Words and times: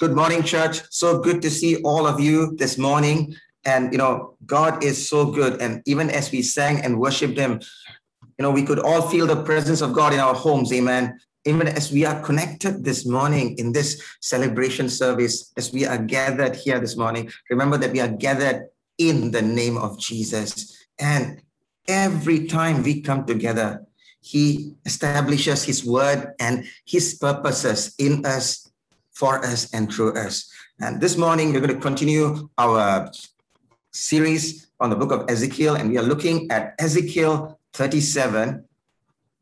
Good 0.00 0.16
morning, 0.16 0.42
church. 0.42 0.80
So 0.90 1.20
good 1.20 1.40
to 1.42 1.48
see 1.48 1.76
all 1.82 2.04
of 2.04 2.18
you 2.18 2.56
this 2.56 2.76
morning. 2.76 3.36
And, 3.64 3.92
you 3.92 3.98
know, 3.98 4.34
God 4.44 4.82
is 4.82 5.08
so 5.08 5.30
good. 5.30 5.62
And 5.62 5.80
even 5.86 6.10
as 6.10 6.32
we 6.32 6.42
sang 6.42 6.80
and 6.80 6.98
worshiped 6.98 7.38
Him, 7.38 7.60
you 8.36 8.42
know, 8.42 8.50
we 8.50 8.64
could 8.64 8.80
all 8.80 9.00
feel 9.00 9.28
the 9.28 9.44
presence 9.44 9.80
of 9.80 9.92
God 9.92 10.12
in 10.12 10.18
our 10.18 10.34
homes. 10.34 10.72
Amen. 10.72 11.20
Even 11.44 11.68
as 11.68 11.92
we 11.92 12.04
are 12.04 12.20
connected 12.20 12.82
this 12.84 13.06
morning 13.06 13.56
in 13.58 13.70
this 13.70 14.02
celebration 14.20 14.88
service, 14.88 15.52
as 15.56 15.72
we 15.72 15.86
are 15.86 15.98
gathered 15.98 16.56
here 16.56 16.80
this 16.80 16.96
morning, 16.96 17.30
remember 17.48 17.78
that 17.78 17.92
we 17.92 18.00
are 18.00 18.08
gathered 18.08 18.66
in 18.98 19.30
the 19.30 19.42
name 19.42 19.78
of 19.78 20.00
Jesus. 20.00 20.84
And 20.98 21.42
every 21.86 22.48
time 22.48 22.82
we 22.82 23.02
come 23.02 23.24
together, 23.24 23.86
He 24.20 24.74
establishes 24.84 25.62
His 25.62 25.86
word 25.86 26.34
and 26.40 26.64
His 26.86 27.14
purposes 27.14 27.94
in 27.98 28.26
us 28.26 28.69
for 29.20 29.44
us 29.44 29.68
and 29.74 29.92
through 29.92 30.16
us. 30.16 30.50
And 30.80 30.98
this 30.98 31.18
morning, 31.18 31.52
we're 31.52 31.60
going 31.60 31.76
to 31.76 31.86
continue 31.90 32.48
our 32.56 33.12
series 33.92 34.72
on 34.80 34.88
the 34.88 34.96
book 34.96 35.12
of 35.12 35.28
Ezekiel, 35.28 35.74
and 35.76 35.90
we 35.90 35.98
are 35.98 36.08
looking 36.12 36.50
at 36.50 36.74
Ezekiel 36.78 37.60
37, 37.74 38.64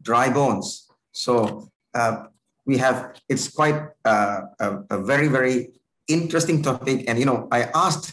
dry 0.03 0.27
bones. 0.31 0.91
So 1.13 1.71
uh, 1.95 2.27
we 2.67 2.77
have, 2.79 3.23
it's 3.29 3.47
quite 3.47 3.79
uh, 4.05 4.41
a, 4.59 4.69
a 4.91 4.99
very, 4.99 5.29
very 5.29 5.71
interesting 6.09 6.61
topic. 6.61 7.05
And, 7.07 7.17
you 7.17 7.25
know, 7.25 7.47
I 7.53 7.71
asked 7.73 8.13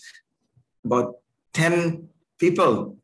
about 0.85 1.15
10 1.53 2.07
people 2.37 2.97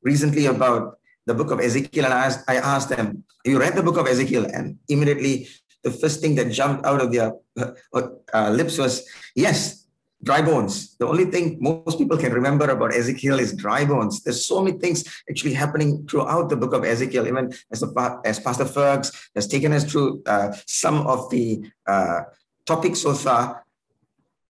recently 0.00 0.46
about 0.46 0.98
the 1.26 1.34
book 1.34 1.50
of 1.50 1.60
Ezekiel, 1.60 2.06
and 2.06 2.14
I 2.14 2.24
asked, 2.24 2.42
I 2.48 2.56
asked 2.56 2.88
them, 2.88 3.24
you 3.44 3.60
read 3.60 3.74
the 3.74 3.82
book 3.82 3.98
of 3.98 4.06
Ezekiel? 4.06 4.46
And 4.50 4.78
immediately 4.88 5.48
the 5.86 5.92
first 5.92 6.20
thing 6.20 6.34
that 6.34 6.50
jumped 6.50 6.84
out 6.84 7.00
of 7.00 7.12
their 7.12 7.32
uh, 7.56 8.02
uh, 8.34 8.50
lips 8.50 8.76
was, 8.76 9.06
yes, 9.36 9.86
dry 10.22 10.42
bones. 10.42 10.96
The 10.96 11.06
only 11.06 11.26
thing 11.26 11.58
most 11.60 11.96
people 11.98 12.18
can 12.18 12.32
remember 12.32 12.68
about 12.70 12.92
Ezekiel 12.92 13.38
is 13.38 13.52
dry 13.52 13.84
bones. 13.84 14.22
There's 14.22 14.44
so 14.44 14.60
many 14.64 14.78
things 14.78 15.04
actually 15.30 15.54
happening 15.54 16.06
throughout 16.08 16.48
the 16.48 16.56
book 16.56 16.72
of 16.74 16.84
Ezekiel, 16.84 17.28
even 17.28 17.52
as, 17.70 17.84
as 18.24 18.40
Pastor 18.40 18.64
Fergs 18.64 19.12
has 19.36 19.46
taken 19.46 19.72
us 19.72 19.84
through 19.84 20.22
uh, 20.26 20.48
some 20.66 21.06
of 21.06 21.30
the 21.30 21.64
uh, 21.86 22.20
topics 22.66 23.00
so 23.02 23.14
far 23.14 23.64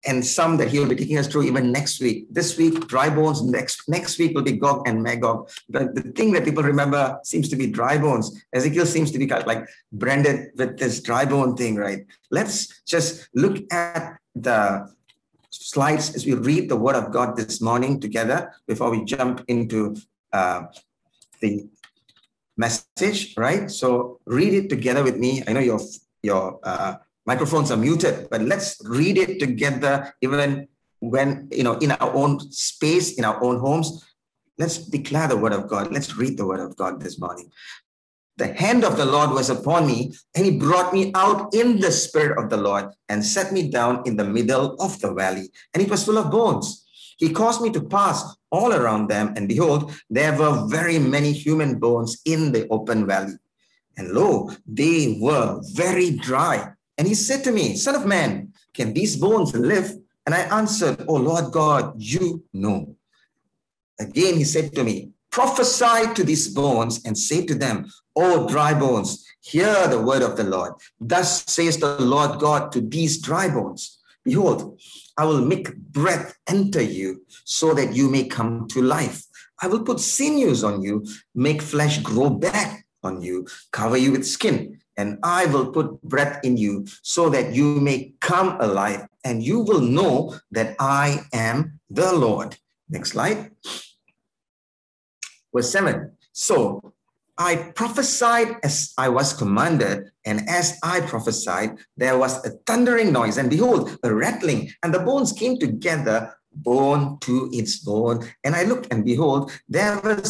and 0.05 0.25
some 0.25 0.57
that 0.57 0.69
he 0.69 0.79
will 0.79 0.87
be 0.87 0.95
taking 0.95 1.17
us 1.17 1.27
through 1.27 1.43
even 1.43 1.71
next 1.71 1.99
week. 1.99 2.27
This 2.31 2.57
week, 2.57 2.87
dry 2.87 3.09
bones. 3.09 3.41
Next 3.41 3.87
next 3.89 4.17
week 4.17 4.33
will 4.33 4.43
be 4.43 4.53
Gog 4.53 4.87
and 4.87 5.03
Magog. 5.03 5.49
But 5.69 5.95
the 5.95 6.01
thing 6.01 6.31
that 6.33 6.45
people 6.45 6.63
remember 6.63 7.19
seems 7.23 7.49
to 7.49 7.55
be 7.55 7.67
dry 7.67 7.97
bones. 7.97 8.41
Ezekiel 8.53 8.85
seems 8.85 9.11
to 9.11 9.19
be 9.19 9.27
kind 9.27 9.41
of 9.41 9.47
like 9.47 9.67
branded 9.91 10.51
with 10.55 10.77
this 10.77 11.01
dry 11.01 11.25
bone 11.25 11.55
thing, 11.55 11.75
right? 11.75 12.05
Let's 12.31 12.81
just 12.83 13.27
look 13.33 13.61
at 13.73 14.19
the 14.35 14.89
slides 15.49 16.15
as 16.15 16.25
we 16.25 16.33
read 16.33 16.69
the 16.69 16.77
Word 16.77 16.95
of 16.95 17.11
God 17.11 17.35
this 17.35 17.59
morning 17.61 17.99
together 17.99 18.53
before 18.67 18.89
we 18.91 19.03
jump 19.03 19.43
into 19.47 19.97
uh, 20.31 20.63
the 21.41 21.67
message, 22.55 23.33
right? 23.35 23.69
So 23.69 24.19
read 24.25 24.53
it 24.53 24.69
together 24.69 25.03
with 25.03 25.17
me. 25.17 25.43
I 25.47 25.53
know 25.53 25.59
your 25.59 25.79
your 26.21 26.59
uh, 26.63 26.95
microphones 27.31 27.69
are 27.71 27.77
muted, 27.87 28.15
but 28.31 28.41
let's 28.51 28.69
read 28.97 29.15
it 29.23 29.39
together, 29.45 29.93
even 30.25 30.67
when, 31.13 31.27
you 31.51 31.63
know, 31.63 31.77
in 31.85 31.91
our 31.91 32.11
own 32.21 32.33
space, 32.51 33.07
in 33.19 33.23
our 33.29 33.39
own 33.47 33.59
homes. 33.65 33.87
Let's 34.57 34.77
declare 34.97 35.27
the 35.29 35.41
word 35.43 35.53
of 35.53 35.67
God. 35.73 35.85
Let's 35.95 36.17
read 36.21 36.35
the 36.37 36.47
word 36.51 36.59
of 36.67 36.75
God 36.75 36.93
this 37.03 37.19
morning. 37.19 37.47
The 38.41 38.53
hand 38.63 38.83
of 38.83 38.97
the 38.97 39.05
Lord 39.05 39.29
was 39.31 39.49
upon 39.49 39.81
me, 39.85 39.99
and 40.33 40.43
he 40.47 40.57
brought 40.57 40.89
me 40.97 41.03
out 41.13 41.53
in 41.53 41.79
the 41.79 41.91
spirit 41.91 42.37
of 42.41 42.49
the 42.49 42.61
Lord 42.67 42.85
and 43.09 43.23
set 43.35 43.53
me 43.57 43.69
down 43.69 43.93
in 44.07 44.15
the 44.17 44.29
middle 44.37 44.67
of 44.85 44.99
the 45.01 45.13
valley. 45.13 45.47
And 45.73 45.83
it 45.83 45.89
was 45.89 46.05
full 46.05 46.17
of 46.17 46.31
bones. 46.31 46.65
He 47.21 47.37
caused 47.41 47.61
me 47.61 47.69
to 47.75 47.81
pass 47.97 48.17
all 48.49 48.71
around 48.73 49.03
them, 49.07 49.33
and 49.35 49.47
behold, 49.53 49.81
there 50.09 50.35
were 50.41 50.65
very 50.67 50.97
many 51.15 51.31
human 51.45 51.77
bones 51.85 52.11
in 52.33 52.51
the 52.53 52.67
open 52.69 53.05
valley. 53.05 53.37
And 53.97 54.05
lo, 54.17 54.29
they 54.65 55.19
were 55.21 55.61
very 55.83 56.09
dry. 56.29 56.57
And 56.99 57.07
he 57.07 57.15
said 57.15 57.45
to 57.45 57.51
me, 57.51 57.77
Son 57.77 57.95
of 57.95 58.05
man, 58.05 58.51
can 58.73 58.93
these 58.93 59.15
bones 59.15 59.55
live? 59.55 59.95
And 60.25 60.35
I 60.35 60.41
answered, 60.59 61.05
Oh 61.07 61.15
Lord 61.15 61.51
God, 61.53 61.93
you 61.97 62.43
know. 62.53 62.93
Again, 63.99 64.35
he 64.35 64.43
said 64.43 64.75
to 64.75 64.83
me, 64.83 65.11
Prophesy 65.31 66.13
to 66.13 66.23
these 66.25 66.49
bones 66.53 67.05
and 67.05 67.17
say 67.17 67.45
to 67.45 67.55
them, 67.55 67.89
O 68.17 68.49
dry 68.49 68.73
bones, 68.73 69.25
hear 69.39 69.87
the 69.87 70.01
word 70.01 70.21
of 70.21 70.35
the 70.35 70.43
Lord. 70.43 70.73
Thus 70.99 71.45
says 71.45 71.77
the 71.77 72.01
Lord 72.01 72.37
God 72.37 72.73
to 72.73 72.81
these 72.81 73.21
dry 73.21 73.47
bones 73.47 73.99
Behold, 74.25 74.77
I 75.17 75.23
will 75.23 75.45
make 75.45 75.75
breath 75.77 76.37
enter 76.47 76.81
you 76.81 77.25
so 77.45 77.73
that 77.75 77.95
you 77.95 78.09
may 78.09 78.25
come 78.25 78.67
to 78.69 78.81
life. 78.81 79.23
I 79.61 79.67
will 79.67 79.83
put 79.83 80.01
sinews 80.01 80.65
on 80.65 80.81
you, 80.81 81.05
make 81.33 81.61
flesh 81.61 81.99
grow 81.99 82.29
back 82.29 82.85
on 83.03 83.21
you, 83.21 83.47
cover 83.71 83.95
you 83.95 84.11
with 84.11 84.27
skin 84.27 84.79
and 84.99 85.17
I 85.23 85.45
will 85.45 85.71
put 85.71 86.01
breath 86.03 86.43
in 86.43 86.57
you 86.57 86.85
so 87.01 87.29
that 87.29 87.53
you 87.53 87.79
may 87.79 88.13
come 88.19 88.59
alive 88.59 89.07
and 89.23 89.41
you 89.41 89.61
will 89.61 89.79
know 89.79 90.35
that 90.51 90.75
I 90.77 91.21
am 91.31 91.79
the 91.89 92.11
Lord. 92.11 92.57
Next 92.89 93.11
slide. 93.11 93.51
Verse 95.53 95.71
7. 95.71 96.11
So 96.33 96.93
I 97.37 97.71
prophesied 97.79 98.57
as 98.61 98.93
I 98.97 99.07
was 99.07 99.31
commanded, 99.31 100.11
and 100.25 100.47
as 100.49 100.77
I 100.83 100.99
prophesied, 100.99 101.77
there 101.95 102.17
was 102.17 102.45
a 102.45 102.49
thundering 102.67 103.13
noise, 103.13 103.37
and 103.37 103.49
behold, 103.49 103.97
a 104.03 104.13
rattling, 104.13 104.71
and 104.83 104.93
the 104.93 104.99
bones 104.99 105.31
came 105.31 105.57
together, 105.57 106.35
bone 106.51 107.17
to 107.21 107.49
its 107.53 107.77
bone. 107.77 108.27
And 108.43 108.53
I 108.55 108.63
looked, 108.63 108.91
and 108.91 109.05
behold, 109.05 109.51
there 109.69 109.97
was 110.01 110.27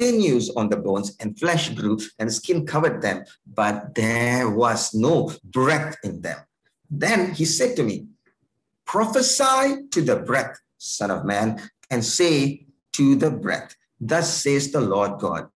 sinews 0.00 0.50
on 0.56 0.68
the 0.68 0.76
bones, 0.76 1.16
and 1.20 1.38
flesh 1.38 1.68
grew, 1.70 1.98
and 2.18 2.32
skin 2.32 2.66
covered 2.66 3.02
them, 3.02 3.24
but 3.46 3.94
there 3.94 4.48
was 4.48 4.94
no 4.94 5.32
breath 5.44 5.96
in 6.02 6.22
them. 6.22 6.38
Then 6.90 7.34
he 7.34 7.44
said 7.44 7.76
to 7.76 7.82
me, 7.82 8.06
Prophesy 8.86 9.86
to 9.90 10.02
the 10.02 10.16
breath, 10.16 10.58
Son 10.78 11.10
of 11.10 11.24
Man, 11.24 11.60
and 11.90 12.04
say 12.04 12.66
to 12.94 13.14
the 13.14 13.30
breath, 13.30 13.76
Thus 14.00 14.42
says 14.42 14.72
the 14.72 14.80
Lord 14.80 15.20
God, 15.20 15.48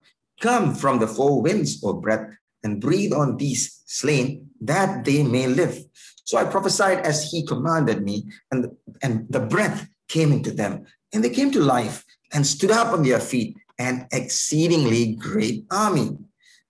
Come 0.42 0.76
from 0.76 1.00
the 1.00 1.08
four 1.08 1.42
winds, 1.42 1.82
O 1.84 1.94
breath, 1.94 2.30
and 2.64 2.82
breathe 2.82 3.14
on 3.14 3.38
these 3.38 3.82
slain, 3.86 4.50
that 4.62 5.06
they 5.06 5.24
may 5.24 5.48
live. 5.48 5.78
So 6.26 6.38
I 6.38 6.44
prophesied 6.44 7.00
as 7.00 7.32
he 7.32 7.46
commanded 7.46 8.04
me, 8.04 8.26
and, 8.52 8.76
and 9.02 9.26
the 9.30 9.40
breath 9.40 9.88
came 10.10 10.32
into 10.32 10.52
them, 10.52 10.86
and 11.14 11.24
they 11.24 11.30
came 11.30 11.52
to 11.52 11.60
life 11.60 12.04
and 12.34 12.46
stood 12.46 12.72
up 12.72 12.94
on 12.94 13.04
their 13.04 13.20
feet 13.20 13.56
an 13.80 14.08
exceedingly 14.12 15.16
great 15.16 15.66
army. 15.72 16.18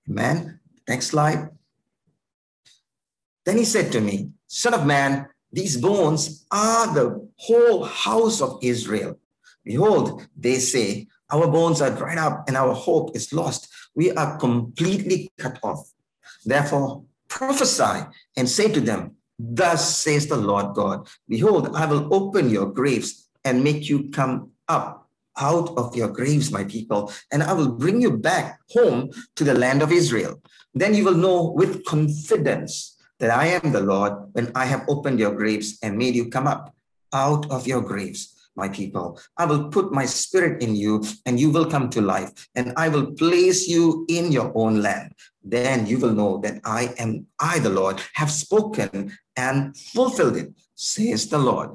Amen. 0.09 0.59
Next 0.87 1.07
slide. 1.07 1.49
Then 3.45 3.57
he 3.57 3.65
said 3.65 3.91
to 3.91 4.01
me, 4.01 4.29
Son 4.47 4.73
of 4.73 4.85
man, 4.85 5.27
these 5.51 5.77
bones 5.77 6.45
are 6.51 6.93
the 6.93 7.29
whole 7.37 7.83
house 7.83 8.41
of 8.41 8.59
Israel. 8.61 9.19
Behold, 9.63 10.27
they 10.35 10.59
say, 10.59 11.07
Our 11.31 11.47
bones 11.47 11.81
are 11.81 11.95
dried 11.95 12.17
up 12.17 12.45
and 12.47 12.57
our 12.57 12.73
hope 12.73 13.15
is 13.15 13.33
lost. 13.33 13.69
We 13.95 14.11
are 14.11 14.37
completely 14.37 15.31
cut 15.37 15.59
off. 15.63 15.91
Therefore, 16.45 17.03
prophesy 17.27 18.05
and 18.35 18.49
say 18.49 18.71
to 18.71 18.81
them, 18.81 19.15
Thus 19.39 19.97
says 19.97 20.27
the 20.27 20.37
Lord 20.37 20.75
God, 20.75 21.07
Behold, 21.27 21.75
I 21.75 21.85
will 21.85 22.13
open 22.13 22.49
your 22.49 22.67
graves 22.67 23.29
and 23.43 23.63
make 23.63 23.89
you 23.89 24.09
come 24.09 24.51
up 24.67 25.02
out 25.37 25.69
of 25.77 25.95
your 25.95 26.09
graves, 26.09 26.51
my 26.51 26.63
people, 26.63 27.11
and 27.31 27.43
I 27.43 27.53
will 27.53 27.71
bring 27.71 28.01
you 28.01 28.17
back 28.17 28.59
home 28.71 29.09
to 29.35 29.43
the 29.43 29.53
land 29.53 29.81
of 29.81 29.91
Israel. 29.91 30.41
Then 30.73 30.93
you 30.93 31.05
will 31.05 31.15
know 31.15 31.51
with 31.55 31.85
confidence 31.85 32.97
that 33.19 33.31
I 33.31 33.47
am 33.47 33.71
the 33.71 33.81
Lord 33.81 34.13
when 34.33 34.51
I 34.55 34.65
have 34.65 34.85
opened 34.89 35.19
your 35.19 35.35
graves 35.35 35.77
and 35.81 35.97
made 35.97 36.15
you 36.15 36.29
come 36.29 36.47
up 36.47 36.75
out 37.13 37.49
of 37.51 37.67
your 37.67 37.81
graves, 37.81 38.49
my 38.55 38.67
people. 38.69 39.19
I 39.37 39.45
will 39.45 39.69
put 39.69 39.93
my 39.93 40.05
spirit 40.05 40.61
in 40.61 40.75
you 40.75 41.03
and 41.25 41.39
you 41.39 41.51
will 41.51 41.69
come 41.69 41.89
to 41.91 42.01
life, 42.01 42.31
and 42.55 42.73
I 42.75 42.89
will 42.89 43.13
place 43.13 43.67
you 43.67 44.05
in 44.09 44.31
your 44.31 44.51
own 44.55 44.81
land. 44.81 45.13
Then 45.43 45.85
you 45.87 45.99
will 45.99 46.13
know 46.13 46.37
that 46.39 46.61
I 46.65 46.93
am, 46.97 47.27
I, 47.39 47.59
the 47.59 47.69
Lord, 47.69 48.01
have 48.13 48.31
spoken 48.31 49.17
and 49.35 49.77
fulfilled 49.77 50.37
it, 50.37 50.53
says 50.75 51.27
the 51.27 51.37
Lord. 51.37 51.71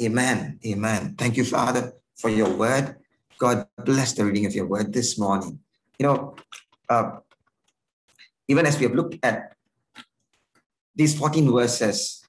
Amen. 0.00 0.58
Amen. 0.66 1.14
Thank 1.18 1.36
you, 1.36 1.44
Father, 1.44 1.92
for 2.16 2.30
your 2.30 2.50
word. 2.56 2.96
God 3.40 3.66
bless 3.84 4.12
the 4.12 4.24
reading 4.24 4.44
of 4.44 4.54
your 4.54 4.66
word 4.66 4.92
this 4.92 5.18
morning. 5.18 5.58
You 5.98 6.06
know, 6.06 6.36
uh, 6.90 7.18
even 8.48 8.66
as 8.66 8.78
we 8.78 8.84
have 8.84 8.94
looked 8.94 9.16
at 9.22 9.56
these 10.94 11.18
14 11.18 11.50
verses, 11.50 12.22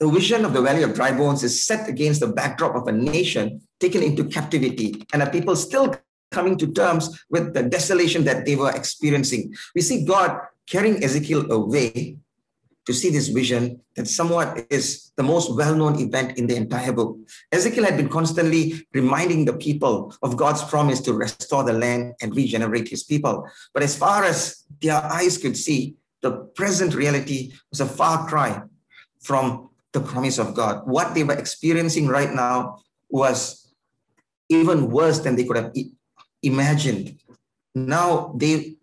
the 0.00 0.08
vision 0.10 0.44
of 0.44 0.52
the 0.52 0.60
valley 0.60 0.82
of 0.82 0.94
dry 0.94 1.12
bones 1.12 1.44
is 1.44 1.64
set 1.64 1.88
against 1.88 2.20
the 2.20 2.26
backdrop 2.26 2.74
of 2.74 2.88
a 2.88 2.92
nation 2.92 3.60
taken 3.78 4.02
into 4.02 4.24
captivity 4.24 5.00
and 5.12 5.22
a 5.22 5.30
people 5.30 5.54
still 5.54 5.94
coming 6.32 6.58
to 6.58 6.66
terms 6.72 7.24
with 7.30 7.54
the 7.54 7.62
desolation 7.62 8.24
that 8.24 8.44
they 8.44 8.56
were 8.56 8.70
experiencing. 8.70 9.54
We 9.76 9.80
see 9.80 10.04
God 10.04 10.40
carrying 10.66 11.02
Ezekiel 11.04 11.50
away 11.52 12.18
to 12.88 12.94
see 12.94 13.10
this 13.10 13.28
vision 13.28 13.78
that 13.96 14.08
somewhat 14.08 14.66
is 14.70 15.12
the 15.18 15.22
most 15.22 15.54
well-known 15.54 16.00
event 16.00 16.38
in 16.38 16.46
the 16.46 16.56
entire 16.56 16.90
book. 16.90 17.18
Ezekiel 17.52 17.84
had 17.84 17.98
been 17.98 18.08
constantly 18.08 18.86
reminding 18.94 19.44
the 19.44 19.52
people 19.52 20.14
of 20.22 20.38
God's 20.38 20.64
promise 20.64 20.98
to 21.02 21.12
restore 21.12 21.64
the 21.64 21.74
land 21.74 22.14
and 22.22 22.34
regenerate 22.34 22.88
his 22.88 23.04
people. 23.04 23.46
But 23.74 23.82
as 23.82 23.94
far 23.94 24.24
as 24.24 24.64
their 24.80 25.04
eyes 25.04 25.36
could 25.36 25.54
see, 25.54 25.96
the 26.22 26.32
present 26.56 26.94
reality 26.94 27.52
was 27.68 27.80
a 27.82 27.86
far 27.86 28.26
cry 28.26 28.62
from 29.20 29.68
the 29.92 30.00
promise 30.00 30.38
of 30.38 30.54
God. 30.54 30.88
What 30.88 31.14
they 31.14 31.24
were 31.24 31.36
experiencing 31.36 32.08
right 32.08 32.32
now 32.32 32.78
was 33.10 33.70
even 34.48 34.90
worse 34.90 35.18
than 35.18 35.36
they 35.36 35.44
could 35.44 35.58
have 35.58 35.74
imagined. 36.42 37.18
Now 37.74 38.32
they 38.34 38.77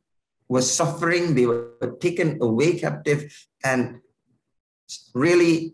were 0.47 0.61
suffering, 0.61 1.35
they 1.35 1.45
were 1.45 1.97
taken 1.99 2.37
away 2.41 2.79
captive, 2.79 3.31
and 3.63 3.99
really 5.13 5.73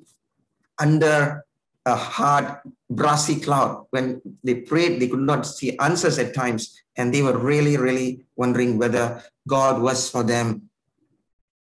under 0.80 1.44
a 1.86 1.96
hard, 1.96 2.58
brassy 2.90 3.40
cloud. 3.40 3.86
When 3.90 4.22
they 4.44 4.56
prayed, 4.56 5.02
they 5.02 5.08
could 5.08 5.20
not 5.20 5.46
see 5.46 5.78
answers 5.78 6.20
at 6.20 6.34
times, 6.34 6.78
and 6.96 7.14
they 7.14 7.22
were 7.22 7.38
really, 7.38 7.78
really 7.78 8.26
wondering 8.36 8.78
whether 8.78 9.24
God 9.48 9.82
was 9.82 10.10
for 10.10 10.24
them. 10.24 10.70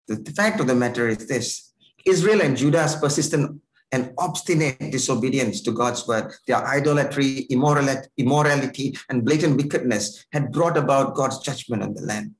The, 0.08 0.32
fact 0.32 0.60
of 0.60 0.66
the 0.66 0.74
matter 0.74 1.08
is 1.08 1.26
this 1.26 1.72
Israel 2.06 2.40
and 2.40 2.56
Judah's 2.56 2.96
persistent 2.96 3.60
and 3.92 4.12
obstinate 4.18 4.90
disobedience 4.90 5.60
to 5.62 5.72
God's 5.72 6.06
word, 6.06 6.32
their 6.46 6.64
idolatry, 6.66 7.46
immorality, 7.50 8.98
and 9.08 9.24
blatant 9.24 9.56
wickedness 9.56 10.26
had 10.32 10.52
brought 10.52 10.76
about 10.76 11.14
God's 11.14 11.38
judgment 11.38 11.82
on 11.82 11.94
the 11.94 12.02
land. 12.02 12.34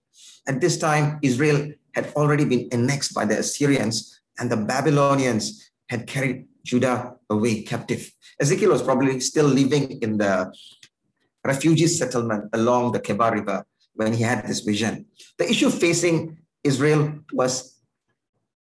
At 0.49 0.61
this 0.61 0.79
time, 0.79 1.19
Israel 1.23 1.71
had 1.95 2.11
already 2.17 2.45
been 2.45 2.69
annexed 2.73 3.13
by 3.15 3.27
the 3.27 3.39
Assyrians, 3.39 4.21
and 4.39 4.51
the 4.51 4.57
Babylonians 4.57 5.71
had 5.91 6.07
carried 6.07 6.47
Judah 6.65 7.17
away 7.29 7.63
captive. 7.63 8.11
Ezekiel 8.41 8.71
was 8.71 8.83
probably 8.83 9.21
still 9.21 9.47
living 9.47 10.01
in 10.01 10.17
the 10.17 10.53
refugee 11.45 11.87
settlement 11.87 12.49
along 12.53 12.93
the 12.93 13.01
Kebar 13.01 13.33
River 13.33 13.67
when 13.95 14.13
he 14.15 14.23
had 14.23 14.47
this 14.47 14.61
vision. 14.61 15.07
The 15.39 15.51
issue 15.51 15.71
facing 15.71 16.39
Israel 16.65 17.21
was 17.33 17.79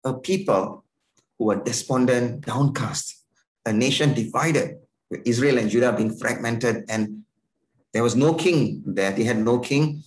a 0.03 0.13
people 0.13 0.83
who 1.37 1.45
were 1.45 1.63
despondent, 1.63 2.45
downcast, 2.45 3.23
a 3.65 3.71
nation 3.71 4.13
divided, 4.13 4.77
Israel 5.25 5.57
and 5.57 5.69
Judah 5.69 5.93
being 5.93 6.15
fragmented, 6.17 6.85
and 6.89 7.23
there 7.93 8.03
was 8.03 8.15
no 8.15 8.33
king 8.33 8.83
there. 8.85 9.11
They 9.11 9.23
had 9.23 9.39
no 9.39 9.59
king, 9.59 10.03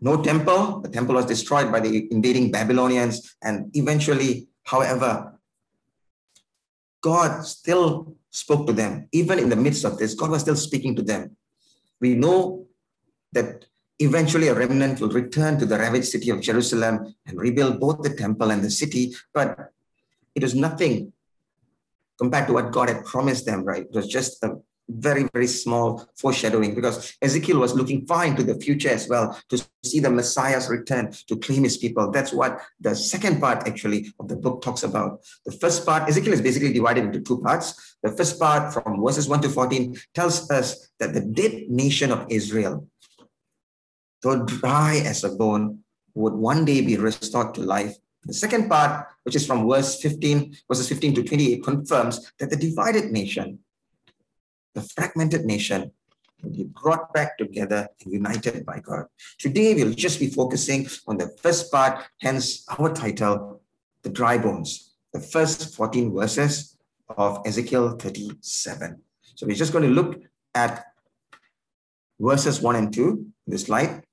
no 0.00 0.22
temple. 0.22 0.80
The 0.80 0.88
temple 0.88 1.16
was 1.16 1.26
destroyed 1.26 1.72
by 1.72 1.80
the 1.80 2.10
invading 2.12 2.50
Babylonians, 2.50 3.36
and 3.42 3.70
eventually, 3.74 4.48
however, 4.64 5.38
God 7.00 7.44
still 7.44 8.16
spoke 8.30 8.66
to 8.66 8.72
them. 8.72 9.08
Even 9.12 9.38
in 9.38 9.48
the 9.48 9.56
midst 9.56 9.84
of 9.84 9.98
this, 9.98 10.14
God 10.14 10.30
was 10.30 10.42
still 10.42 10.56
speaking 10.56 10.94
to 10.96 11.02
them. 11.02 11.36
We 12.00 12.14
know 12.14 12.66
that 13.32 13.66
eventually 13.98 14.48
a 14.48 14.54
remnant 14.54 15.00
will 15.00 15.10
return 15.10 15.58
to 15.58 15.66
the 15.66 15.78
ravaged 15.78 16.06
city 16.06 16.30
of 16.30 16.40
Jerusalem 16.40 17.14
and 17.26 17.38
rebuild 17.38 17.80
both 17.80 18.02
the 18.02 18.14
temple 18.14 18.50
and 18.50 18.62
the 18.62 18.70
city, 18.70 19.14
but 19.34 19.72
it 20.34 20.42
was 20.42 20.54
nothing 20.54 21.12
compared 22.18 22.46
to 22.46 22.52
what 22.52 22.72
God 22.72 22.88
had 22.88 23.04
promised 23.04 23.46
them, 23.46 23.64
right? 23.64 23.82
It 23.82 23.92
was 23.92 24.06
just 24.06 24.42
a 24.44 24.56
very, 24.88 25.28
very 25.32 25.46
small 25.46 26.08
foreshadowing 26.16 26.74
because 26.74 27.16
Ezekiel 27.22 27.58
was 27.58 27.74
looking 27.74 28.06
far 28.06 28.24
into 28.24 28.42
the 28.42 28.58
future 28.58 28.88
as 28.88 29.08
well 29.08 29.38
to 29.48 29.62
see 29.84 30.00
the 30.00 30.10
Messiah's 30.10 30.68
return 30.68 31.12
to 31.28 31.36
claim 31.36 31.64
his 31.64 31.76
people. 31.76 32.10
That's 32.10 32.32
what 32.32 32.60
the 32.80 32.94
second 32.96 33.40
part 33.40 33.68
actually 33.68 34.12
of 34.18 34.28
the 34.28 34.36
book 34.36 34.62
talks 34.62 34.82
about. 34.82 35.20
The 35.44 35.52
first 35.52 35.84
part, 35.84 36.08
Ezekiel 36.08 36.32
is 36.32 36.42
basically 36.42 36.72
divided 36.72 37.04
into 37.04 37.20
two 37.20 37.40
parts. 37.40 37.96
The 38.02 38.12
first 38.12 38.38
part 38.38 38.72
from 38.72 39.02
verses 39.04 39.28
1 39.28 39.42
to 39.42 39.48
14 39.48 39.96
tells 40.14 40.50
us 40.50 40.90
that 40.98 41.14
the 41.14 41.20
dead 41.20 41.68
nation 41.68 42.10
of 42.10 42.26
Israel, 42.30 42.88
though 44.22 44.44
dry 44.44 45.02
as 45.04 45.24
a 45.24 45.30
bone, 45.30 45.80
would 46.14 46.32
one 46.32 46.64
day 46.64 46.80
be 46.80 46.96
restored 46.96 47.54
to 47.54 47.60
life 47.60 47.96
the 48.24 48.34
second 48.34 48.68
part, 48.68 49.06
which 49.22 49.36
is 49.36 49.46
from 49.46 49.68
verse 49.68 50.00
15, 50.00 50.56
verses 50.68 50.88
15 50.88 51.14
to 51.14 51.22
28, 51.22 51.64
confirms 51.64 52.32
that 52.38 52.50
the 52.50 52.56
divided 52.56 53.10
nation, 53.10 53.58
the 54.78 54.88
fragmented 54.94 55.44
nation, 55.44 55.90
will 56.42 56.50
be 56.50 56.64
brought 56.64 57.12
back 57.12 57.36
together 57.36 57.88
and 58.00 58.12
united 58.12 58.64
by 58.64 58.78
God. 58.78 59.06
Today, 59.38 59.74
we'll 59.74 59.92
just 59.92 60.20
be 60.20 60.28
focusing 60.28 60.86
on 61.08 61.18
the 61.18 61.28
first 61.42 61.72
part, 61.72 62.04
hence 62.20 62.64
our 62.78 62.92
title, 62.94 63.60
The 64.02 64.10
Dry 64.10 64.38
Bones, 64.38 64.94
the 65.12 65.20
first 65.20 65.74
14 65.74 66.14
verses 66.14 66.76
of 67.16 67.42
Ezekiel 67.44 67.96
37. 67.96 69.02
So 69.34 69.46
we're 69.46 69.56
just 69.56 69.72
going 69.72 69.84
to 69.84 69.90
look 69.90 70.20
at 70.54 70.84
verses 72.20 72.60
1 72.60 72.76
and 72.76 72.92
2 72.92 73.02
in 73.46 73.50
the 73.52 73.58
slide. 73.58 74.04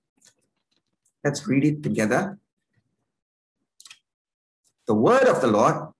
Let's 1.23 1.47
read 1.47 1.65
it 1.65 1.83
together 1.83 2.39
the 4.87 4.93
word 4.93 5.23
of 5.23 5.41
the 5.41 5.47
Lord, 5.47 5.93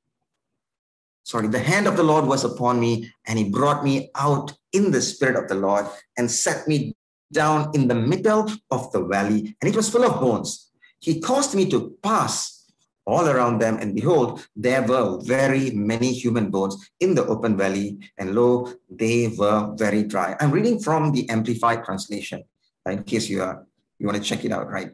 sorry, 1.26 1.48
the 1.48 1.60
hand 1.60 1.88
of 1.88 1.98
the 1.98 2.04
Lord 2.04 2.26
was 2.26 2.44
upon 2.46 2.80
me, 2.80 3.12
and 3.28 3.38
he 3.38 3.50
brought 3.50 3.84
me 3.84 4.12
out 4.16 4.54
in 4.72 4.92
the 4.92 5.02
spirit 5.02 5.36
of 5.36 5.50
the 5.50 5.56
Lord 5.56 5.86
and 6.18 6.30
set 6.30 6.68
me 6.68 6.96
down 7.34 7.72
in 7.74 7.88
the 7.88 7.96
middle 7.96 8.50
of 8.72 8.92
the 8.92 9.04
valley, 9.04 9.58
and 9.60 9.70
it 9.70 9.76
was 9.76 9.90
full 9.90 10.06
of 10.06 10.22
bones. 10.22 10.72
He 11.00 11.20
caused 11.20 11.56
me 11.56 11.70
to 11.72 11.98
pass 12.02 12.72
all 13.08 13.28
around 13.28 13.60
them, 13.60 13.78
and 13.78 13.94
behold, 13.94 14.48
there 14.56 14.84
were 14.84 15.20
very 15.22 15.72
many 15.72 16.14
human 16.14 16.50
bones 16.50 16.90
in 17.00 17.16
the 17.16 17.26
open 17.26 17.58
valley, 17.58 18.00
and 18.18 18.36
lo, 18.36 18.72
they 18.90 19.28
were 19.28 19.74
very 19.76 20.04
dry. 20.04 20.36
I'm 20.40 20.52
reading 20.52 20.80
from 20.80 21.12
the 21.12 21.28
Amplified 21.30 21.84
Translation, 21.84 22.44
in 22.88 23.04
case 23.04 23.30
you 23.30 23.42
are 23.42 23.66
you 23.98 24.06
want 24.06 24.18
to 24.18 24.24
check 24.24 24.44
it 24.46 24.52
out, 24.52 24.70
right? 24.70 24.92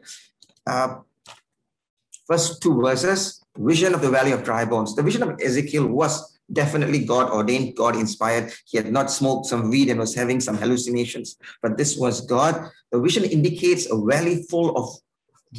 Uh, 0.66 0.96
first 2.26 2.62
two 2.62 2.80
verses 2.80 3.42
vision 3.58 3.94
of 3.94 4.00
the 4.00 4.10
valley 4.10 4.32
of 4.32 4.44
dry 4.44 4.64
bones. 4.64 4.94
The 4.94 5.02
vision 5.02 5.22
of 5.22 5.38
Ezekiel 5.40 5.86
was 5.86 6.38
definitely 6.52 7.04
God 7.04 7.30
ordained, 7.30 7.76
God 7.76 7.96
inspired. 7.96 8.52
He 8.66 8.76
had 8.76 8.90
not 8.90 9.10
smoked 9.10 9.46
some 9.46 9.70
weed 9.70 9.88
and 9.88 10.00
was 10.00 10.14
having 10.14 10.40
some 10.40 10.56
hallucinations, 10.56 11.36
but 11.62 11.76
this 11.76 11.96
was 11.96 12.22
God. 12.26 12.70
The 12.90 13.00
vision 13.00 13.24
indicates 13.24 13.90
a 13.90 13.96
valley 13.96 14.44
full 14.48 14.76
of 14.76 14.88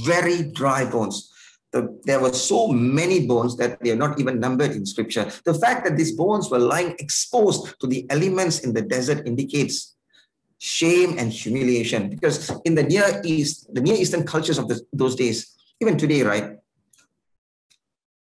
very 0.06 0.51
dry 0.51 0.86
bones. 0.86 1.31
The, 1.71 2.00
there 2.04 2.19
were 2.19 2.33
so 2.33 2.68
many 2.68 3.25
bones 3.25 3.57
that 3.57 3.81
they 3.81 3.92
are 3.92 3.95
not 3.95 4.19
even 4.19 4.39
numbered 4.39 4.71
in 4.71 4.86
scripture. 4.86 5.31
The 5.45 5.56
fact 5.56 5.86
that 5.86 5.98
these 5.98 6.12
bones 6.12 6.50
were 6.51 6.60
lying 6.60 6.95
exposed 7.00 7.80
to 7.80 7.88
the 7.88 8.06
elements 8.12 8.60
in 8.60 8.74
the 8.74 8.82
desert 8.82 9.25
indicates 9.25 9.96
shame 10.60 11.17
and 11.17 11.34
humiliation 11.34 12.10
because 12.10 12.50
in 12.63 12.74
the 12.74 12.84
near 12.84 13.22
east 13.25 13.67
the 13.74 13.82
near 13.82 13.96
eastern 13.96 14.24
cultures 14.24 14.58
of 14.58 14.70
the, 14.70 14.79
those 14.93 15.13
days 15.13 15.53
even 15.84 16.00
today 16.00 16.24
right 16.24 16.63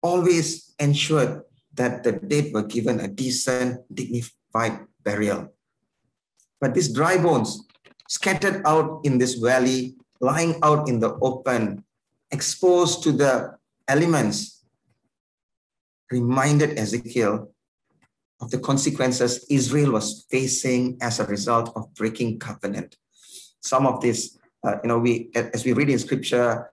always 0.04 0.76
ensured 0.78 1.42
that 1.74 2.04
the 2.04 2.12
dead 2.12 2.52
were 2.52 2.68
given 2.68 3.00
a 3.00 3.08
decent, 3.08 3.80
dignified 3.88 4.84
burial. 5.04 5.56
But 6.60 6.76
these 6.76 6.92
dry 6.92 7.16
bones, 7.18 7.64
scattered 8.10 8.62
out 8.68 9.00
in 9.08 9.18
this 9.18 9.36
valley, 9.36 9.96
lying 10.20 10.60
out 10.64 10.90
in 10.90 11.00
the 11.00 11.16
open, 11.22 11.84
exposed 12.30 13.04
to 13.04 13.12
the 13.12 13.56
elements, 13.88 14.66
reminded 16.12 16.78
Ezekiel 16.78 17.50
of 18.42 18.52
the 18.52 18.60
consequences 18.60 19.46
Israel 19.50 19.94
was 19.94 20.28
facing 20.30 20.98
as 21.02 21.20
a 21.20 21.26
result 21.26 21.72
of 21.76 21.94
breaking 21.96 22.38
covenant. 22.38 22.98
Some 23.62 23.88
of 23.88 24.02
this, 24.02 24.38
uh, 24.64 24.76
you 24.84 24.90
know, 24.90 25.00
we 25.00 25.32
as 25.36 25.64
we 25.64 25.72
read 25.74 25.90
in 25.90 26.00
scripture 26.00 26.70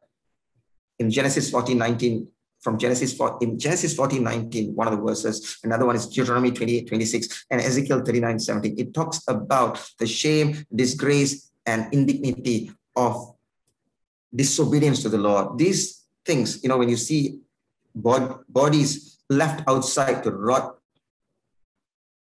in 1.03 1.11
Genesis 1.11 1.51
14, 1.51 1.77
19, 1.77 2.29
from 2.61 2.79
Genesis 2.79 3.13
4, 3.15 3.39
in 3.43 3.59
Genesis 3.59 3.95
14, 3.95 4.23
19, 4.23 4.75
one 4.75 4.87
of 4.87 4.97
the 4.97 5.03
verses, 5.03 5.59
another 5.65 5.85
one 5.85 5.97
is 5.97 6.07
Deuteronomy 6.07 6.53
28, 6.53 6.87
26, 6.87 7.47
and 7.51 7.61
Ezekiel 7.61 8.03
39, 8.05 8.39
17. 8.39 8.79
It 8.79 8.95
talks 8.95 9.21
about 9.27 9.85
the 9.99 10.07
shame, 10.07 10.65
disgrace, 10.73 11.51
and 11.67 11.93
indignity 11.93 12.71
of 12.95 13.35
disobedience 14.35 15.03
to 15.03 15.09
the 15.09 15.19
Lord. 15.19 15.59
These 15.59 16.05
things, 16.25 16.63
you 16.63 16.69
know, 16.69 16.79
when 16.79 16.89
you 16.89 16.97
see 16.97 17.41
bod- 17.95 18.39
bodies 18.49 19.19
left 19.29 19.65
outside 19.67 20.23
to 20.23 20.31
rot 20.31 20.79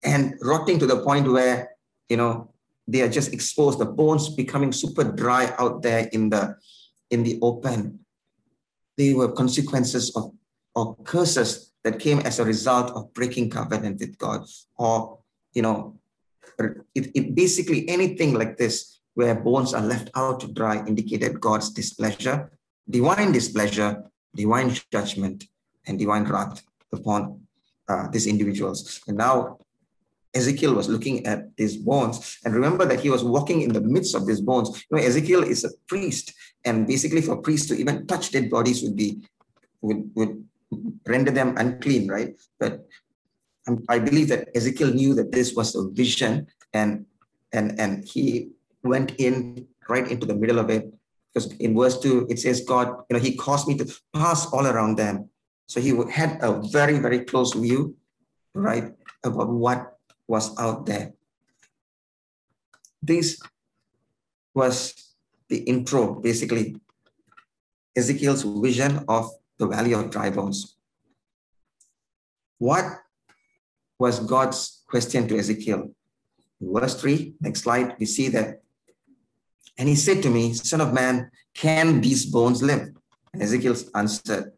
and 0.02 0.36
rotting 0.42 0.80
to 0.80 0.88
the 0.88 1.04
point 1.04 1.32
where, 1.32 1.70
you 2.10 2.18
know, 2.18 2.50
they 2.88 3.02
are 3.02 3.10
just 3.10 3.34
exposed, 3.34 3.80
the 3.80 3.86
bones 3.86 4.30
becoming 4.30 4.72
super 4.72 5.04
dry 5.04 5.54
out 5.60 5.84
there 5.84 6.10
in 6.12 6.30
the 6.30 6.58
in 7.12 7.24
the 7.24 7.38
open 7.42 8.03
they 8.98 9.14
were 9.14 9.32
consequences 9.32 10.16
of 10.16 10.32
or 10.76 10.96
curses 11.04 11.72
that 11.84 12.00
came 12.00 12.20
as 12.20 12.40
a 12.40 12.46
result 12.46 12.92
of 12.92 13.14
breaking 13.14 13.50
covenant 13.50 14.00
with 14.00 14.18
God, 14.18 14.46
or 14.78 15.20
you 15.54 15.62
know, 15.62 16.00
it, 16.96 17.12
it 17.14 17.36
basically 17.36 17.88
anything 17.90 18.34
like 18.34 18.58
this 18.58 19.00
where 19.14 19.36
bones 19.36 19.74
are 19.74 19.82
left 19.82 20.10
out 20.16 20.40
to 20.40 20.48
dry 20.48 20.84
indicated 20.88 21.40
God's 21.40 21.70
displeasure, 21.70 22.52
divine 22.90 23.32
displeasure, 23.32 24.04
divine 24.36 24.76
judgment, 24.92 25.46
and 25.86 26.00
divine 26.00 26.24
wrath 26.24 26.64
upon 26.92 27.42
uh, 27.88 28.08
these 28.10 28.26
individuals. 28.26 29.02
And 29.08 29.18
now 29.18 29.60
Ezekiel 30.34 30.74
was 30.74 30.90
looking 30.90 31.26
at 31.26 31.56
these 31.58 31.78
bones. 31.78 32.40
And 32.44 32.54
remember 32.54 32.86
that 32.86 33.00
he 33.00 33.10
was 33.10 33.24
walking 33.24 33.62
in 33.62 33.72
the 33.72 33.82
midst 33.82 34.16
of 34.16 34.26
these 34.26 34.42
bones. 34.42 34.84
You 34.90 34.98
know, 34.98 35.04
Ezekiel 35.04 35.44
is 35.44 35.64
a 35.64 35.70
priest. 35.88 36.34
And 36.66 36.88
basically, 36.88 37.22
for 37.22 37.38
priests 37.38 37.68
to 37.68 37.76
even 37.76 38.08
touch 38.08 38.32
dead 38.32 38.50
bodies 38.50 38.82
would 38.84 38.96
be 38.96 39.22
would, 39.82 40.10
would 40.16 40.44
render 41.06 41.32
them 41.32 41.56
unclean, 41.58 42.08
right? 42.08 42.36
But 42.60 42.88
I 43.90 44.00
believe 44.00 44.30
that 44.30 44.50
Ezekiel 44.56 44.94
knew 44.94 45.14
that 45.16 45.32
this 45.32 45.54
was 45.54 45.76
a 45.76 45.90
vision, 45.90 46.48
and 46.74 47.06
and 47.52 47.80
and 47.80 48.04
he 48.04 48.52
went 48.84 49.16
in 49.20 49.68
right 49.88 50.08
into 50.10 50.26
the 50.26 50.36
middle 50.36 50.60
of 50.60 50.70
it. 50.70 50.94
Because 51.34 51.52
in 51.58 51.76
verse 51.76 52.00
two 52.00 52.28
it 52.30 52.40
says, 52.40 52.62
God, 52.62 52.88
you 53.10 53.18
know, 53.18 53.24
He 53.24 53.36
caused 53.36 53.68
me 53.68 53.78
to 53.78 53.86
pass 54.14 54.46
all 54.48 54.68
around 54.68 54.98
them. 54.98 55.30
So 55.68 55.80
he 55.80 55.96
had 56.12 56.40
a 56.42 56.62
very 56.72 57.00
very 57.00 57.22
close 57.26 57.54
view, 57.54 57.96
right, 58.54 58.92
about 59.24 59.50
what 59.50 59.93
was 60.28 60.58
out 60.60 60.86
there. 60.86 61.14
This 63.02 63.42
was 64.54 64.94
the 65.50 65.58
intro, 65.58 66.16
basically, 66.16 66.78
Ezekiel's 67.96 68.44
vision 68.44 69.06
of 69.08 69.30
the 69.58 69.68
valley 69.68 69.94
of 69.94 70.10
dry 70.10 70.30
bones. 70.30 70.78
What 72.58 72.86
was 74.00 74.20
God's 74.20 74.84
question 74.88 75.28
to 75.28 75.38
Ezekiel? 75.38 75.92
Verse 76.62 77.00
3, 77.00 77.36
next 77.42 77.62
slide, 77.62 77.96
we 78.00 78.06
see 78.06 78.30
that. 78.30 78.62
And 79.78 79.90
he 79.90 79.96
said 79.96 80.24
to 80.24 80.30
me, 80.30 80.54
Son 80.54 80.82
of 80.82 80.94
man, 80.94 81.30
can 81.54 82.02
these 82.02 82.26
bones 82.26 82.64
live? 82.64 82.90
And 83.34 83.42
Ezekiel 83.42 83.76
answered, 83.96 84.54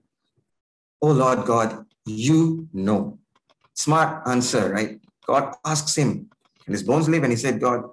Oh 1.02 1.12
Lord 1.12 1.46
God, 1.46 1.86
you 2.06 2.68
know. 2.74 3.20
Smart 3.74 4.28
answer, 4.28 4.72
right? 4.72 5.00
God 5.28 5.56
asks 5.66 5.96
him, 5.96 6.30
Can 6.66 6.74
his 6.74 6.84
bones 6.84 7.08
live? 7.08 7.24
And 7.24 7.32
he 7.32 7.38
said, 7.38 7.62
God, 7.62 7.86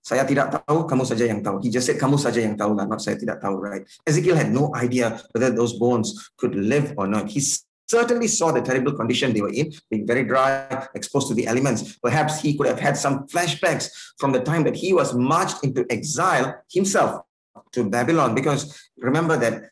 saya 0.00 0.24
tidak 0.24 0.64
tahu, 0.64 0.88
kamu 0.88 1.04
saja 1.04 1.26
yang 1.28 1.42
tahu. 1.42 1.60
He 1.62 1.68
just 1.68 1.86
said, 1.86 1.98
kamu 2.00 2.16
saja 2.16 2.40
yang 2.40 2.56
tahu 2.56 2.72
not 2.74 3.02
saya 3.02 3.18
tidak 3.18 3.42
tahu, 3.42 3.60
right? 3.60 3.84
Ezekiel 4.06 4.34
had 4.34 4.50
no 4.50 4.72
idea 4.74 5.20
whether 5.34 5.50
those 5.52 5.76
bones 5.76 6.30
could 6.38 6.54
live 6.54 6.94
or 6.96 7.06
not. 7.06 7.28
He 7.28 7.42
certainly 7.90 8.26
saw 8.26 8.50
the 8.50 8.62
terrible 8.62 8.94
condition 8.94 9.34
they 9.34 9.42
were 9.42 9.52
in, 9.52 9.74
being 9.90 10.06
very 10.06 10.24
dry, 10.24 10.88
exposed 10.94 11.28
to 11.28 11.34
the 11.34 11.46
elements. 11.46 11.98
Perhaps 11.98 12.40
he 12.40 12.56
could 12.56 12.66
have 12.66 12.80
had 12.80 12.96
some 12.96 13.26
flashbacks 13.26 13.90
from 14.18 14.32
the 14.32 14.40
time 14.40 14.64
that 14.64 14.74
he 14.74 14.94
was 14.94 15.12
marched 15.12 15.62
into 15.62 15.84
exile 15.90 16.58
himself 16.70 17.26
to 17.74 17.84
Babylon, 17.84 18.34
because 18.34 18.74
remember 18.98 19.36
that 19.36 19.70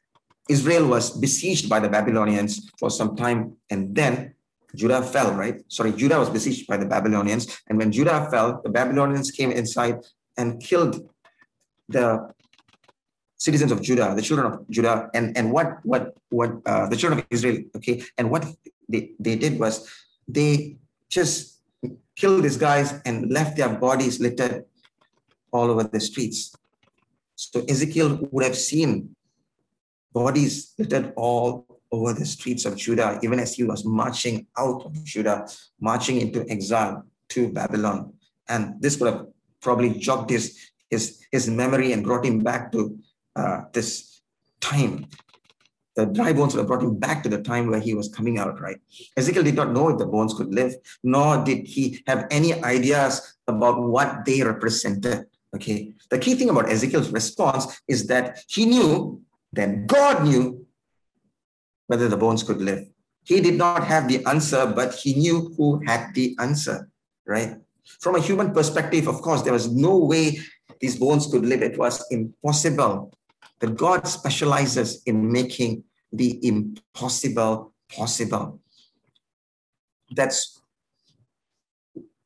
Israel 0.50 0.86
was 0.86 1.14
besieged 1.18 1.70
by 1.70 1.80
the 1.80 1.88
Babylonians 1.88 2.70
for 2.78 2.90
some 2.90 3.16
time, 3.16 3.56
and 3.70 3.94
then 3.94 4.37
Judah 4.74 5.02
fell, 5.02 5.32
right? 5.34 5.62
Sorry, 5.68 5.92
Judah 5.92 6.18
was 6.18 6.30
besieged 6.30 6.66
by 6.66 6.76
the 6.76 6.86
Babylonians. 6.86 7.60
And 7.68 7.78
when 7.78 7.90
Judah 7.90 8.28
fell, 8.30 8.60
the 8.62 8.70
Babylonians 8.70 9.30
came 9.30 9.50
inside 9.50 10.00
and 10.36 10.60
killed 10.62 11.08
the 11.88 12.32
citizens 13.38 13.72
of 13.72 13.80
Judah, 13.82 14.14
the 14.14 14.22
children 14.22 14.52
of 14.52 14.68
Judah, 14.68 15.08
and 15.14 15.36
and 15.36 15.52
what 15.52 15.78
what 15.84 16.14
what 16.30 16.50
uh, 16.66 16.86
the 16.88 16.96
children 16.96 17.20
of 17.20 17.26
Israel, 17.30 17.58
okay, 17.76 18.02
and 18.18 18.30
what 18.30 18.44
they 18.88 19.12
they 19.18 19.36
did 19.36 19.58
was 19.58 19.88
they 20.26 20.76
just 21.08 21.62
killed 22.16 22.42
these 22.42 22.56
guys 22.56 23.00
and 23.06 23.30
left 23.30 23.56
their 23.56 23.68
bodies 23.68 24.20
littered 24.20 24.64
all 25.52 25.70
over 25.70 25.84
the 25.84 26.00
streets. 26.00 26.54
So 27.36 27.64
Ezekiel 27.68 28.18
would 28.32 28.44
have 28.44 28.56
seen 28.56 29.14
bodies 30.12 30.74
littered 30.78 31.12
all 31.16 31.67
over 31.90 32.12
the 32.12 32.26
streets 32.26 32.64
of 32.64 32.76
Judah, 32.76 33.18
even 33.22 33.38
as 33.38 33.54
he 33.54 33.64
was 33.64 33.84
marching 33.84 34.46
out 34.56 34.84
of 34.84 35.04
Judah, 35.04 35.46
marching 35.80 36.20
into 36.20 36.48
exile 36.50 37.04
to 37.30 37.48
Babylon. 37.52 38.12
And 38.48 38.80
this 38.80 38.98
would 38.98 39.12
have 39.12 39.26
probably 39.60 39.90
jogged 39.90 40.30
his, 40.30 40.70
his, 40.90 41.24
his 41.32 41.48
memory 41.48 41.92
and 41.92 42.04
brought 42.04 42.24
him 42.24 42.40
back 42.40 42.72
to 42.72 42.98
uh, 43.36 43.62
this 43.72 44.20
time. 44.60 45.06
The 45.96 46.06
dry 46.06 46.32
bones 46.32 46.54
would 46.54 46.60
have 46.60 46.68
brought 46.68 46.82
him 46.82 46.96
back 46.96 47.24
to 47.24 47.28
the 47.28 47.42
time 47.42 47.66
where 47.66 47.80
he 47.80 47.94
was 47.94 48.08
coming 48.08 48.38
out, 48.38 48.60
right? 48.60 48.78
Ezekiel 49.16 49.42
did 49.42 49.56
not 49.56 49.72
know 49.72 49.88
if 49.88 49.98
the 49.98 50.06
bones 50.06 50.32
could 50.32 50.54
live, 50.54 50.74
nor 51.02 51.44
did 51.44 51.66
he 51.66 52.02
have 52.06 52.26
any 52.30 52.54
ideas 52.62 53.36
about 53.48 53.82
what 53.82 54.24
they 54.24 54.42
represented. 54.42 55.26
Okay. 55.54 55.94
The 56.10 56.18
key 56.18 56.34
thing 56.34 56.50
about 56.50 56.70
Ezekiel's 56.70 57.10
response 57.10 57.80
is 57.88 58.06
that 58.06 58.44
he 58.46 58.66
knew 58.66 59.22
that 59.54 59.86
God 59.86 60.24
knew 60.24 60.66
whether 61.88 62.08
the 62.08 62.16
bones 62.16 62.42
could 62.42 62.60
live. 62.60 62.86
He 63.24 63.40
did 63.40 63.58
not 63.58 63.84
have 63.84 64.08
the 64.08 64.24
answer, 64.24 64.64
but 64.66 64.94
he 64.94 65.14
knew 65.14 65.52
who 65.56 65.82
had 65.84 66.14
the 66.14 66.36
answer, 66.38 66.88
right? 67.26 67.56
From 68.00 68.14
a 68.14 68.20
human 68.20 68.52
perspective, 68.52 69.08
of 69.08 69.20
course, 69.20 69.42
there 69.42 69.52
was 69.52 69.72
no 69.72 69.96
way 69.98 70.38
these 70.80 70.96
bones 70.96 71.26
could 71.26 71.44
live. 71.44 71.62
It 71.62 71.78
was 71.78 72.04
impossible. 72.10 73.12
But 73.58 73.76
God 73.76 74.06
specializes 74.06 75.02
in 75.04 75.32
making 75.32 75.84
the 76.12 76.38
impossible 76.46 77.72
possible. 77.92 78.60
That's, 80.10 80.60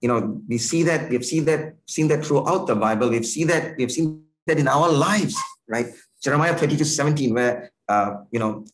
you 0.00 0.08
know, 0.08 0.40
we 0.48 0.58
see 0.58 0.82
that, 0.84 1.08
we've 1.08 1.24
seen 1.24 1.44
that, 1.46 1.76
seen 1.86 2.08
that 2.08 2.24
throughout 2.24 2.66
the 2.66 2.76
Bible. 2.76 3.10
We've 3.10 3.26
seen 3.26 3.46
that, 3.48 3.76
we've 3.76 3.90
seen 3.90 4.24
that 4.46 4.58
in 4.58 4.68
our 4.68 4.90
lives, 4.90 5.36
right? 5.66 5.86
Jeremiah 6.22 6.54
32, 6.54 6.84
17, 6.84 7.34
where, 7.34 7.72
uh, 7.88 8.18
you 8.30 8.38
know, 8.38 8.64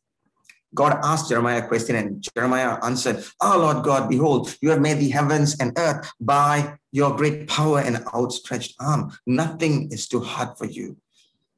God 0.75 0.99
asked 1.03 1.31
Jeremiah 1.31 1.65
a 1.65 1.67
question 1.67 1.97
and 1.97 2.27
Jeremiah 2.35 2.79
answered, 2.85 3.25
Ah, 3.41 3.55
oh, 3.55 3.59
Lord 3.61 3.85
God, 3.85 4.09
behold, 4.09 4.55
you 4.61 4.71
have 4.71 4.81
made 4.81 4.99
the 4.99 5.09
heavens 5.09 5.57
and 5.61 5.73
earth 5.79 6.11
by 6.21 6.77
your 6.93 7.17
great 7.17 7.49
power 7.49 7.81
and 7.81 8.05
outstretched 8.15 8.75
arm. 8.79 9.11
Nothing 9.27 9.91
is 9.91 10.09
too 10.09 10.21
hard 10.21 10.59
for 10.59 10.67
you. 10.67 10.97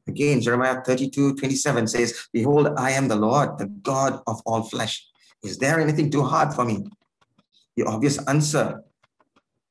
Again, 0.06 0.40
Jeremiah 0.40 0.80
32, 0.82 1.36
27 1.36 1.86
says, 1.86 2.28
Behold, 2.32 2.68
I 2.76 2.92
am 2.92 3.08
the 3.08 3.16
Lord, 3.16 3.58
the 3.58 3.66
God 3.66 4.20
of 4.26 4.40
all 4.46 4.62
flesh. 4.62 5.06
Is 5.42 5.58
there 5.58 5.80
anything 5.80 6.10
too 6.10 6.22
hard 6.22 6.52
for 6.54 6.64
me? 6.64 6.84
The 7.76 7.84
obvious 7.84 8.18
answer 8.26 8.82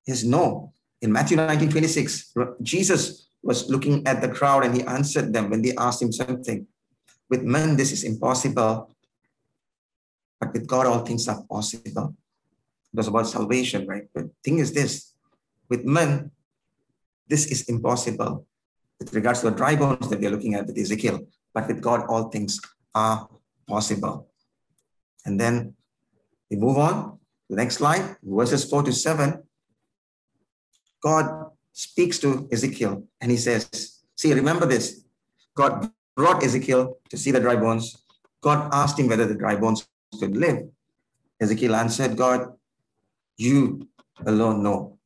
is 0.07 0.23
no. 0.25 0.73
In 1.01 1.11
Matthew 1.11 1.37
19, 1.37 1.71
26, 1.71 2.33
Jesus 2.61 3.29
was 3.41 3.69
looking 3.69 4.05
at 4.07 4.21
the 4.21 4.29
crowd 4.29 4.65
and 4.65 4.75
he 4.75 4.83
answered 4.83 5.33
them 5.33 5.49
when 5.49 5.61
they 5.61 5.73
asked 5.75 6.01
him 6.01 6.11
something. 6.11 6.67
With 7.29 7.43
men, 7.43 7.77
this 7.77 7.91
is 7.91 8.03
impossible, 8.03 8.95
but 10.39 10.53
with 10.53 10.67
God, 10.67 10.85
all 10.85 10.99
things 10.99 11.27
are 11.27 11.43
possible. 11.43 12.15
It 12.93 12.97
was 12.97 13.07
about 13.07 13.27
salvation, 13.27 13.85
right? 13.87 14.07
But 14.13 14.25
thing 14.43 14.59
is 14.59 14.73
this, 14.73 15.13
with 15.69 15.85
men, 15.85 16.31
this 17.27 17.45
is 17.45 17.69
impossible 17.69 18.45
with 18.99 19.13
regards 19.13 19.41
to 19.41 19.49
the 19.49 19.55
dry 19.55 19.75
bones 19.75 20.09
that 20.09 20.19
we 20.19 20.27
are 20.27 20.31
looking 20.31 20.55
at 20.55 20.65
with 20.65 20.77
Ezekiel. 20.77 21.19
But 21.53 21.67
with 21.67 21.81
God, 21.81 22.05
all 22.07 22.29
things 22.29 22.59
are 22.95 23.29
possible. 23.67 24.29
And 25.25 25.39
then 25.39 25.75
we 26.49 26.57
move 26.57 26.77
on. 26.77 27.19
The 27.49 27.55
next 27.55 27.75
slide, 27.77 28.17
verses 28.21 28.69
4 28.69 28.83
to 28.83 28.93
7. 28.93 29.41
God 31.01 31.51
speaks 31.71 32.19
to 32.19 32.47
Ezekiel 32.51 33.03
and 33.21 33.31
he 33.31 33.37
says, 33.37 34.01
See, 34.15 34.33
remember 34.33 34.65
this. 34.65 35.03
God 35.55 35.91
brought 36.15 36.43
Ezekiel 36.43 36.97
to 37.09 37.17
see 37.17 37.31
the 37.31 37.39
dry 37.39 37.55
bones. 37.55 38.03
God 38.41 38.69
asked 38.73 38.99
him 38.99 39.07
whether 39.07 39.25
the 39.25 39.35
dry 39.35 39.55
bones 39.55 39.87
could 40.17 40.35
live. 40.35 40.67
Ezekiel 41.39 41.75
answered, 41.75 42.17
God, 42.17 42.53
you 43.37 43.87
alone 44.25 44.63
know. 44.63 44.97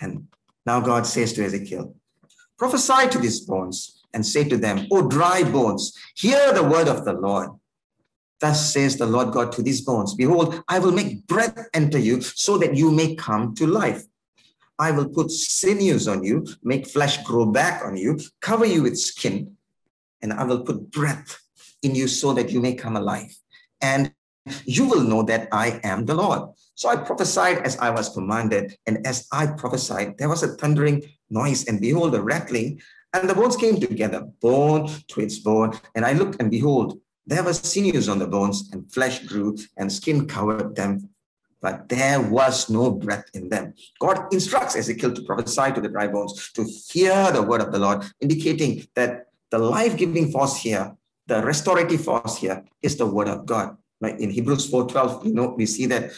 And 0.00 0.28
now 0.64 0.80
God 0.80 1.06
says 1.06 1.32
to 1.34 1.44
Ezekiel, 1.44 1.94
prophesy 2.58 3.08
to 3.10 3.18
these 3.18 3.40
bones 3.40 4.02
and 4.14 4.24
say 4.24 4.44
to 4.44 4.56
them, 4.56 4.86
O 4.90 5.08
dry 5.08 5.42
bones, 5.42 5.96
hear 6.14 6.52
the 6.52 6.62
word 6.62 6.88
of 6.88 7.04
the 7.04 7.12
Lord. 7.12 7.50
Thus 8.40 8.72
says 8.72 8.96
the 8.96 9.06
Lord 9.06 9.32
God 9.32 9.52
to 9.52 9.62
these 9.62 9.82
bones 9.82 10.14
Behold, 10.14 10.62
I 10.68 10.80
will 10.80 10.90
make 10.90 11.26
breath 11.26 11.68
enter 11.74 11.98
you 11.98 12.20
so 12.20 12.58
that 12.58 12.74
you 12.74 12.90
may 12.90 13.14
come 13.14 13.54
to 13.54 13.66
life. 13.66 14.02
I 14.78 14.90
will 14.90 15.08
put 15.08 15.30
sinews 15.30 16.08
on 16.08 16.24
you, 16.24 16.46
make 16.64 16.86
flesh 16.86 17.22
grow 17.22 17.46
back 17.46 17.84
on 17.84 17.96
you, 17.96 18.18
cover 18.40 18.64
you 18.64 18.82
with 18.82 18.98
skin, 18.98 19.56
and 20.22 20.32
I 20.32 20.42
will 20.42 20.64
put 20.64 20.90
breath 20.90 21.40
in 21.82 21.94
you 21.94 22.08
so 22.08 22.32
that 22.32 22.50
you 22.50 22.60
may 22.60 22.74
come 22.74 22.96
alive. 22.96 23.36
And 23.80 24.12
you 24.64 24.84
will 24.84 25.02
know 25.02 25.22
that 25.22 25.48
I 25.52 25.80
am 25.84 26.04
the 26.04 26.14
Lord. 26.14 26.50
So 26.74 26.88
I 26.88 26.96
prophesied 26.96 27.58
as 27.58 27.78
I 27.78 27.90
was 27.90 28.08
commanded, 28.08 28.76
and 28.86 29.06
as 29.06 29.26
I 29.32 29.46
prophesied, 29.46 30.18
there 30.18 30.28
was 30.28 30.42
a 30.42 30.54
thundering 30.56 31.02
noise, 31.30 31.66
and 31.66 31.80
behold, 31.80 32.14
a 32.14 32.22
rattling, 32.22 32.80
and 33.12 33.28
the 33.28 33.34
bones 33.34 33.56
came 33.56 33.78
together, 33.78 34.26
bone 34.40 34.88
to 35.08 35.20
its 35.20 35.38
bone. 35.38 35.78
And 35.94 36.04
I 36.04 36.12
looked, 36.14 36.40
and 36.40 36.50
behold, 36.50 36.98
there 37.26 37.42
were 37.42 37.52
sinews 37.52 38.08
on 38.08 38.18
the 38.18 38.26
bones, 38.26 38.70
and 38.72 38.90
flesh 38.92 39.24
grew, 39.26 39.56
and 39.76 39.92
skin 39.92 40.26
covered 40.26 40.74
them, 40.74 41.10
but 41.60 41.88
there 41.88 42.20
was 42.20 42.68
no 42.68 42.90
breath 42.90 43.26
in 43.34 43.48
them. 43.48 43.74
God 44.00 44.32
instructs 44.32 44.74
Ezekiel 44.74 45.12
to 45.12 45.22
prophesy 45.22 45.72
to 45.72 45.80
the 45.80 45.88
dry 45.88 46.08
bones, 46.08 46.50
to 46.54 46.64
hear 46.64 47.30
the 47.30 47.42
word 47.42 47.60
of 47.60 47.70
the 47.70 47.78
Lord, 47.78 48.04
indicating 48.20 48.86
that 48.96 49.26
the 49.50 49.58
life 49.58 49.96
giving 49.96 50.32
force 50.32 50.56
here, 50.56 50.96
the 51.26 51.42
restorative 51.42 52.02
force 52.02 52.38
here, 52.38 52.64
is 52.80 52.96
the 52.96 53.06
word 53.06 53.28
of 53.28 53.46
God 53.46 53.76
Like 54.02 54.18
in 54.18 54.30
Hebrews 54.30 54.68
4:12, 54.68 55.24
you 55.24 55.32
know, 55.32 55.54
we 55.56 55.64
see 55.64 55.86
that 55.86 56.10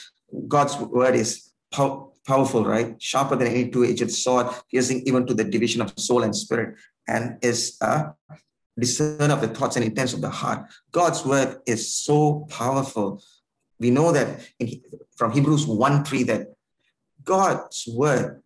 God's 0.49 0.77
word 0.79 1.15
is 1.15 1.53
pow- 1.71 2.13
powerful, 2.27 2.65
right? 2.65 3.01
Sharper 3.01 3.37
than 3.37 3.49
any 3.49 3.71
two-edged 3.71 4.11
sword, 4.11 4.47
piercing 4.71 5.03
even 5.07 5.27
to 5.27 5.35
the 5.35 5.45
division 5.45 5.83
of 5.83 5.93
soul 5.97 6.23
and 6.23 6.35
spirit, 6.35 6.77
and 7.07 7.39
is 7.43 7.77
a 7.83 8.15
discern 8.81 9.31
of 9.31 9.41
the 9.43 9.49
thoughts 9.49 9.77
and 9.77 9.85
intents 9.85 10.15
of 10.15 10.23
the 10.23 10.31
heart. 10.31 10.67
God's 10.91 11.25
word 11.25 11.59
is 11.67 11.95
so 11.95 12.47
powerful. 12.49 13.23
We 13.79 13.91
know 13.91 14.11
that 14.13 14.41
in, 14.59 14.81
from 15.17 15.33
Hebrews 15.33 15.67
1 15.67 16.05
3 16.05 16.23
that 16.25 16.47
God's 17.23 17.87
word 17.87 18.43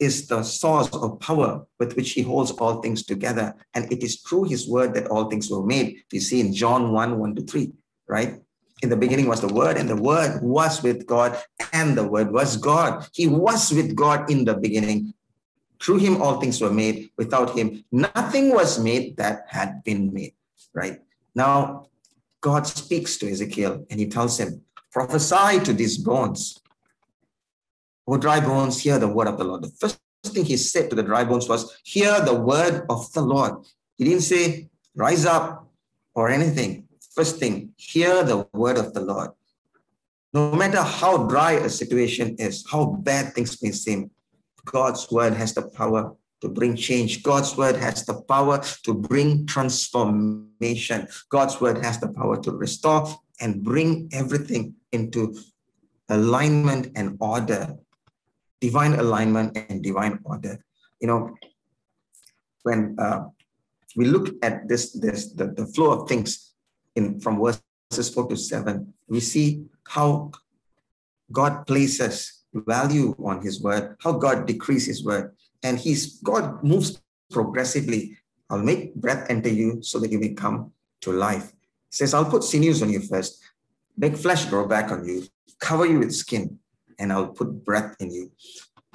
is 0.00 0.26
the 0.26 0.42
source 0.42 0.88
of 0.92 1.20
power 1.20 1.66
with 1.78 1.96
which 1.96 2.12
he 2.12 2.22
holds 2.22 2.50
all 2.52 2.80
things 2.80 3.04
together. 3.04 3.54
And 3.74 3.90
it 3.92 4.02
is 4.02 4.20
through 4.20 4.44
his 4.44 4.68
word 4.68 4.94
that 4.94 5.06
all 5.06 5.28
things 5.28 5.50
were 5.50 5.64
made. 5.64 6.02
We 6.12 6.20
see 6.20 6.40
in 6.40 6.52
John 6.52 6.92
1 6.92 7.18
1 7.18 7.34
to 7.36 7.42
3, 7.42 7.72
right? 8.08 8.40
In 8.82 8.88
the 8.88 8.96
beginning 8.96 9.28
was 9.28 9.40
the 9.40 9.52
word, 9.52 9.76
and 9.76 9.88
the 9.88 9.96
word 9.96 10.42
was 10.42 10.82
with 10.82 11.06
God, 11.06 11.40
and 11.72 11.96
the 11.96 12.06
word 12.06 12.32
was 12.32 12.56
God. 12.56 13.06
He 13.12 13.26
was 13.26 13.72
with 13.72 13.94
God 13.94 14.30
in 14.30 14.44
the 14.44 14.54
beginning. 14.54 15.14
Through 15.80 15.98
him, 15.98 16.20
all 16.20 16.40
things 16.40 16.60
were 16.60 16.72
made. 16.72 17.10
Without 17.16 17.56
him, 17.56 17.84
nothing 17.92 18.52
was 18.52 18.78
made 18.78 19.16
that 19.16 19.46
had 19.48 19.82
been 19.84 20.12
made, 20.12 20.34
right? 20.72 21.00
Now, 21.34 21.86
God 22.40 22.66
speaks 22.66 23.16
to 23.18 23.30
Ezekiel 23.30 23.86
and 23.90 23.98
he 23.98 24.06
tells 24.06 24.38
him, 24.38 24.62
prophesy 24.92 25.60
to 25.64 25.72
these 25.72 25.98
bones 25.98 26.60
O 28.06 28.18
dry 28.18 28.40
bones, 28.40 28.80
hear 28.80 28.98
the 28.98 29.08
word 29.08 29.28
of 29.28 29.38
the 29.38 29.44
Lord. 29.44 29.62
The 29.62 29.68
first 29.68 29.98
thing 30.24 30.44
he 30.44 30.56
said 30.56 30.90
to 30.90 30.96
the 30.96 31.02
dry 31.02 31.24
bones 31.24 31.48
was, 31.48 31.78
Hear 31.84 32.20
the 32.20 32.34
word 32.34 32.84
of 32.90 33.10
the 33.12 33.22
Lord. 33.22 33.64
He 33.96 34.04
didn't 34.04 34.22
say, 34.22 34.68
Rise 34.94 35.24
up 35.24 35.70
or 36.14 36.28
anything. 36.28 36.86
First 37.14 37.38
thing, 37.38 37.72
hear 37.76 38.24
the 38.24 38.46
word 38.52 38.76
of 38.76 38.92
the 38.92 39.00
Lord. 39.00 39.30
No 40.32 40.52
matter 40.52 40.82
how 40.82 41.26
dry 41.28 41.52
a 41.52 41.70
situation 41.70 42.34
is, 42.38 42.64
how 42.68 42.86
bad 42.86 43.34
things 43.34 43.62
may 43.62 43.70
seem, 43.70 44.10
God's 44.64 45.10
word 45.10 45.34
has 45.34 45.54
the 45.54 45.62
power 45.62 46.16
to 46.40 46.48
bring 46.48 46.74
change. 46.74 47.22
God's 47.22 47.56
word 47.56 47.76
has 47.76 48.04
the 48.04 48.20
power 48.22 48.60
to 48.82 48.94
bring 48.94 49.46
transformation. 49.46 51.06
God's 51.28 51.60
word 51.60 51.84
has 51.84 52.00
the 52.00 52.08
power 52.08 52.40
to 52.42 52.50
restore 52.50 53.06
and 53.40 53.62
bring 53.62 54.08
everything 54.12 54.74
into 54.92 55.36
alignment 56.08 56.92
and 56.96 57.16
order 57.20 57.76
divine 58.60 58.94
alignment 58.94 59.56
and 59.68 59.82
divine 59.82 60.18
order. 60.24 60.58
You 61.00 61.08
know, 61.08 61.34
when 62.62 62.96
uh, 62.98 63.28
we 63.94 64.06
look 64.06 64.28
at 64.42 64.68
this, 64.68 64.92
this 64.92 65.32
the, 65.32 65.48
the 65.48 65.66
flow 65.66 65.92
of 65.92 66.08
things 66.08 66.53
in 66.96 67.20
from 67.20 67.40
verses 67.40 68.12
four 68.12 68.28
to 68.28 68.36
seven, 68.36 68.94
we 69.08 69.20
see 69.20 69.64
how 69.86 70.30
God 71.32 71.66
places 71.66 72.44
value 72.52 73.14
on 73.24 73.42
his 73.42 73.60
word, 73.60 73.96
how 74.00 74.12
God 74.12 74.46
decrees 74.46 74.86
his 74.86 75.04
word. 75.04 75.34
And 75.62 75.78
he's 75.78 76.20
God 76.20 76.62
moves 76.62 77.00
progressively. 77.30 78.16
I'll 78.50 78.58
make 78.62 78.94
breath 78.94 79.26
enter 79.30 79.48
you 79.48 79.82
so 79.82 79.98
that 79.98 80.12
you 80.12 80.18
may 80.18 80.34
come 80.34 80.72
to 81.00 81.12
life. 81.12 81.52
He 81.90 81.96
says, 81.96 82.14
I'll 82.14 82.30
put 82.30 82.44
sinews 82.44 82.82
on 82.82 82.90
you 82.90 83.00
first, 83.00 83.42
make 83.96 84.16
flesh 84.16 84.44
grow 84.46 84.66
back 84.66 84.90
on 84.92 85.06
you, 85.06 85.24
cover 85.60 85.86
you 85.86 85.98
with 85.98 86.12
skin, 86.12 86.58
and 86.98 87.12
I'll 87.12 87.28
put 87.28 87.64
breath 87.64 87.96
in 88.00 88.10
you. 88.10 88.30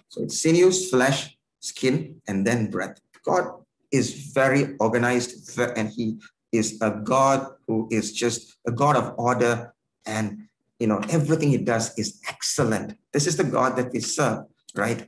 So 0.09 0.23
it's 0.23 0.41
sinews, 0.41 0.89
flesh, 0.89 1.37
skin, 1.59 2.21
and 2.27 2.45
then 2.45 2.69
breath. 2.69 2.99
God 3.25 3.45
is 3.91 4.31
very 4.33 4.75
organized 4.79 5.57
and 5.57 5.89
he 5.89 6.19
is 6.51 6.77
a 6.81 6.91
God 6.91 7.47
who 7.67 7.87
is 7.91 8.11
just 8.13 8.57
a 8.67 8.71
God 8.71 8.95
of 8.95 9.13
order 9.17 9.73
and 10.05 10.47
you 10.79 10.87
know 10.87 11.01
everything 11.09 11.49
he 11.49 11.57
does 11.57 11.97
is 11.97 12.21
excellent. 12.27 12.97
This 13.13 13.27
is 13.27 13.37
the 13.37 13.43
God 13.43 13.75
that 13.75 13.91
we 13.91 13.99
serve, 13.99 14.45
right? 14.75 15.07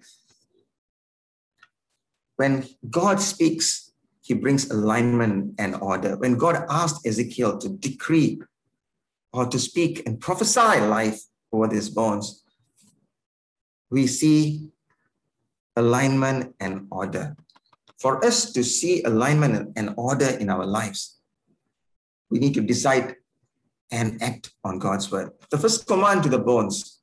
When 2.36 2.68
God 2.90 3.22
speaks, 3.22 3.92
he 4.22 4.34
brings 4.34 4.70
alignment 4.70 5.56
and 5.60 5.76
order. 5.76 6.18
When 6.18 6.38
God 6.38 6.66
asked 6.70 7.06
Ezekiel 7.06 7.58
to 7.60 7.70
decree 7.70 8.42
or 9.34 9.46
to 9.46 9.60
speak 9.60 10.06
and 10.06 10.20
prophesy 10.20 10.82
life 10.82 11.22
over 11.52 11.68
these 11.68 11.90
bones, 11.90 12.44
we 13.90 14.08
see 14.08 14.70
alignment 15.76 16.56
and 16.60 16.88
order. 16.92 17.36
For 18.00 18.24
us 18.26 18.52
to 18.54 18.64
see 18.64 19.04
alignment 19.04 19.74
and 19.76 19.94
order 19.96 20.30
in 20.30 20.50
our 20.50 20.66
lives, 20.66 21.21
we 22.32 22.40
need 22.40 22.54
to 22.56 22.62
decide 22.62 23.16
and 23.92 24.22
act 24.24 24.52
on 24.64 24.80
God's 24.80 25.12
word. 25.12 25.32
The 25.50 25.58
first 25.58 25.86
command 25.86 26.24
to 26.24 26.30
the 26.30 26.40
bones 26.40 27.00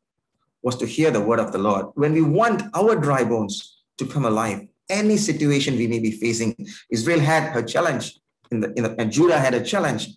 was 0.63 0.77
to 0.77 0.87
hear 0.87 1.11
the 1.11 1.21
word 1.21 1.39
of 1.39 1.53
the 1.53 1.59
Lord. 1.59 1.87
When 1.95 2.13
we 2.13 2.23
want 2.23 2.63
our 2.75 2.97
dry 2.97 3.25
bones 3.25 3.83
to 3.99 4.07
come 4.07 4.25
alive, 4.25 4.67
any 4.89 5.19
situation 5.19 5.77
we 5.77 5.87
may 5.87 5.99
be 5.99 6.13
facing, 6.13 6.57
Israel 6.91 7.21
had 7.21 7.53
her 7.53 7.63
challenge, 7.63 8.19
in 8.51 8.61
the, 8.61 8.73
in 8.73 8.83
the, 8.85 9.01
and 9.01 9.13
Judah 9.13 9.39
had 9.39 9.55
a 9.55 9.63
challenge. 9.63 10.09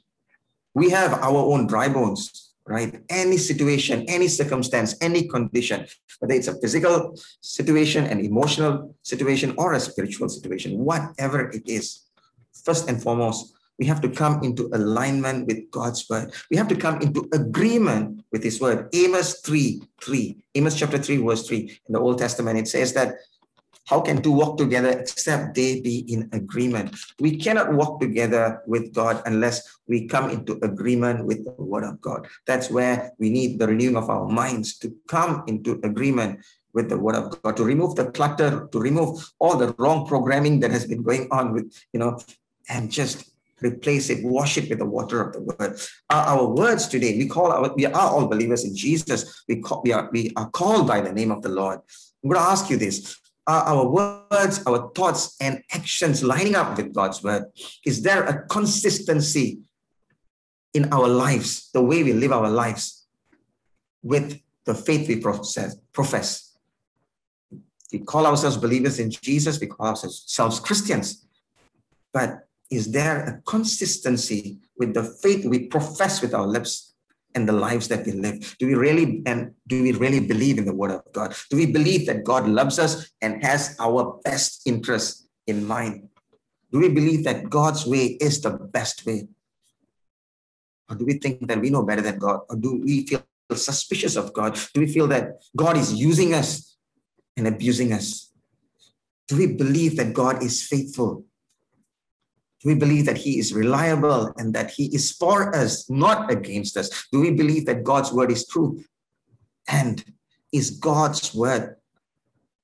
We 0.73 0.89
have 0.91 1.13
our 1.13 1.43
own 1.51 1.67
dry 1.67 1.89
bones 1.89 2.51
right? 2.65 3.03
Any 3.09 3.37
situation, 3.37 4.05
any 4.07 4.27
circumstance, 4.27 4.95
any 5.01 5.27
condition, 5.27 5.87
whether 6.19 6.33
it's 6.33 6.47
a 6.47 6.59
physical 6.59 7.17
situation, 7.41 8.05
an 8.05 8.19
emotional 8.19 8.95
situation, 9.03 9.53
or 9.57 9.73
a 9.73 9.79
spiritual 9.79 10.29
situation, 10.29 10.77
whatever 10.79 11.49
it 11.49 11.67
is, 11.67 12.05
first 12.53 12.87
and 12.89 13.01
foremost, 13.01 13.53
we 13.81 13.87
have 13.87 13.99
to 13.99 14.09
come 14.09 14.43
into 14.43 14.69
alignment 14.73 15.47
with 15.47 15.71
God's 15.71 16.07
word. 16.07 16.31
We 16.51 16.57
have 16.57 16.67
to 16.67 16.75
come 16.75 17.01
into 17.01 17.27
agreement 17.33 18.23
with 18.31 18.43
his 18.43 18.61
word. 18.61 18.87
Amos 18.93 19.41
3 19.41 19.81
3, 19.99 20.37
Amos 20.53 20.77
chapter 20.77 20.99
3, 20.99 21.17
verse 21.17 21.47
3 21.47 21.57
in 21.87 21.93
the 21.93 21.99
Old 21.99 22.19
Testament, 22.19 22.59
it 22.59 22.67
says 22.67 22.93
that 22.93 23.15
how 23.87 23.99
can 23.99 24.21
two 24.21 24.31
walk 24.31 24.59
together 24.59 24.89
except 24.89 25.55
they 25.55 25.81
be 25.81 26.05
in 26.13 26.29
agreement? 26.31 26.95
We 27.19 27.37
cannot 27.37 27.73
walk 27.73 27.99
together 27.99 28.61
with 28.67 28.93
God 28.93 29.23
unless 29.25 29.79
we 29.87 30.07
come 30.07 30.29
into 30.29 30.59
agreement 30.61 31.25
with 31.25 31.43
the 31.43 31.51
word 31.57 31.83
of 31.83 31.99
God. 32.01 32.27
That's 32.45 32.69
where 32.69 33.11
we 33.17 33.31
need 33.31 33.57
the 33.57 33.67
renewing 33.67 33.97
of 33.97 34.11
our 34.11 34.27
minds 34.27 34.77
to 34.79 34.93
come 35.07 35.43
into 35.47 35.81
agreement 35.83 36.39
with 36.73 36.87
the 36.87 36.99
word 36.99 37.15
of 37.15 37.41
God, 37.41 37.57
to 37.57 37.63
remove 37.63 37.95
the 37.95 38.11
clutter, 38.11 38.69
to 38.71 38.79
remove 38.79 39.27
all 39.39 39.57
the 39.57 39.73
wrong 39.79 40.05
programming 40.05 40.59
that 40.59 40.69
has 40.69 40.85
been 40.85 41.01
going 41.01 41.27
on 41.31 41.51
with, 41.51 41.73
you 41.91 41.99
know, 41.99 42.19
and 42.69 42.91
just 42.91 43.30
replace 43.61 44.09
it, 44.09 44.23
wash 44.23 44.57
it 44.57 44.69
with 44.69 44.79
the 44.79 44.85
water 44.85 45.21
of 45.21 45.33
the 45.33 45.41
word. 45.41 45.79
Our, 46.09 46.37
our 46.37 46.47
words 46.47 46.87
today, 46.87 47.17
we 47.17 47.27
call 47.27 47.51
our, 47.51 47.73
we 47.75 47.85
are 47.85 47.93
all 47.93 48.27
believers 48.27 48.65
in 48.65 48.75
Jesus. 48.75 49.43
We, 49.47 49.61
call, 49.61 49.81
we, 49.83 49.93
are, 49.93 50.09
we 50.11 50.31
are 50.35 50.49
called 50.49 50.87
by 50.87 51.01
the 51.01 51.13
name 51.13 51.31
of 51.31 51.41
the 51.41 51.49
Lord. 51.49 51.79
I'm 52.23 52.29
going 52.29 52.41
to 52.41 52.49
ask 52.49 52.69
you 52.69 52.77
this 52.77 53.17
are 53.47 53.63
our 53.63 53.87
words, 53.87 54.63
our 54.67 54.91
thoughts, 54.93 55.35
and 55.41 55.63
actions 55.71 56.23
lining 56.23 56.55
up 56.55 56.77
with 56.77 56.93
God's 56.93 57.23
word? 57.23 57.45
Is 57.85 58.01
there 58.03 58.23
a 58.23 58.45
consistency 58.47 59.59
in 60.73 60.93
our 60.93 61.07
lives, 61.07 61.69
the 61.73 61.81
way 61.81 62.03
we 62.03 62.13
live 62.13 62.31
our 62.31 62.49
lives, 62.49 63.07
with 64.03 64.39
the 64.65 64.75
faith 64.75 65.07
we 65.07 65.17
profess? 65.17 65.75
profess? 65.91 66.55
We 67.91 67.99
call 67.99 68.25
ourselves 68.25 68.57
believers 68.57 68.99
in 68.99 69.09
Jesus, 69.09 69.59
we 69.59 69.67
call 69.67 69.87
ourselves 69.87 70.59
Christians. 70.59 71.27
But 72.13 72.47
is 72.71 72.91
there 72.91 73.19
a 73.25 73.41
consistency 73.45 74.57
with 74.77 74.93
the 74.93 75.03
faith 75.03 75.45
we 75.45 75.67
profess 75.67 76.21
with 76.21 76.33
our 76.33 76.47
lips 76.47 76.95
and 77.35 77.47
the 77.47 77.53
lives 77.53 77.89
that 77.89 78.05
we 78.05 78.13
live? 78.13 78.55
Do 78.59 78.65
we 78.65 78.75
really 78.75 79.21
and 79.25 79.53
do 79.67 79.83
we 79.83 79.91
really 79.91 80.21
believe 80.21 80.57
in 80.57 80.65
the 80.65 80.73
word 80.73 80.91
of 80.91 81.03
God? 81.11 81.35
Do 81.49 81.57
we 81.57 81.65
believe 81.65 82.07
that 82.07 82.23
God 82.23 82.47
loves 82.47 82.79
us 82.79 83.11
and 83.21 83.43
has 83.43 83.75
our 83.79 84.19
best 84.23 84.61
interest 84.65 85.27
in 85.47 85.67
mind? 85.67 86.07
Do 86.71 86.79
we 86.79 86.87
believe 86.87 87.25
that 87.25 87.49
God's 87.49 87.85
way 87.85 88.17
is 88.21 88.41
the 88.41 88.51
best 88.51 89.05
way? 89.05 89.27
Or 90.89 90.95
do 90.95 91.05
we 91.05 91.13
think 91.13 91.45
that 91.47 91.59
we 91.59 91.69
know 91.69 91.83
better 91.83 92.01
than 92.01 92.19
God? 92.19 92.41
Or 92.49 92.55
do 92.55 92.81
we 92.83 93.05
feel 93.05 93.23
suspicious 93.53 94.15
of 94.15 94.31
God? 94.33 94.57
Do 94.73 94.79
we 94.79 94.87
feel 94.87 95.07
that 95.07 95.41
God 95.55 95.75
is 95.75 95.93
using 95.93 96.33
us 96.33 96.77
and 97.35 97.47
abusing 97.47 97.91
us? 97.91 98.31
Do 99.27 99.37
we 99.37 99.47
believe 99.47 99.97
that 99.97 100.13
God 100.13 100.43
is 100.43 100.63
faithful 100.63 101.25
do 102.63 102.69
we 102.69 102.75
believe 102.75 103.05
that 103.05 103.17
He 103.17 103.39
is 103.39 103.53
reliable 103.53 104.31
and 104.37 104.53
that 104.53 104.71
He 104.71 104.93
is 104.93 105.11
for 105.11 105.55
us, 105.55 105.89
not 105.89 106.31
against 106.31 106.77
us? 106.77 107.07
Do 107.11 107.19
we 107.19 107.31
believe 107.31 107.65
that 107.65 107.83
God's 107.83 108.11
word 108.13 108.31
is 108.31 108.45
true? 108.47 108.83
And 109.67 110.03
is 110.53 110.71
God's 110.71 111.33
word 111.33 111.77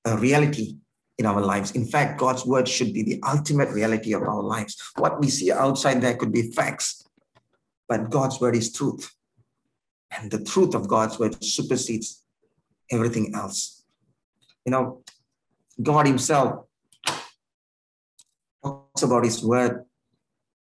a 0.06 0.18
reality 0.18 0.78
in 1.18 1.26
our 1.26 1.42
lives? 1.42 1.72
In 1.72 1.86
fact, 1.86 2.20
God's 2.20 2.46
word 2.46 2.68
should 2.68 2.94
be 2.94 3.02
the 3.02 3.20
ultimate 3.28 3.70
reality 3.70 4.14
of 4.14 4.22
our 4.22 4.44
lives. 4.44 4.78
What 4.98 5.20
we 5.20 5.30
see 5.30 5.52
outside 5.52 6.02
there 6.02 6.16
could 6.16 6.32
be 6.32 6.52
facts, 6.52 7.04
but 7.88 8.12
God's 8.12 8.40
word 8.40 8.56
is 8.56 8.72
truth. 8.72 9.12
And 10.16 10.30
the 10.30 10.44
truth 10.44 10.76
of 10.76 10.88
God's 10.88 11.18
word 11.18 11.44
supersedes 11.44 12.24
everything 12.92 13.34
else. 13.34 13.84
You 14.64 14.72
know, 14.72 15.02
God 15.82 16.06
Himself 16.06 16.66
talks 18.64 19.02
about 19.02 19.24
His 19.24 19.44
word 19.44 19.87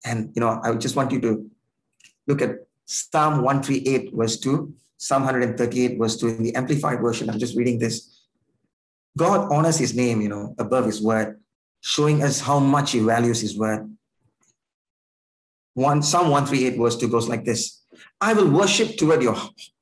and 0.04 0.30
you 0.34 0.40
know, 0.40 0.60
I 0.62 0.74
just 0.74 0.96
want 0.96 1.12
you 1.12 1.20
to 1.20 1.50
look 2.26 2.42
at 2.42 2.66
Psalm 2.84 3.42
138, 3.42 4.12
verse 4.14 4.38
2, 4.38 4.74
Psalm 4.98 5.22
138, 5.22 5.98
verse 5.98 6.16
2 6.16 6.28
in 6.28 6.42
the 6.42 6.54
Amplified 6.54 7.00
Version. 7.00 7.30
I'm 7.30 7.38
just 7.38 7.56
reading 7.56 7.78
this. 7.78 8.22
God 9.16 9.50
honors 9.52 9.78
his 9.78 9.94
name, 9.94 10.20
you 10.20 10.28
know, 10.28 10.54
above 10.58 10.86
his 10.86 11.00
word, 11.00 11.40
showing 11.80 12.22
us 12.22 12.40
how 12.40 12.58
much 12.58 12.92
he 12.92 13.00
values 13.00 13.40
his 13.40 13.56
word. 13.56 13.90
One 15.74 16.02
Psalm 16.02 16.30
138, 16.30 16.78
verse 16.78 16.96
2 16.96 17.08
goes 17.08 17.28
like 17.28 17.44
this 17.44 17.82
I 18.20 18.32
will 18.32 18.50
worship 18.50 18.96
toward 18.96 19.22
your 19.22 19.36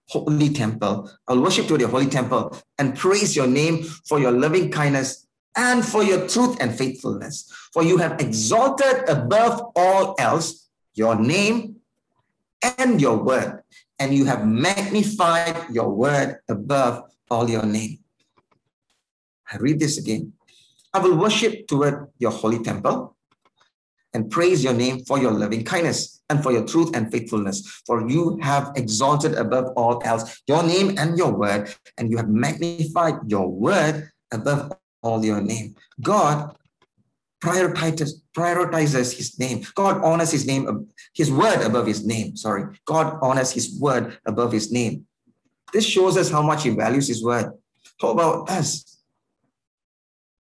holy 0.09 0.51
temple. 0.51 1.11
I'll 1.27 1.43
worship 1.43 1.67
toward 1.67 1.81
your 1.81 1.91
holy 1.91 2.07
temple 2.07 2.57
and 2.79 2.97
praise 2.97 3.35
your 3.35 3.47
name 3.47 3.83
for 3.83 4.21
your 4.21 4.33
loving 4.33 4.71
kindness 4.71 5.27
and 5.57 5.85
for 5.85 6.03
your 6.03 6.27
truth 6.29 6.57
and 6.61 6.77
faithfulness. 6.77 7.51
For 7.73 7.83
you 7.83 7.99
have 7.99 8.21
exalted 8.21 9.09
above 9.09 9.73
all 9.77 10.15
else 10.19 10.69
your 10.95 11.17
name 11.17 11.77
and 12.79 13.01
your 13.01 13.17
word, 13.17 13.63
and 13.99 14.15
you 14.15 14.25
have 14.27 14.47
magnified 14.47 15.71
your 15.71 15.91
word 15.91 16.39
above 16.49 17.11
all 17.31 17.49
your 17.49 17.65
name. 17.65 17.99
I 19.51 19.57
read 19.57 19.81
this 19.81 19.99
again. 19.99 20.33
I 20.95 21.01
will 21.01 21.17
worship 21.17 21.67
toward 21.67 22.09
your 22.19 22.31
holy 22.31 22.63
temple 22.63 23.17
and 24.15 24.31
praise 24.31 24.63
your 24.63 24.75
name 24.75 25.05
for 25.05 25.19
your 25.19 25.33
loving 25.33 25.65
kindness 25.65 26.23
and 26.29 26.43
for 26.43 26.53
your 26.53 26.67
truth 26.67 26.95
and 26.95 27.11
faithfulness. 27.11 27.83
For 27.87 28.09
you 28.09 28.39
have 28.43 28.73
exalted 28.77 29.35
above 29.35 29.73
all 29.77 30.03
else 30.05 30.43
your 30.47 30.63
name 30.63 30.99
and 30.99 31.17
your 31.17 31.33
word, 31.33 31.75
and 31.97 32.11
you 32.11 32.19
have 32.19 32.29
magnified 32.29 33.15
your 33.27 33.49
word 33.49 34.11
above 34.31 34.73
all 35.03 35.25
your 35.25 35.41
name. 35.41 35.75
God 36.01 36.57
prioritizes, 37.43 38.13
prioritizes 38.37 39.15
his 39.15 39.39
name. 39.39 39.65
God 39.75 40.03
honors 40.03 40.31
his 40.31 40.47
name, 40.47 40.89
his 41.15 41.31
word 41.31 41.61
above 41.61 41.87
his 41.87 42.07
name. 42.07 42.37
Sorry. 42.37 42.65
God 42.87 43.19
honors 43.21 43.53
his 43.53 43.79
word 43.79 44.19
above 44.25 44.53
his 44.53 44.73
name. 44.73 45.07
This 45.73 45.85
shows 45.85 46.17
us 46.17 46.31
how 46.31 46.43
much 46.43 46.63
he 46.63 46.71
values 46.71 47.09
his 47.09 47.25
word. 47.25 47.53
How 48.01 48.11
about 48.11 48.49
us? 48.51 49.03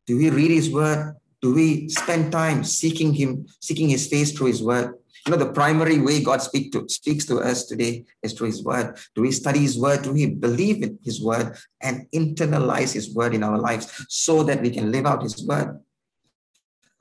Do 0.06 0.16
we 0.16 0.30
read 0.30 0.50
his 0.50 0.70
word? 0.70 1.16
Do 1.40 1.54
we 1.54 1.88
spend 1.88 2.30
time 2.30 2.62
seeking 2.62 3.12
him, 3.12 3.46
seeking 3.60 3.88
his 3.88 4.06
face 4.06 4.32
through 4.32 4.48
his 4.48 4.62
word? 4.62 4.94
You 5.26 5.30
know, 5.30 5.36
the 5.38 5.52
primary 5.52 6.00
way 6.00 6.22
God 6.22 6.42
speak 6.42 6.72
to, 6.72 6.88
speaks 6.88 7.24
to 7.26 7.38
us 7.38 7.66
today 7.66 8.04
is 8.22 8.32
through 8.32 8.48
his 8.48 8.64
word. 8.64 8.98
Do 9.14 9.22
we 9.22 9.30
study 9.30 9.60
his 9.60 9.78
word? 9.78 10.02
Do 10.02 10.12
we 10.12 10.26
believe 10.26 10.82
in 10.82 10.98
his 11.04 11.22
word 11.22 11.56
and 11.80 12.06
internalize 12.12 12.92
his 12.92 13.14
word 13.14 13.32
in 13.32 13.44
our 13.44 13.58
lives 13.58 14.04
so 14.08 14.42
that 14.42 14.60
we 14.60 14.70
can 14.70 14.90
live 14.90 15.06
out 15.06 15.22
his 15.22 15.46
word? 15.46 15.80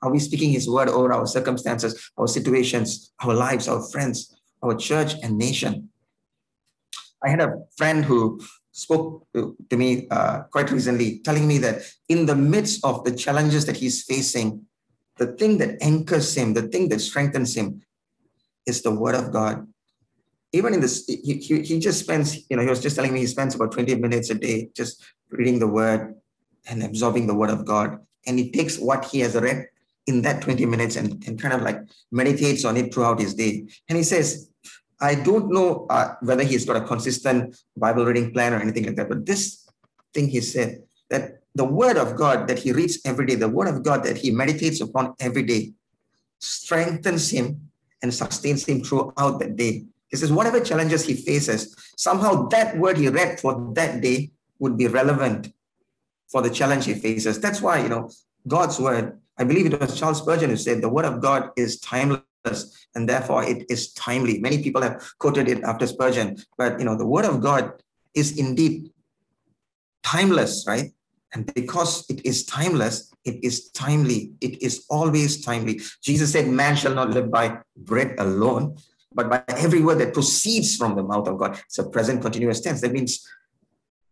Are 0.02 0.10
we 0.10 0.20
speaking 0.20 0.50
his 0.50 0.68
word 0.68 0.88
over 0.88 1.12
our 1.12 1.26
circumstances, 1.26 2.10
our 2.16 2.28
situations, 2.28 3.12
our 3.20 3.34
lives, 3.34 3.66
our 3.66 3.82
friends, 3.90 4.36
our 4.62 4.76
church 4.76 5.14
and 5.22 5.36
nation? 5.36 5.88
I 7.24 7.28
had 7.28 7.40
a 7.40 7.54
friend 7.76 8.04
who 8.04 8.40
spoke 8.72 9.26
to, 9.34 9.56
me 9.72 10.08
uh, 10.10 10.42
quite 10.50 10.70
recently, 10.70 11.18
telling 11.20 11.46
me 11.46 11.58
that 11.58 11.82
in 12.08 12.26
the 12.26 12.36
midst 12.36 12.84
of 12.84 13.04
the 13.04 13.14
challenges 13.14 13.66
that 13.66 13.76
he's 13.76 14.02
facing, 14.02 14.64
the 15.18 15.26
thing 15.26 15.58
that 15.58 15.80
anchors 15.80 16.36
him, 16.36 16.54
the 16.54 16.62
thing 16.68 16.88
that 16.88 17.00
strengthens 17.00 17.56
him, 17.56 17.82
is 18.66 18.82
the 18.82 18.90
word 18.90 19.14
of 19.14 19.32
God. 19.32 19.66
Even 20.52 20.74
in 20.74 20.80
this, 20.80 21.06
he, 21.06 21.36
he, 21.38 21.62
he 21.62 21.78
just 21.78 22.00
spends, 22.00 22.48
you 22.50 22.56
know, 22.56 22.62
he 22.62 22.68
was 22.68 22.82
just 22.82 22.96
telling 22.96 23.12
me 23.12 23.20
he 23.20 23.26
spends 23.26 23.54
about 23.54 23.72
20 23.72 23.94
minutes 23.96 24.30
a 24.30 24.34
day 24.34 24.68
just 24.76 25.02
reading 25.30 25.58
the 25.58 25.66
word 25.66 26.14
and 26.68 26.82
absorbing 26.82 27.26
the 27.26 27.34
word 27.34 27.50
of 27.50 27.64
God. 27.64 27.98
And 28.26 28.38
he 28.38 28.50
takes 28.50 28.78
what 28.78 29.06
he 29.06 29.20
has 29.20 29.34
read 29.34 29.66
in 30.06 30.22
that 30.22 30.42
20 30.42 30.66
minutes 30.66 30.96
and, 30.96 31.22
and 31.26 31.40
kind 31.40 31.54
of 31.54 31.62
like 31.62 31.80
meditates 32.10 32.64
on 32.64 32.76
it 32.76 32.92
throughout 32.92 33.20
his 33.20 33.34
day. 33.34 33.66
And 33.88 33.96
he 33.96 34.04
says, 34.04 34.50
I 35.00 35.16
don't 35.16 35.50
know 35.50 35.86
uh, 35.90 36.14
whether 36.20 36.44
he's 36.44 36.64
got 36.64 36.76
a 36.76 36.86
consistent 36.86 37.56
Bible 37.76 38.04
reading 38.04 38.32
plan 38.32 38.52
or 38.52 38.60
anything 38.60 38.84
like 38.84 38.96
that, 38.96 39.08
but 39.08 39.26
this 39.26 39.68
thing 40.14 40.28
he 40.28 40.40
said 40.40 40.82
that 41.10 41.42
the 41.54 41.64
word 41.64 41.96
of 41.96 42.16
God 42.16 42.48
that 42.48 42.58
he 42.58 42.72
reads 42.72 43.00
every 43.04 43.26
day, 43.26 43.34
the 43.34 43.48
word 43.48 43.68
of 43.68 43.82
God 43.82 44.04
that 44.04 44.16
he 44.16 44.30
meditates 44.30 44.80
upon 44.80 45.14
every 45.18 45.42
day, 45.42 45.72
strengthens 46.38 47.30
him 47.30 47.71
and 48.02 48.12
sustains 48.12 48.66
him 48.66 48.82
throughout 48.82 49.38
that 49.38 49.56
day. 49.56 49.84
He 50.08 50.16
says, 50.16 50.30
whatever 50.30 50.60
challenges 50.60 51.04
he 51.06 51.14
faces, 51.14 51.74
somehow 51.96 52.48
that 52.48 52.76
word 52.76 52.98
he 52.98 53.08
read 53.08 53.40
for 53.40 53.72
that 53.74 54.00
day 54.02 54.30
would 54.58 54.76
be 54.76 54.86
relevant 54.86 55.52
for 56.30 56.42
the 56.42 56.50
challenge 56.50 56.84
he 56.84 56.94
faces. 56.94 57.40
That's 57.40 57.62
why, 57.62 57.82
you 57.82 57.88
know, 57.88 58.10
God's 58.46 58.78
word, 58.78 59.18
I 59.38 59.44
believe 59.44 59.66
it 59.66 59.80
was 59.80 59.98
Charles 59.98 60.18
Spurgeon 60.18 60.50
who 60.50 60.56
said, 60.56 60.82
the 60.82 60.88
word 60.88 61.04
of 61.04 61.20
God 61.20 61.50
is 61.56 61.80
timeless 61.80 62.26
and 62.94 63.08
therefore 63.08 63.44
it 63.44 63.64
is 63.70 63.92
timely. 63.92 64.38
Many 64.40 64.62
people 64.62 64.82
have 64.82 65.02
quoted 65.18 65.48
it 65.48 65.62
after 65.62 65.86
Spurgeon, 65.86 66.36
but, 66.58 66.78
you 66.78 66.84
know, 66.84 66.96
the 66.96 67.06
word 67.06 67.24
of 67.24 67.40
God 67.40 67.72
is 68.14 68.38
indeed 68.38 68.90
timeless, 70.02 70.64
right? 70.66 70.92
And 71.32 71.52
because 71.54 72.04
it 72.10 72.26
is 72.26 72.44
timeless, 72.44 73.11
it 73.24 73.42
is 73.44 73.70
timely. 73.70 74.32
It 74.40 74.62
is 74.62 74.84
always 74.90 75.44
timely. 75.44 75.80
Jesus 76.02 76.32
said, 76.32 76.48
Man 76.48 76.76
shall 76.76 76.94
not 76.94 77.10
live 77.10 77.30
by 77.30 77.58
bread 77.76 78.14
alone, 78.18 78.76
but 79.14 79.30
by 79.30 79.42
every 79.48 79.80
word 79.80 79.98
that 79.98 80.14
proceeds 80.14 80.76
from 80.76 80.96
the 80.96 81.02
mouth 81.02 81.28
of 81.28 81.38
God. 81.38 81.58
It's 81.66 81.78
a 81.78 81.88
present 81.88 82.22
continuous 82.22 82.60
tense. 82.60 82.80
That 82.80 82.92
means 82.92 83.26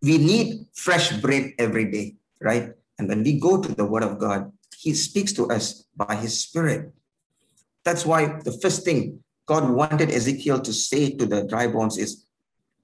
we 0.02 0.18
need 0.18 0.66
fresh 0.74 1.12
bread 1.20 1.52
every 1.58 1.90
day, 1.90 2.16
right? 2.40 2.72
And 2.98 3.08
when 3.08 3.22
we 3.22 3.38
go 3.38 3.60
to 3.60 3.74
the 3.74 3.84
word 3.84 4.02
of 4.02 4.18
God, 4.18 4.52
he 4.78 4.94
speaks 4.94 5.32
to 5.34 5.48
us 5.50 5.84
by 5.96 6.14
his 6.14 6.38
spirit. 6.38 6.92
That's 7.84 8.06
why 8.06 8.40
the 8.44 8.52
first 8.52 8.84
thing 8.84 9.22
God 9.46 9.68
wanted 9.68 10.10
Ezekiel 10.10 10.60
to 10.60 10.72
say 10.72 11.10
to 11.16 11.26
the 11.26 11.44
dry 11.44 11.66
bones 11.66 11.98
is, 11.98 12.24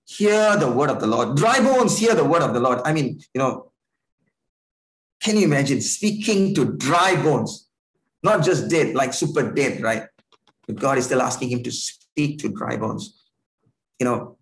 hear 0.06 0.56
the 0.56 0.70
word 0.70 0.90
of 0.90 1.00
the 1.00 1.06
Lord. 1.06 1.36
Dry 1.36 1.60
bones, 1.60 1.98
hear 1.98 2.14
the 2.14 2.24
word 2.24 2.42
of 2.42 2.54
the 2.54 2.60
Lord. 2.60 2.80
I 2.84 2.92
mean, 2.92 3.20
you 3.34 3.38
know, 3.38 3.70
can 5.20 5.36
you 5.36 5.44
imagine 5.44 5.80
speaking 5.80 6.54
to 6.54 6.76
dry 6.76 7.20
bones? 7.22 7.68
Not 8.22 8.44
just 8.44 8.68
dead, 8.68 8.94
like 8.94 9.12
super 9.12 9.52
dead, 9.52 9.82
right? 9.82 10.06
But 10.66 10.76
God 10.76 10.98
is 10.98 11.04
still 11.04 11.22
asking 11.22 11.50
him 11.50 11.62
to 11.62 11.70
speak 11.70 12.38
to 12.40 12.48
dry 12.48 12.76
bones. 12.76 13.24
You 13.98 14.06
know, 14.06 14.38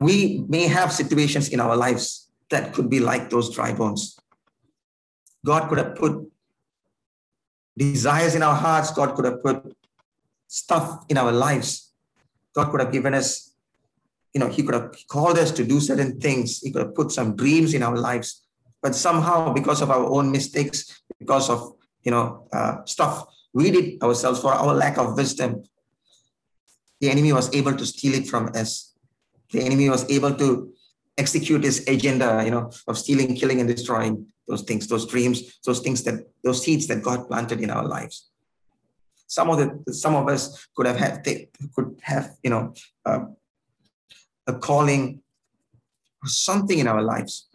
we 0.00 0.44
may 0.48 0.66
have 0.68 0.92
situations 0.92 1.48
in 1.48 1.60
our 1.60 1.76
lives 1.76 2.28
that 2.50 2.72
could 2.72 2.90
be 2.90 3.00
like 3.00 3.30
those 3.30 3.54
dry 3.54 3.72
bones. 3.72 4.18
God 5.44 5.68
could 5.68 5.78
have 5.78 5.96
put 5.96 6.30
desires 7.76 8.34
in 8.34 8.42
our 8.42 8.54
hearts, 8.54 8.92
God 8.92 9.14
could 9.14 9.24
have 9.24 9.42
put 9.42 9.74
stuff 10.46 11.04
in 11.08 11.16
our 11.16 11.32
lives. 11.32 11.92
God 12.54 12.70
could 12.70 12.80
have 12.80 12.92
given 12.92 13.14
us 13.14 13.51
you 14.34 14.40
know, 14.40 14.48
he 14.48 14.62
could 14.62 14.74
have 14.74 14.94
called 15.08 15.38
us 15.38 15.50
to 15.52 15.64
do 15.64 15.80
certain 15.80 16.18
things. 16.18 16.60
He 16.60 16.70
could 16.70 16.82
have 16.82 16.94
put 16.94 17.12
some 17.12 17.36
dreams 17.36 17.74
in 17.74 17.82
our 17.82 17.96
lives. 17.96 18.42
But 18.80 18.94
somehow, 18.94 19.52
because 19.52 19.82
of 19.82 19.90
our 19.90 20.04
own 20.04 20.32
mistakes, 20.32 21.02
because 21.18 21.50
of, 21.50 21.74
you 22.02 22.10
know, 22.10 22.48
uh, 22.52 22.84
stuff 22.84 23.26
we 23.52 23.70
did 23.70 24.02
ourselves 24.02 24.40
for 24.40 24.52
our 24.52 24.74
lack 24.74 24.96
of 24.98 25.16
wisdom, 25.16 25.62
the 27.00 27.10
enemy 27.10 27.32
was 27.32 27.54
able 27.54 27.74
to 27.74 27.84
steal 27.84 28.14
it 28.14 28.26
from 28.28 28.50
us. 28.54 28.94
The 29.50 29.60
enemy 29.60 29.90
was 29.90 30.10
able 30.10 30.34
to 30.34 30.72
execute 31.18 31.62
his 31.62 31.86
agenda, 31.86 32.42
you 32.44 32.50
know, 32.50 32.70
of 32.88 32.96
stealing, 32.96 33.36
killing, 33.36 33.60
and 33.60 33.68
destroying 33.68 34.26
those 34.48 34.62
things, 34.62 34.86
those 34.88 35.06
dreams, 35.06 35.58
those 35.64 35.80
things 35.80 36.02
that, 36.04 36.26
those 36.42 36.64
seeds 36.64 36.86
that 36.86 37.02
God 37.02 37.28
planted 37.28 37.60
in 37.60 37.70
our 37.70 37.86
lives. 37.86 38.30
Some 39.26 39.50
of 39.50 39.58
the, 39.58 39.92
some 39.92 40.14
of 40.14 40.28
us 40.28 40.66
could 40.74 40.86
have 40.86 40.96
had, 40.96 41.24
could 41.74 41.98
have, 42.02 42.36
you 42.42 42.50
know, 42.50 42.74
uh, 43.04 43.26
a 44.46 44.54
calling, 44.54 45.20
something 46.24 46.78
in 46.78 46.88
our 46.88 47.02
lives, 47.02 47.48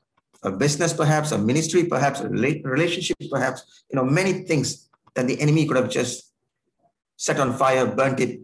a 0.43 0.51
business 0.51 0.93
perhaps, 0.93 1.31
a 1.31 1.37
ministry 1.37 1.85
perhaps, 1.85 2.21
a 2.21 2.29
relationship 2.29 3.17
perhaps, 3.29 3.83
you 3.89 3.95
know, 3.95 4.03
many 4.03 4.43
things 4.43 4.89
that 5.15 5.27
the 5.27 5.39
enemy 5.39 5.65
could 5.65 5.77
have 5.77 5.89
just 5.89 6.33
set 7.17 7.39
on 7.39 7.57
fire, 7.57 7.85
burnt 7.85 8.19
it, 8.19 8.41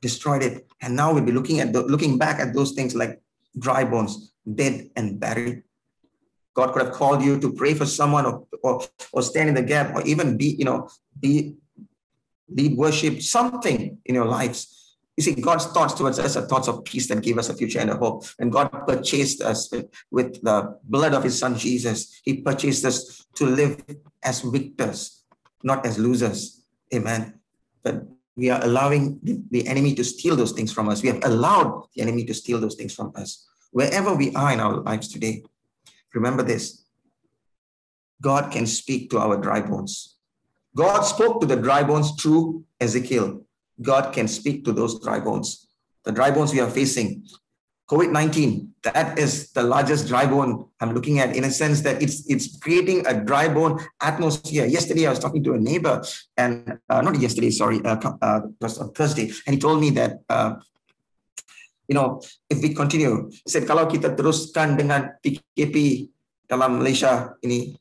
destroyed 0.00 0.42
it. 0.42 0.66
And 0.80 0.96
now 0.96 1.12
we'll 1.12 1.24
be 1.24 1.32
looking 1.32 1.60
at 1.60 1.72
the, 1.72 1.82
looking 1.82 2.18
back 2.18 2.40
at 2.40 2.54
those 2.54 2.72
things 2.72 2.94
like 2.94 3.20
dry 3.58 3.84
bones, 3.84 4.32
dead 4.54 4.90
and 4.96 5.20
buried. 5.20 5.62
God 6.54 6.72
could 6.72 6.82
have 6.82 6.92
called 6.92 7.22
you 7.22 7.38
to 7.40 7.52
pray 7.52 7.74
for 7.74 7.84
someone 7.84 8.24
or, 8.24 8.46
or, 8.62 8.82
or 9.12 9.22
stand 9.22 9.50
in 9.50 9.54
the 9.54 9.62
gap 9.62 9.94
or 9.94 10.02
even 10.02 10.36
be, 10.36 10.56
you 10.58 10.64
know, 10.64 10.88
be 11.20 11.56
lead 12.48 12.76
worship, 12.76 13.20
something 13.20 13.98
in 14.04 14.14
your 14.14 14.24
lives 14.24 14.85
you 15.16 15.22
see, 15.22 15.34
God's 15.34 15.66
thoughts 15.66 15.94
towards 15.94 16.18
us 16.18 16.36
are 16.36 16.42
thoughts 16.42 16.68
of 16.68 16.84
peace 16.84 17.08
that 17.08 17.22
give 17.22 17.38
us 17.38 17.48
a 17.48 17.54
future 17.54 17.78
and 17.78 17.90
a 17.90 17.96
hope. 17.96 18.24
And 18.38 18.52
God 18.52 18.68
purchased 18.86 19.40
us 19.40 19.72
with, 20.10 20.42
the 20.42 20.78
blood 20.84 21.14
of 21.14 21.24
his 21.24 21.38
son 21.38 21.56
Jesus. 21.56 22.20
He 22.22 22.42
purchased 22.42 22.84
us 22.84 23.24
to 23.36 23.46
live 23.46 23.82
as 24.22 24.42
victors, 24.42 25.24
not 25.62 25.86
as 25.86 25.98
losers. 25.98 26.66
Amen. 26.94 27.40
But 27.82 28.04
we 28.36 28.50
are 28.50 28.62
allowing 28.62 29.18
the, 29.22 29.42
the 29.50 29.66
enemy 29.66 29.94
to 29.94 30.04
steal 30.04 30.36
those 30.36 30.52
things 30.52 30.70
from 30.70 30.90
us. 30.90 31.02
We 31.02 31.08
have 31.08 31.24
allowed 31.24 31.86
the 31.94 32.02
enemy 32.02 32.24
to 32.26 32.34
steal 32.34 32.60
those 32.60 32.74
things 32.74 32.94
from 32.94 33.12
us. 33.16 33.48
Wherever 33.70 34.14
we 34.14 34.34
are 34.34 34.52
in 34.52 34.60
our 34.60 34.76
lives 34.82 35.08
today, 35.08 35.42
remember 36.12 36.42
this 36.42 36.84
God 38.20 38.52
can 38.52 38.66
speak 38.66 39.10
to 39.10 39.18
our 39.18 39.38
dry 39.38 39.62
bones. 39.62 40.16
God 40.74 41.02
spoke 41.02 41.40
to 41.40 41.46
the 41.46 41.56
dry 41.56 41.82
bones 41.82 42.12
through 42.20 42.64
Ezekiel 42.80 43.45
God 43.82 44.12
can 44.12 44.28
speak 44.28 44.64
to 44.64 44.72
those 44.72 45.00
dry 45.00 45.20
bones. 45.20 45.68
The 46.04 46.12
dry 46.12 46.30
bones 46.30 46.52
we 46.52 46.60
are 46.60 46.70
facing, 46.70 47.26
COVID 47.90 48.10
19, 48.10 48.74
that 48.82 49.18
is 49.18 49.52
the 49.52 49.62
largest 49.62 50.08
dry 50.08 50.26
bone 50.26 50.66
I'm 50.80 50.94
looking 50.94 51.18
at 51.18 51.34
in 51.36 51.44
a 51.44 51.50
sense 51.50 51.82
that 51.82 52.02
it's 52.02 52.26
it's 52.26 52.58
creating 52.58 53.06
a 53.06 53.14
dry 53.14 53.46
bone 53.46 53.78
atmosphere. 54.02 54.66
Yesterday, 54.66 55.06
I 55.06 55.10
was 55.10 55.18
talking 55.18 55.42
to 55.44 55.54
a 55.54 55.60
neighbor, 55.60 56.02
and 56.36 56.78
uh, 56.90 57.02
not 57.02 57.18
yesterday, 57.18 57.50
sorry, 57.50 57.82
uh, 57.84 57.98
uh, 58.22 58.40
on 58.62 58.92
Thursday, 58.94 59.30
and 59.46 59.54
he 59.54 59.58
told 59.58 59.80
me 59.80 59.90
that. 59.90 60.22
Uh, 60.28 60.58
you 61.86 61.94
know, 61.94 62.18
if 62.50 62.58
we 62.58 62.74
continue, 62.74 63.30
he 63.30 63.46
said, 63.46 63.62
kalau 63.62 63.86
kita 63.86 64.18
teruskan 64.18 64.74
dengan 64.74 65.14
PKP 65.22 66.10
dalam 66.50 66.82
Malaysia 66.82 67.38
ini, 67.46 67.78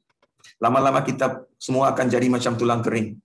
lama-lama 0.62 1.02
kita 1.02 1.50
semua 1.58 1.90
akan 1.90 2.06
jadi 2.14 2.30
macam 2.30 2.54
tulang 2.54 2.86
kering. 2.86 3.18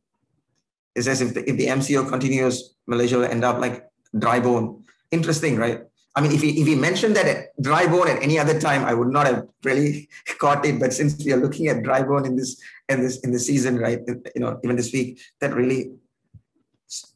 It 0.95 1.03
says 1.03 1.21
if 1.21 1.35
the, 1.35 1.49
if 1.49 1.57
the 1.57 1.67
MCO 1.67 2.09
continues, 2.09 2.75
Malaysia 2.87 3.19
will 3.19 3.25
end 3.25 3.45
up 3.45 3.59
like 3.59 3.87
dry 4.19 4.41
bone. 4.41 4.85
Interesting, 5.11 5.57
right? 5.57 5.83
I 6.17 6.21
mean, 6.21 6.33
if 6.33 6.43
he, 6.43 6.61
if 6.61 6.67
he 6.67 6.75
mentioned 6.75 7.15
that 7.15 7.27
at 7.27 7.63
dry 7.63 7.87
bone 7.87 8.09
at 8.09 8.23
any 8.23 8.39
other 8.39 8.59
time, 8.59 8.85
I 8.85 8.95
would 8.95 9.09
not 9.09 9.27
have 9.27 9.47
really 9.63 10.09
caught 10.39 10.67
it. 10.67 10.81
But 10.81 10.93
since 10.93 11.25
we 11.25 11.33
are 11.33 11.37
looking 11.37 11.69
at 11.69 11.83
dry 11.83 12.03
bone 12.03 12.27
in 12.27 12.37
this 12.37 12.61
in 12.89 13.01
this 13.01 13.21
in 13.21 13.31
the 13.31 13.39
season, 13.39 13.79
right? 13.79 14.01
You 14.35 14.41
know, 14.41 14.59
even 14.65 14.77
this 14.77 14.93
week, 14.93 15.21
that 15.41 15.55
really, 15.55 15.93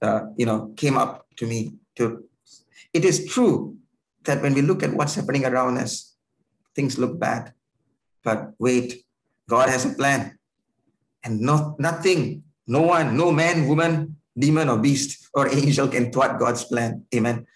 uh, 0.01 0.27
you 0.37 0.47
know, 0.47 0.73
came 0.77 0.97
up 0.97 1.27
to 1.37 1.47
me. 1.47 1.75
To 1.97 2.25
it 2.93 3.05
is 3.05 3.27
true 3.27 3.77
that 4.25 4.43
when 4.43 4.55
we 4.55 4.63
look 4.63 4.83
at 4.83 4.95
what's 4.95 5.17
happening 5.17 5.45
around 5.45 5.79
us, 5.79 6.15
things 6.75 6.97
look 6.99 7.19
bad. 7.19 7.53
But 8.23 8.53
wait, 8.59 9.05
God 9.49 9.69
has 9.69 9.85
a 9.85 9.91
plan, 9.91 10.39
and 11.25 11.41
not 11.41 11.81
nothing, 11.81 12.44
no 12.67 12.83
one, 12.83 13.17
no 13.17 13.31
man, 13.31 13.69
woman, 13.69 14.17
demon, 14.37 14.69
or 14.69 14.79
beast 14.79 15.29
or 15.35 15.49
angel 15.49 15.89
can 15.89 16.11
thwart 16.13 16.39
God's 16.39 16.65
plan. 16.65 17.05
Amen 17.15 17.47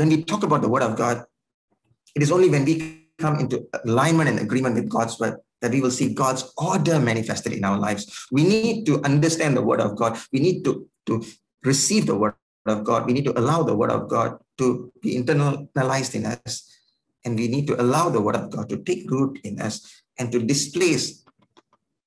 when 0.00 0.08
we 0.08 0.24
talk 0.24 0.42
about 0.42 0.62
the 0.62 0.68
word 0.68 0.82
of 0.82 0.96
God, 0.96 1.24
it 2.16 2.22
is 2.22 2.32
only 2.32 2.48
when 2.48 2.64
we 2.64 3.04
come 3.18 3.38
into 3.38 3.68
alignment 3.84 4.30
and 4.30 4.38
agreement 4.38 4.74
with 4.74 4.88
God's 4.88 5.20
word 5.20 5.36
that 5.60 5.72
we 5.72 5.82
will 5.82 5.90
see 5.90 6.14
God's 6.14 6.50
order 6.56 6.98
manifested 6.98 7.52
in 7.52 7.64
our 7.64 7.78
lives. 7.78 8.08
We 8.32 8.44
need 8.44 8.86
to 8.86 9.04
understand 9.04 9.58
the 9.58 9.62
word 9.62 9.80
of 9.80 9.94
God. 9.94 10.18
We 10.32 10.40
need 10.40 10.64
to, 10.64 10.88
to 11.04 11.22
receive 11.62 12.06
the 12.06 12.16
word 12.16 12.34
of 12.64 12.82
God. 12.82 13.04
We 13.04 13.12
need 13.12 13.26
to 13.26 13.38
allow 13.38 13.62
the 13.62 13.76
word 13.76 13.90
of 13.90 14.08
God 14.08 14.38
to 14.56 14.90
be 15.02 15.20
internalized 15.20 16.14
in 16.14 16.24
us. 16.24 16.64
And 17.26 17.36
we 17.36 17.48
need 17.48 17.66
to 17.66 17.78
allow 17.78 18.08
the 18.08 18.22
word 18.22 18.36
of 18.36 18.48
God 18.48 18.70
to 18.70 18.78
take 18.78 19.10
root 19.10 19.38
in 19.44 19.60
us 19.60 20.02
and 20.18 20.32
to 20.32 20.40
displace 20.40 21.22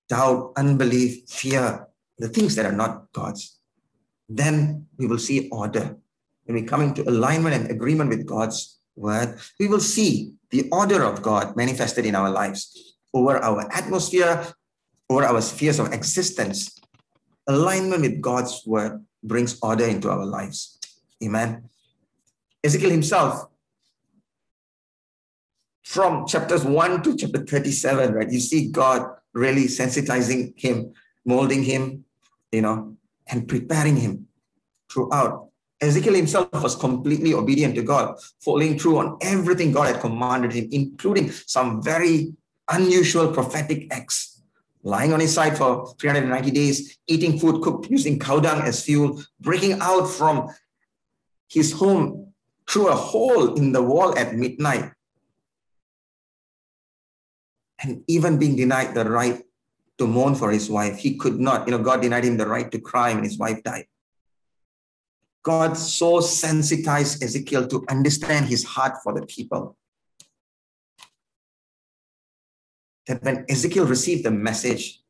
doubt, 0.09 0.53
unbelief, 0.57 1.27
fear, 1.27 1.87
the 2.17 2.29
things 2.29 2.55
that 2.55 2.65
are 2.65 2.71
not 2.71 3.11
God's. 3.13 3.59
Then 4.29 4.87
we 4.97 5.07
will 5.07 5.19
see 5.19 5.49
order 5.49 5.97
when 6.45 6.55
we 6.55 6.63
come 6.63 6.81
into 6.81 7.07
alignment 7.09 7.55
and 7.55 7.71
agreement 7.71 8.09
with 8.09 8.25
God's 8.25 8.79
word, 8.95 9.39
we 9.59 9.67
will 9.67 9.79
see 9.79 10.33
the 10.49 10.67
order 10.71 11.03
of 11.03 11.21
God 11.21 11.55
manifested 11.55 12.05
in 12.05 12.15
our 12.15 12.29
lives 12.29 12.95
over 13.13 13.37
our 13.37 13.71
atmosphere, 13.71 14.45
over 15.09 15.23
our 15.23 15.41
spheres 15.41 15.79
of 15.79 15.93
existence. 15.93 16.77
Alignment 17.47 18.01
with 18.01 18.21
God's 18.21 18.61
word 18.65 19.03
brings 19.23 19.57
order 19.61 19.85
into 19.85 20.09
our 20.09 20.25
lives. 20.25 20.79
Amen. 21.23 21.69
Ezekiel 22.63 22.91
himself, 22.91 23.45
from 25.83 26.25
chapters 26.25 26.63
1 26.63 27.03
to 27.03 27.15
chapter 27.15 27.45
37, 27.45 28.13
right? 28.13 28.31
You 28.31 28.39
see 28.39 28.69
God 28.69 29.15
really 29.33 29.65
sensitizing 29.65 30.59
him, 30.59 30.93
molding 31.25 31.63
him, 31.63 32.05
you 32.51 32.61
know, 32.61 32.95
and 33.27 33.47
preparing 33.47 33.97
him 33.97 34.27
throughout 34.91 35.49
Ezekiel 35.83 36.13
himself 36.13 36.49
was 36.63 36.77
completely 36.77 37.33
obedient 37.33 37.75
to 37.75 37.83
God, 37.83 38.17
following 38.39 38.79
through 38.79 38.99
on 38.99 39.17
everything 39.19 39.73
God 39.73 39.87
had 39.87 39.99
commanded 39.99 40.53
him, 40.53 40.69
including 40.71 41.29
some 41.29 41.83
very 41.83 42.33
unusual 42.69 43.33
prophetic 43.33 43.93
acts. 43.93 44.41
Lying 44.83 45.11
on 45.11 45.19
his 45.19 45.33
side 45.33 45.57
for 45.57 45.93
390 45.99 46.51
days, 46.51 46.97
eating 47.07 47.37
food 47.37 47.61
cooked 47.61 47.89
using 47.89 48.17
cow 48.17 48.39
dung 48.39 48.61
as 48.61 48.83
fuel, 48.83 49.21
breaking 49.41 49.77
out 49.81 50.05
from 50.05 50.47
his 51.49 51.73
home 51.73 52.33
through 52.69 52.87
a 52.87 52.95
hole 52.95 53.55
in 53.55 53.73
the 53.73 53.83
wall 53.83 54.17
at 54.17 54.35
midnight, 54.35 54.92
and 57.83 58.03
even 58.07 58.39
being 58.39 58.55
denied 58.55 58.93
the 58.95 59.05
right 59.05 59.43
to 59.97 60.07
mourn 60.07 60.35
for 60.35 60.51
his 60.51 60.69
wife. 60.69 60.97
He 60.97 61.17
could 61.17 61.39
not, 61.39 61.67
you 61.67 61.71
know, 61.71 61.83
God 61.83 62.01
denied 62.01 62.25
him 62.25 62.37
the 62.37 62.47
right 62.47 62.71
to 62.71 62.79
cry 62.79 63.13
when 63.13 63.23
his 63.23 63.37
wife 63.37 63.61
died. 63.63 63.85
God 65.43 65.77
so 65.77 66.21
sensitized 66.21 67.21
Ezekiel 67.21 67.67
to 67.67 67.83
understand 67.89 68.45
his 68.45 68.63
heart 68.63 68.95
for 69.03 69.13
the 69.13 69.25
people. 69.25 69.77
That 73.07 73.21
when 73.21 73.45
Ezekiel 73.49 73.85
received 73.85 74.23
the 74.23 74.31
message, 74.31 75.01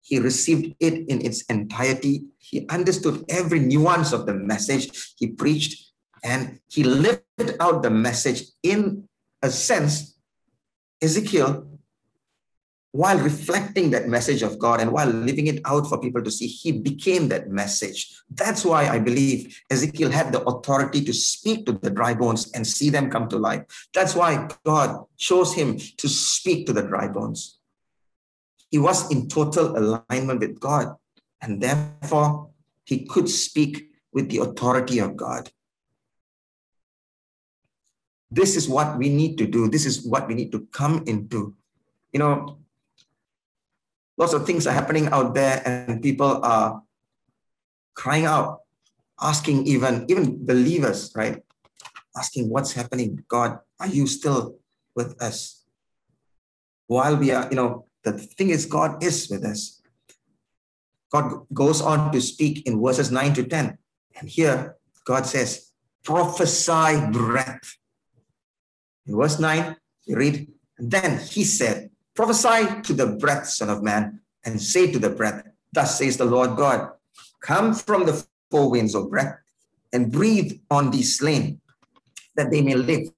he 0.00 0.18
received 0.18 0.74
it 0.80 1.08
in 1.08 1.20
its 1.20 1.42
entirety. 1.42 2.24
He 2.38 2.66
understood 2.68 3.24
every 3.28 3.60
nuance 3.60 4.12
of 4.12 4.24
the 4.24 4.34
message 4.34 5.14
he 5.18 5.28
preached, 5.28 5.92
and 6.24 6.58
he 6.68 6.82
lived 6.82 7.22
out 7.60 7.82
the 7.82 7.90
message 7.90 8.44
in 8.62 9.06
a 9.42 9.50
sense. 9.50 10.16
Ezekiel 11.02 11.66
while 12.92 13.18
reflecting 13.18 13.90
that 13.90 14.08
message 14.08 14.42
of 14.42 14.58
God 14.58 14.80
and 14.80 14.90
while 14.90 15.06
living 15.06 15.46
it 15.46 15.60
out 15.64 15.88
for 15.88 16.00
people 16.00 16.22
to 16.22 16.30
see, 16.30 16.46
he 16.46 16.72
became 16.72 17.28
that 17.28 17.48
message. 17.48 18.12
That's 18.30 18.64
why 18.64 18.88
I 18.88 18.98
believe 18.98 19.62
Ezekiel 19.70 20.10
had 20.10 20.32
the 20.32 20.42
authority 20.42 21.04
to 21.04 21.12
speak 21.12 21.66
to 21.66 21.72
the 21.72 21.90
dry 21.90 22.14
bones 22.14 22.50
and 22.52 22.66
see 22.66 22.90
them 22.90 23.08
come 23.08 23.28
to 23.28 23.38
life. 23.38 23.62
That's 23.94 24.16
why 24.16 24.48
God 24.64 25.04
chose 25.16 25.54
him 25.54 25.78
to 25.78 26.08
speak 26.08 26.66
to 26.66 26.72
the 26.72 26.82
dry 26.82 27.06
bones. 27.06 27.58
He 28.70 28.78
was 28.78 29.10
in 29.10 29.28
total 29.28 29.76
alignment 29.76 30.40
with 30.40 30.58
God, 30.58 30.96
and 31.40 31.60
therefore 31.60 32.50
he 32.84 33.04
could 33.04 33.28
speak 33.28 33.90
with 34.12 34.28
the 34.30 34.38
authority 34.38 34.98
of 34.98 35.16
God. 35.16 35.50
This 38.30 38.56
is 38.56 38.68
what 38.68 38.96
we 38.96 39.08
need 39.08 39.38
to 39.38 39.46
do. 39.46 39.68
This 39.68 39.84
is 39.84 40.06
what 40.06 40.28
we 40.28 40.34
need 40.34 40.52
to 40.52 40.66
come 40.70 41.02
into. 41.06 41.54
You 42.12 42.20
know, 42.20 42.58
lots 44.16 44.32
of 44.32 44.46
things 44.46 44.66
are 44.66 44.72
happening 44.72 45.08
out 45.08 45.34
there 45.34 45.62
and 45.66 46.02
people 46.02 46.44
are 46.44 46.82
crying 47.94 48.24
out 48.24 48.60
asking 49.20 49.66
even 49.66 50.06
even 50.08 50.44
believers 50.44 51.12
right? 51.14 51.42
Asking 52.16 52.48
what's 52.48 52.72
happening? 52.72 53.24
God 53.28 53.58
are 53.78 53.88
you 53.88 54.06
still 54.06 54.56
with 54.94 55.20
us? 55.20 55.64
While 56.86 57.16
we 57.16 57.30
are 57.30 57.48
you 57.50 57.56
know 57.56 57.84
the 58.04 58.12
thing 58.12 58.50
is 58.50 58.66
god 58.66 59.02
is 59.02 59.28
with 59.28 59.44
us. 59.44 59.82
God 61.10 61.46
goes 61.52 61.82
on 61.82 62.12
to 62.12 62.20
speak 62.20 62.66
in 62.66 62.80
verses 62.80 63.10
9 63.10 63.34
to 63.34 63.44
10 63.44 63.76
and 64.20 64.28
here 64.28 64.76
god 65.04 65.26
says 65.26 65.72
prophesy 66.04 67.02
breath 67.10 67.79
in 69.10 69.16
verse 69.16 69.38
9 69.38 69.76
you 70.06 70.16
read 70.16 70.46
then 70.78 71.18
he 71.18 71.44
said 71.44 71.90
Prophesy 72.14 72.82
to 72.82 72.92
the 72.92 73.06
breath, 73.06 73.46
Son 73.46 73.70
of 73.70 73.82
Man, 73.82 74.20
and 74.44 74.60
say 74.60 74.90
to 74.90 74.98
the 74.98 75.10
breath, 75.10 75.42
Thus 75.72 75.98
says 75.98 76.16
the 76.16 76.24
Lord 76.24 76.56
God, 76.56 76.92
Come 77.40 77.72
from 77.74 78.04
the 78.04 78.24
four 78.50 78.70
winds 78.70 78.94
of 78.94 79.10
breath 79.10 79.38
and 79.92 80.12
breathe 80.12 80.60
on 80.70 80.90
these 80.90 81.18
slain, 81.18 81.60
that 82.36 82.50
they 82.50 82.60
may 82.60 82.74
live. 82.74 83.08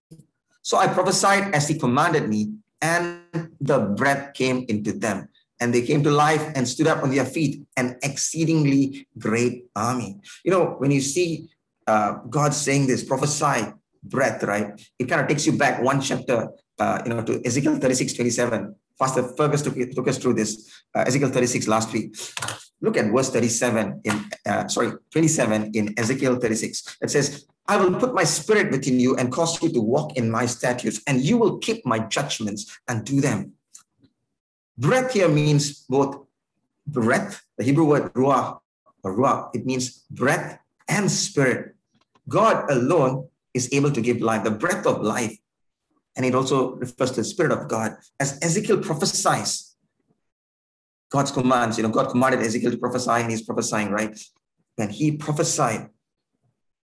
So 0.62 0.76
I 0.76 0.86
prophesied 0.86 1.54
as 1.54 1.68
he 1.68 1.78
commanded 1.78 2.28
me, 2.28 2.54
and 2.80 3.22
the 3.60 3.80
breath 3.80 4.34
came 4.34 4.66
into 4.68 4.92
them. 4.92 5.28
And 5.58 5.72
they 5.72 5.82
came 5.82 6.02
to 6.02 6.10
life 6.10 6.52
and 6.54 6.66
stood 6.68 6.86
up 6.86 7.02
on 7.02 7.10
their 7.10 7.24
feet, 7.24 7.62
an 7.76 7.98
exceedingly 8.02 9.06
great 9.18 9.66
army. 9.74 10.20
You 10.44 10.50
know, 10.50 10.64
when 10.78 10.90
you 10.90 11.00
see 11.00 11.48
uh, 11.86 12.14
God 12.30 12.52
saying 12.52 12.88
this, 12.88 13.04
prophesy, 13.04 13.72
breath, 14.02 14.42
right? 14.42 14.80
It 14.98 15.04
kind 15.04 15.20
of 15.20 15.28
takes 15.28 15.46
you 15.46 15.52
back 15.52 15.82
one 15.82 16.00
chapter, 16.00 16.48
uh, 16.78 17.02
you 17.04 17.14
know, 17.14 17.22
to 17.22 17.40
Ezekiel 17.44 17.76
36, 17.76 18.14
27. 18.14 18.74
Pastor 18.98 19.22
Fergus 19.36 19.62
took, 19.62 19.74
took 19.74 20.08
us 20.08 20.18
through 20.18 20.34
this, 20.34 20.70
uh, 20.94 21.04
Ezekiel 21.06 21.30
36 21.30 21.68
last 21.68 21.92
week. 21.92 22.16
Look 22.80 22.96
at 22.96 23.06
verse 23.06 23.30
37 23.30 24.00
in, 24.04 24.24
uh, 24.46 24.68
sorry, 24.68 24.92
27 25.10 25.70
in 25.74 25.94
Ezekiel 25.98 26.36
36. 26.36 26.98
It 27.00 27.10
says, 27.10 27.46
I 27.68 27.76
will 27.76 27.94
put 27.98 28.12
my 28.12 28.24
spirit 28.24 28.70
within 28.72 28.98
you 28.98 29.16
and 29.16 29.30
cause 29.30 29.62
you 29.62 29.72
to 29.72 29.80
walk 29.80 30.16
in 30.16 30.30
my 30.30 30.46
statutes, 30.46 31.00
and 31.06 31.22
you 31.22 31.38
will 31.38 31.58
keep 31.58 31.86
my 31.86 32.00
judgments 32.00 32.78
and 32.88 33.04
do 33.04 33.20
them. 33.20 33.52
Breath 34.76 35.12
here 35.12 35.28
means 35.28 35.84
both 35.88 36.26
breath, 36.86 37.42
the 37.56 37.64
Hebrew 37.64 37.84
word 37.84 38.12
ruah 38.14 38.58
or 39.04 39.16
ruah, 39.16 39.54
it 39.54 39.64
means 39.64 40.04
breath 40.10 40.58
and 40.88 41.10
spirit. 41.10 41.76
God 42.28 42.70
alone 42.70 43.28
is 43.54 43.68
able 43.72 43.90
to 43.90 44.00
give 44.00 44.20
life, 44.20 44.44
the 44.44 44.50
breath 44.50 44.86
of 44.86 45.02
life 45.02 45.36
and 46.16 46.26
it 46.26 46.34
also 46.34 46.74
refers 46.76 47.10
to 47.12 47.20
the 47.20 47.24
Spirit 47.24 47.52
of 47.52 47.68
God. 47.68 47.96
As 48.20 48.38
Ezekiel 48.42 48.78
prophesies 48.82 49.76
God's 51.10 51.30
commands, 51.30 51.76
you 51.76 51.82
know, 51.82 51.90
God 51.90 52.10
commanded 52.10 52.40
Ezekiel 52.40 52.70
to 52.70 52.78
prophesy, 52.78 53.10
and 53.10 53.30
he's 53.30 53.42
prophesying, 53.42 53.90
right? 53.90 54.18
when 54.76 54.88
he 54.88 55.12
prophesied, 55.12 55.88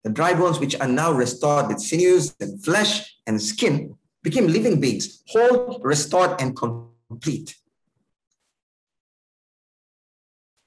the 0.05 0.11
dry 0.11 0.35
bones 0.35 0.61
which 0.61 0.79
are 0.81 0.89
now 0.89 1.13
restored 1.13 1.69
with 1.69 1.81
sinews 1.81 2.35
and 2.41 2.63
flesh 2.65 3.17
and 3.27 3.41
skin 3.41 3.97
became 4.23 4.47
living 4.47 4.81
beings, 4.81 5.23
whole, 5.27 5.81
restored, 5.83 6.41
and 6.41 6.57
complete. 6.57 7.57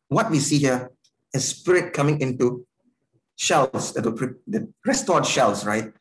What 0.10 0.30
we 0.30 0.40
see 0.40 0.58
here 0.58 0.92
is 1.34 1.48
spirit 1.48 1.94
coming 1.94 2.20
into 2.20 2.67
shells 3.38 3.94
that 3.94 4.04
were 4.04 4.38
the 4.48 4.68
restored 4.86 5.26
shells, 5.26 5.66
right? 5.66 5.94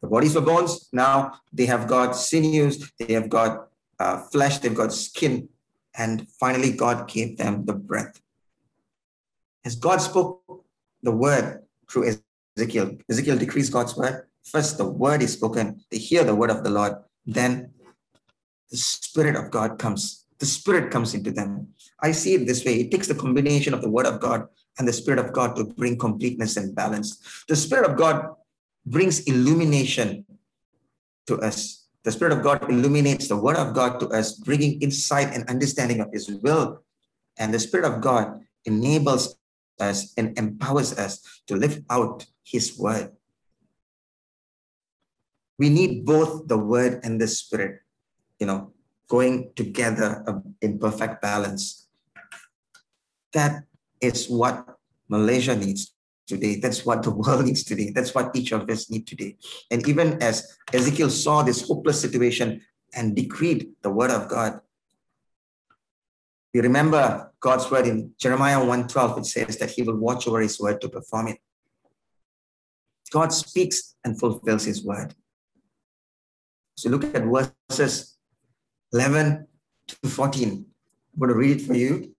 The 0.00 0.08
bodies 0.08 0.34
were 0.34 0.40
bones. 0.40 0.88
Now 0.92 1.34
they 1.52 1.66
have 1.66 1.86
got 1.86 2.16
sinews, 2.16 2.90
they 2.98 3.12
have 3.14 3.28
got 3.28 3.68
uh, 4.00 4.18
flesh, 4.32 4.58
they've 4.58 4.74
got 4.74 4.92
skin, 4.92 5.48
and 5.94 6.26
finally 6.40 6.72
God 6.72 7.06
gave 7.06 7.36
them 7.36 7.66
the 7.66 7.74
breath. 7.74 8.20
As 9.64 9.76
God 9.76 9.98
spoke 9.98 10.42
the 11.02 11.12
word 11.12 11.62
through 11.88 12.16
Ezekiel, 12.56 12.96
Ezekiel 13.08 13.38
decrees 13.38 13.70
God's 13.70 13.96
word. 13.96 14.26
First, 14.42 14.78
the 14.78 14.88
word 14.88 15.22
is 15.22 15.34
spoken. 15.34 15.84
They 15.90 15.98
hear 15.98 16.24
the 16.24 16.34
word 16.34 16.50
of 16.50 16.64
the 16.64 16.70
Lord. 16.70 16.94
Then 17.24 17.70
the 18.70 18.76
Spirit 18.76 19.36
of 19.36 19.52
God 19.52 19.78
comes. 19.78 20.26
The 20.40 20.46
Spirit 20.46 20.90
comes 20.90 21.14
into 21.14 21.30
them. 21.30 21.68
I 22.00 22.10
see 22.10 22.34
it 22.34 22.46
this 22.46 22.64
way. 22.64 22.80
It 22.80 22.90
takes 22.90 23.06
the 23.06 23.14
combination 23.14 23.72
of 23.72 23.82
the 23.82 23.90
word 23.90 24.06
of 24.06 24.18
God 24.18 24.48
and 24.78 24.88
the 24.88 24.92
Spirit 24.92 25.18
of 25.18 25.32
God 25.32 25.56
to 25.56 25.64
bring 25.64 25.98
completeness 25.98 26.56
and 26.56 26.74
balance. 26.74 27.44
The 27.48 27.56
Spirit 27.56 27.90
of 27.90 27.96
God 27.96 28.34
brings 28.86 29.20
illumination 29.20 30.24
to 31.26 31.38
us. 31.38 31.86
The 32.04 32.12
Spirit 32.12 32.32
of 32.32 32.42
God 32.42 32.68
illuminates 32.68 33.28
the 33.28 33.36
Word 33.36 33.56
of 33.56 33.74
God 33.74 34.00
to 34.00 34.08
us, 34.08 34.34
bringing 34.34 34.80
insight 34.82 35.34
and 35.34 35.48
understanding 35.48 36.00
of 36.00 36.10
His 36.12 36.28
will. 36.42 36.82
And 37.38 37.54
the 37.54 37.60
Spirit 37.60 37.86
of 37.86 38.00
God 38.00 38.42
enables 38.64 39.36
us 39.78 40.12
and 40.16 40.36
empowers 40.38 40.98
us 40.98 41.42
to 41.46 41.56
live 41.56 41.82
out 41.90 42.26
His 42.42 42.78
Word. 42.78 43.12
We 45.58 45.68
need 45.68 46.04
both 46.04 46.48
the 46.48 46.58
Word 46.58 47.00
and 47.04 47.20
the 47.20 47.28
Spirit, 47.28 47.82
you 48.40 48.46
know, 48.46 48.72
going 49.08 49.52
together 49.54 50.24
in 50.60 50.78
perfect 50.78 51.22
balance. 51.22 51.86
That 53.32 53.64
is 54.02 54.28
what 54.28 54.66
Malaysia 55.08 55.56
needs 55.56 55.94
today. 56.26 56.60
That's 56.60 56.84
what 56.84 57.02
the 57.02 57.10
world 57.10 57.44
needs 57.48 57.64
today. 57.64 57.90
That's 57.90 58.14
what 58.14 58.34
each 58.34 58.52
of 58.52 58.68
us 58.68 58.90
need 58.90 59.06
today. 59.06 59.36
And 59.70 59.86
even 59.88 60.22
as 60.22 60.58
Ezekiel 60.72 61.10
saw 61.10 61.42
this 61.42 61.66
hopeless 61.66 62.00
situation 62.00 62.60
and 62.94 63.16
decreed 63.16 63.70
the 63.82 63.90
word 63.90 64.10
of 64.10 64.28
God, 64.28 64.60
we 66.52 66.60
remember 66.60 67.32
God's 67.40 67.70
word 67.70 67.86
in 67.86 68.12
Jeremiah 68.18 68.60
1:12, 68.60 69.16
which 69.16 69.26
says 69.26 69.56
that 69.56 69.70
he 69.70 69.82
will 69.82 69.96
watch 69.96 70.28
over 70.28 70.40
his 70.40 70.60
word 70.60 70.80
to 70.82 70.88
perform 70.88 71.28
it. 71.28 71.38
God 73.10 73.32
speaks 73.32 73.94
and 74.04 74.18
fulfills 74.18 74.64
his 74.64 74.84
word. 74.84 75.14
So 76.76 76.90
look 76.90 77.04
at 77.04 77.24
verses 77.24 78.16
11 78.92 79.46
to 79.88 80.08
14. 80.08 80.48
I'm 80.48 81.20
going 81.20 81.28
to 81.28 81.36
read 81.36 81.60
it 81.60 81.66
for 81.66 81.74
you. 81.74 82.14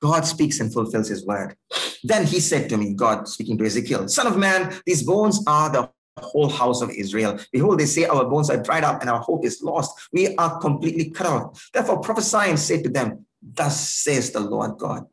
God 0.00 0.26
speaks 0.26 0.60
and 0.60 0.72
fulfills 0.72 1.08
his 1.08 1.26
word. 1.26 1.56
Then 2.04 2.26
he 2.26 2.40
said 2.40 2.68
to 2.70 2.76
me, 2.76 2.94
God 2.94 3.28
speaking 3.28 3.58
to 3.58 3.64
Ezekiel, 3.64 4.08
Son 4.08 4.26
of 4.26 4.36
man, 4.36 4.80
these 4.84 5.02
bones 5.02 5.42
are 5.46 5.70
the 5.70 5.90
whole 6.18 6.48
house 6.48 6.80
of 6.82 6.90
Israel. 6.90 7.38
Behold, 7.52 7.78
they 7.78 7.86
say 7.86 8.04
our 8.04 8.24
bones 8.24 8.50
are 8.50 8.62
dried 8.62 8.84
up 8.84 9.00
and 9.00 9.10
our 9.10 9.20
hope 9.20 9.44
is 9.44 9.62
lost. 9.62 10.08
We 10.12 10.34
are 10.36 10.58
completely 10.60 11.10
cut 11.10 11.26
off. 11.26 11.70
Therefore 11.72 12.00
prophesy 12.00 12.50
and 12.50 12.58
say 12.58 12.82
to 12.82 12.88
them, 12.88 13.26
Thus 13.42 13.88
says 13.88 14.32
the 14.32 14.40
Lord 14.40 14.78
God. 14.78 15.06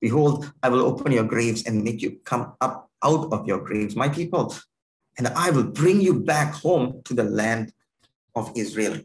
Behold, 0.00 0.50
I 0.62 0.68
will 0.68 0.82
open 0.82 1.12
your 1.12 1.24
graves 1.24 1.66
and 1.66 1.82
make 1.82 2.02
you 2.02 2.18
come 2.24 2.52
up 2.60 2.90
out 3.02 3.32
of 3.32 3.46
your 3.46 3.60
graves, 3.60 3.96
my 3.96 4.08
people, 4.08 4.54
and 5.18 5.28
I 5.28 5.50
will 5.50 5.64
bring 5.64 6.00
you 6.00 6.20
back 6.20 6.54
home 6.54 7.02
to 7.04 7.14
the 7.14 7.24
land 7.24 7.72
of 8.34 8.52
Israel. 8.56 9.00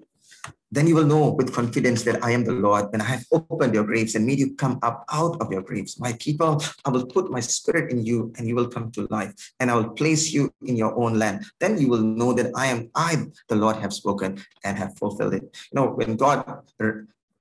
Then 0.71 0.88
you 0.88 0.95
will 0.95 1.05
know 1.05 1.29
with 1.29 1.53
confidence 1.53 2.03
that 2.03 2.23
I 2.23 2.31
am 2.31 2.43
the 2.43 2.51
Lord 2.51 2.91
when 2.91 2.99
I 2.99 3.05
have 3.05 3.25
opened 3.31 3.73
your 3.73 3.86
graves 3.86 4.15
and 4.15 4.25
made 4.25 4.39
you 4.39 4.55
come 4.55 4.79
up 4.81 5.05
out 5.12 5.39
of 5.39 5.51
your 5.51 5.62
graves. 5.62 5.99
My 5.99 6.13
people, 6.19 6.62
I 6.84 6.89
will 6.89 7.05
put 7.05 7.31
my 7.31 7.39
spirit 7.39 7.91
in 7.91 8.03
you 8.05 8.34
and 8.38 8.47
you 8.47 8.55
will 8.55 8.67
come 8.67 8.91
to 8.91 9.08
life 9.10 9.34
and 9.60 9.71
I 9.71 9.75
will 9.75 9.91
place 9.91 10.34
you 10.34 10.53
in 10.63 10.75
your 10.75 10.97
own 10.99 11.17
land. 11.17 11.45
Then 11.60 11.79
you 11.79 11.88
will 11.88 12.01
know 12.01 12.34
that 12.34 12.51
I 12.55 12.65
am, 12.67 12.89
I, 12.93 13.25
the 13.47 13.55
Lord, 13.55 13.77
have 13.77 13.93
spoken 13.93 14.43
and 14.63 14.77
have 14.77 14.97
fulfilled 14.97 15.36
it. 15.36 15.43
You 15.43 15.75
know, 15.75 15.88
when 15.91 16.17
God 16.17 16.43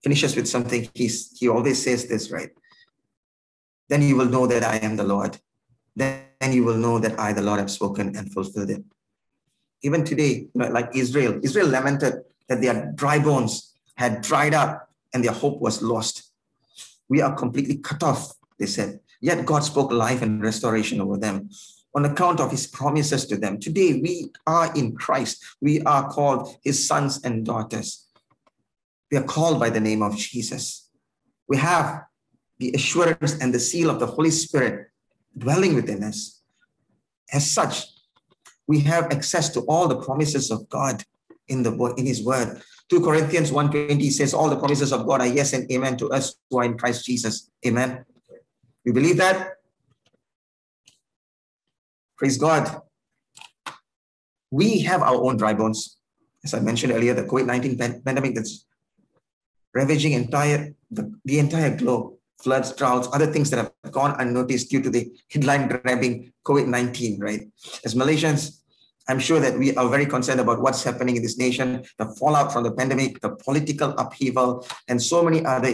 finishes 0.02 0.36
with 0.36 0.46
something, 0.46 0.88
he's, 0.94 1.36
he 1.38 1.48
always 1.48 1.82
says 1.82 2.06
this, 2.06 2.30
right? 2.30 2.50
Then 3.88 4.02
you 4.02 4.16
will 4.16 4.26
know 4.26 4.46
that 4.46 4.62
I 4.62 4.76
am 4.76 4.96
the 4.96 5.04
Lord. 5.04 5.38
Then 5.96 6.24
you 6.50 6.64
will 6.64 6.76
know 6.76 6.98
that 6.98 7.18
I, 7.18 7.32
the 7.32 7.42
Lord, 7.42 7.58
have 7.58 7.70
spoken 7.70 8.16
and 8.16 8.32
fulfilled 8.32 8.70
it. 8.70 8.84
Even 9.82 10.04
today, 10.04 10.32
you 10.32 10.50
know, 10.54 10.68
like 10.68 10.90
Israel, 10.94 11.40
Israel 11.42 11.68
lamented 11.68 12.22
that 12.48 12.60
their 12.60 12.92
dry 12.94 13.18
bones 13.18 13.74
had 13.96 14.22
dried 14.22 14.54
up 14.54 14.90
and 15.12 15.24
their 15.24 15.32
hope 15.32 15.60
was 15.60 15.82
lost. 15.82 16.30
We 17.08 17.20
are 17.20 17.34
completely 17.34 17.76
cut 17.76 18.02
off, 18.02 18.32
they 18.58 18.66
said. 18.66 19.00
Yet 19.20 19.46
God 19.46 19.64
spoke 19.64 19.92
life 19.92 20.22
and 20.22 20.42
restoration 20.42 21.00
over 21.00 21.16
them 21.16 21.48
on 21.94 22.04
account 22.04 22.40
of 22.40 22.50
his 22.50 22.66
promises 22.66 23.24
to 23.26 23.36
them. 23.36 23.58
Today, 23.60 24.00
we 24.00 24.30
are 24.46 24.74
in 24.74 24.96
Christ. 24.96 25.44
We 25.60 25.80
are 25.82 26.10
called 26.10 26.56
his 26.62 26.86
sons 26.86 27.22
and 27.24 27.46
daughters. 27.46 28.06
We 29.10 29.18
are 29.18 29.22
called 29.22 29.60
by 29.60 29.70
the 29.70 29.80
name 29.80 30.02
of 30.02 30.16
Jesus. 30.16 30.90
We 31.46 31.56
have 31.58 32.04
the 32.58 32.72
assurance 32.72 33.38
and 33.40 33.54
the 33.54 33.60
seal 33.60 33.90
of 33.90 34.00
the 34.00 34.06
Holy 34.06 34.30
Spirit 34.30 34.88
dwelling 35.38 35.74
within 35.74 36.02
us. 36.02 36.42
As 37.32 37.48
such, 37.48 37.86
we 38.66 38.80
have 38.80 39.12
access 39.12 39.50
to 39.50 39.60
all 39.60 39.86
the 39.86 40.00
promises 40.00 40.50
of 40.50 40.68
God 40.68 41.04
in 41.48 41.62
the 41.62 41.70
book, 41.70 41.98
in 41.98 42.06
his 42.06 42.24
word. 42.24 42.60
2 42.90 43.00
Corinthians 43.00 43.50
1:20 43.50 44.10
says 44.12 44.34
all 44.34 44.50
the 44.50 44.56
promises 44.56 44.92
of 44.92 45.06
God 45.06 45.20
are 45.20 45.26
yes 45.26 45.52
and 45.52 45.70
amen 45.70 45.96
to 45.98 46.10
us 46.10 46.34
who 46.50 46.58
are 46.58 46.64
in 46.64 46.76
Christ 46.76 47.04
Jesus. 47.04 47.50
Amen. 47.66 48.04
We 48.84 48.92
believe 48.92 49.16
that. 49.16 49.56
Praise 52.16 52.36
God. 52.38 52.82
We 54.50 54.80
have 54.80 55.02
our 55.02 55.16
own 55.16 55.36
dry 55.36 55.54
bones. 55.54 55.96
As 56.44 56.54
I 56.54 56.60
mentioned 56.60 56.92
earlier, 56.92 57.14
the 57.14 57.24
COVID-19 57.24 58.04
pandemic 58.04 58.34
that's 58.34 58.66
ravaging 59.72 60.12
entire 60.12 60.74
the, 60.90 61.12
the 61.24 61.38
entire 61.38 61.76
globe, 61.76 62.14
floods, 62.38 62.72
droughts, 62.72 63.08
other 63.12 63.26
things 63.26 63.50
that 63.50 63.58
have 63.58 63.92
gone 63.92 64.14
unnoticed 64.20 64.70
due 64.70 64.82
to 64.82 64.90
the 64.90 65.10
headline 65.30 65.68
grabbing 65.68 66.32
COVID-19, 66.46 67.20
right? 67.20 67.48
As 67.84 67.94
Malaysians, 67.94 68.60
I'm 69.08 69.18
sure 69.18 69.40
that 69.40 69.58
we 69.58 69.74
are 69.76 69.88
very 69.88 70.06
concerned 70.06 70.40
about 70.40 70.62
what's 70.62 70.82
happening 70.82 71.16
in 71.16 71.22
this 71.22 71.38
nation, 71.38 71.84
the 71.98 72.06
fallout 72.06 72.52
from 72.52 72.64
the 72.64 72.72
pandemic, 72.72 73.20
the 73.20 73.36
political 73.36 73.90
upheaval, 73.90 74.66
and 74.88 75.02
so 75.02 75.22
many 75.22 75.44
other 75.44 75.70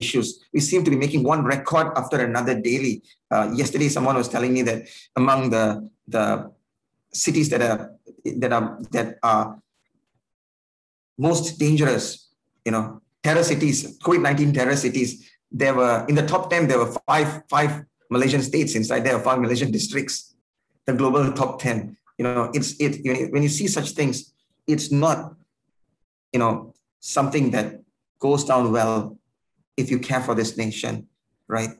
issues. 0.00 0.44
We 0.52 0.60
seem 0.60 0.84
to 0.84 0.90
be 0.90 0.96
making 0.96 1.24
one 1.24 1.44
record 1.44 1.92
after 1.96 2.24
another 2.24 2.60
daily. 2.60 3.02
Uh, 3.30 3.50
yesterday, 3.54 3.88
someone 3.88 4.16
was 4.16 4.28
telling 4.28 4.52
me 4.52 4.62
that 4.62 4.88
among 5.16 5.50
the 5.50 5.90
the 6.06 6.52
cities 7.12 7.48
that 7.50 7.62
are 7.62 7.94
that 8.24 8.52
are 8.52 8.78
that 8.92 9.18
are 9.22 9.60
most 11.18 11.58
dangerous, 11.58 12.30
you 12.64 12.70
know, 12.70 13.02
terror 13.24 13.42
cities, 13.42 13.98
COVID-19 13.98 14.54
terror 14.54 14.76
cities, 14.76 15.28
there 15.50 15.74
were 15.74 16.06
in 16.08 16.14
the 16.14 16.26
top 16.26 16.48
10, 16.48 16.68
there 16.68 16.78
were 16.78 16.94
five, 17.06 17.42
five 17.50 17.84
Malaysian 18.08 18.42
states 18.42 18.76
inside 18.76 19.00
there, 19.00 19.18
five 19.18 19.40
Malaysian 19.40 19.72
districts, 19.72 20.36
the 20.86 20.92
global 20.92 21.32
top 21.32 21.60
10 21.60 21.97
you 22.18 22.24
know 22.24 22.50
it's 22.52 22.74
it 22.78 23.32
when 23.32 23.42
you 23.42 23.48
see 23.48 23.66
such 23.66 23.90
things 23.90 24.34
it's 24.66 24.90
not 24.90 25.34
you 26.32 26.38
know 26.38 26.74
something 27.00 27.50
that 27.52 27.80
goes 28.18 28.44
down 28.44 28.72
well 28.72 29.16
if 29.76 29.90
you 29.90 29.98
care 29.98 30.20
for 30.20 30.34
this 30.34 30.56
nation 30.56 31.08
right? 31.48 31.70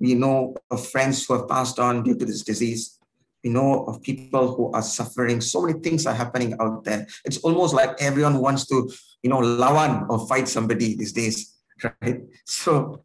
We 0.00 0.14
know 0.14 0.56
of 0.70 0.86
friends 0.88 1.24
who 1.24 1.34
have 1.34 1.48
passed 1.48 1.78
on 1.78 2.02
due 2.02 2.16
to 2.16 2.24
this 2.24 2.42
disease. 2.42 2.98
We 3.44 3.50
know 3.50 3.84
of 3.84 4.02
people 4.02 4.54
who 4.56 4.72
are 4.72 4.82
suffering. 4.82 5.40
So 5.40 5.62
many 5.62 5.78
things 5.78 6.06
are 6.06 6.14
happening 6.14 6.56
out 6.58 6.84
there. 6.84 7.06
It's 7.24 7.38
almost 7.38 7.74
like 7.74 8.00
everyone 8.00 8.38
wants 8.38 8.66
to 8.66 8.90
you 9.22 9.30
know 9.30 9.38
lawan 9.38 10.08
or 10.08 10.26
fight 10.26 10.48
somebody 10.48 10.96
these 10.96 11.12
days 11.12 11.54
right? 12.02 12.22
So 12.44 13.02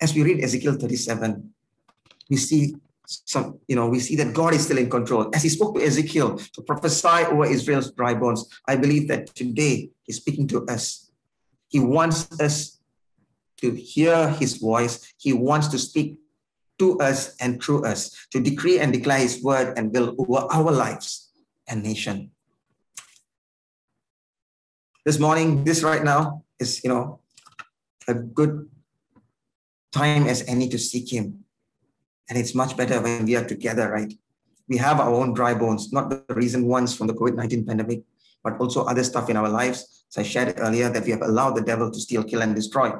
as 0.00 0.14
we 0.14 0.22
read 0.22 0.44
ezekiel 0.44 0.74
37 0.74 1.54
we 2.28 2.36
see 2.36 2.76
some, 3.06 3.58
you 3.68 3.76
know, 3.76 3.88
we 3.88 4.00
see 4.00 4.16
that 4.16 4.34
God 4.34 4.54
is 4.54 4.64
still 4.64 4.78
in 4.78 4.90
control. 4.90 5.30
As 5.34 5.42
he 5.42 5.48
spoke 5.48 5.76
to 5.76 5.82
Ezekiel 5.82 6.38
to 6.38 6.62
prophesy 6.62 7.24
over 7.26 7.46
Israel's 7.46 7.90
dry 7.92 8.14
bones, 8.14 8.44
I 8.66 8.76
believe 8.76 9.08
that 9.08 9.34
today 9.34 9.90
he's 10.02 10.16
speaking 10.16 10.46
to 10.48 10.66
us. 10.66 11.10
He 11.68 11.80
wants 11.80 12.28
us 12.40 12.80
to 13.58 13.70
hear 13.72 14.28
his 14.30 14.58
voice. 14.58 15.12
He 15.18 15.32
wants 15.32 15.68
to 15.68 15.78
speak 15.78 16.18
to 16.78 16.98
us 17.00 17.34
and 17.40 17.62
through 17.62 17.86
us, 17.86 18.26
to 18.30 18.40
decree 18.40 18.78
and 18.78 18.92
declare 18.92 19.20
his 19.20 19.42
word 19.42 19.78
and 19.78 19.92
will 19.92 20.14
over 20.18 20.46
our 20.52 20.70
lives 20.70 21.30
and 21.66 21.82
nation. 21.82 22.30
This 25.06 25.18
morning, 25.18 25.64
this 25.64 25.82
right 25.82 26.04
now 26.04 26.44
is, 26.58 26.84
you 26.84 26.90
know, 26.90 27.20
a 28.08 28.14
good 28.14 28.68
time 29.92 30.26
as 30.26 30.44
any 30.46 30.68
to 30.68 30.78
seek 30.78 31.10
him 31.12 31.45
And 32.28 32.38
it's 32.38 32.54
much 32.54 32.76
better 32.76 33.00
when 33.00 33.24
we 33.24 33.36
are 33.36 33.44
together, 33.44 33.90
right? 33.90 34.12
We 34.68 34.76
have 34.78 34.98
our 34.98 35.10
own 35.10 35.32
dry 35.32 35.54
bones, 35.54 35.92
not 35.92 36.10
the 36.10 36.24
recent 36.34 36.66
ones 36.66 36.94
from 36.96 37.06
the 37.06 37.14
COVID 37.14 37.36
19 37.36 37.66
pandemic, 37.66 38.02
but 38.42 38.58
also 38.58 38.84
other 38.84 39.04
stuff 39.04 39.30
in 39.30 39.36
our 39.36 39.48
lives. 39.48 40.04
As 40.10 40.18
I 40.18 40.22
shared 40.22 40.54
earlier, 40.58 40.88
that 40.90 41.04
we 41.04 41.10
have 41.12 41.22
allowed 41.22 41.54
the 41.54 41.62
devil 41.62 41.90
to 41.90 42.00
steal, 42.00 42.24
kill, 42.24 42.42
and 42.42 42.54
destroy 42.54 42.92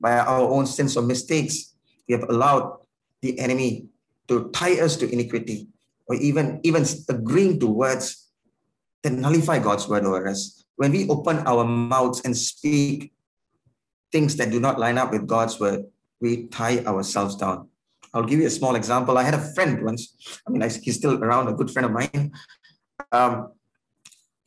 by 0.00 0.18
our 0.18 0.48
own 0.48 0.66
sins 0.66 0.96
or 0.96 1.02
mistakes. 1.02 1.74
We 2.08 2.14
have 2.14 2.28
allowed 2.28 2.78
the 3.22 3.38
enemy 3.38 3.88
to 4.28 4.50
tie 4.50 4.80
us 4.80 4.96
to 4.96 5.10
iniquity 5.10 5.68
or 6.06 6.16
even, 6.16 6.60
even 6.62 6.84
agreeing 7.08 7.58
to 7.60 7.66
words 7.66 8.28
that 9.02 9.12
nullify 9.12 9.58
God's 9.58 9.88
word 9.88 10.04
over 10.04 10.28
us. 10.28 10.64
When 10.76 10.92
we 10.92 11.08
open 11.08 11.38
our 11.46 11.64
mouths 11.64 12.22
and 12.24 12.36
speak 12.36 13.12
things 14.12 14.36
that 14.36 14.50
do 14.50 14.60
not 14.60 14.78
line 14.78 14.98
up 14.98 15.12
with 15.12 15.26
God's 15.26 15.58
word, 15.58 15.84
we 16.20 16.46
tie 16.48 16.84
ourselves 16.84 17.36
down. 17.36 17.68
I'll 18.16 18.24
give 18.24 18.40
you 18.40 18.46
a 18.46 18.50
small 18.50 18.74
example. 18.76 19.18
I 19.18 19.22
had 19.22 19.34
a 19.34 19.52
friend 19.54 19.84
once. 19.84 20.40
I 20.46 20.50
mean, 20.50 20.62
he's 20.62 20.96
still 20.96 21.22
around, 21.22 21.48
a 21.48 21.52
good 21.52 21.70
friend 21.70 21.84
of 21.84 21.92
mine. 21.92 22.32
Um, 23.12 23.52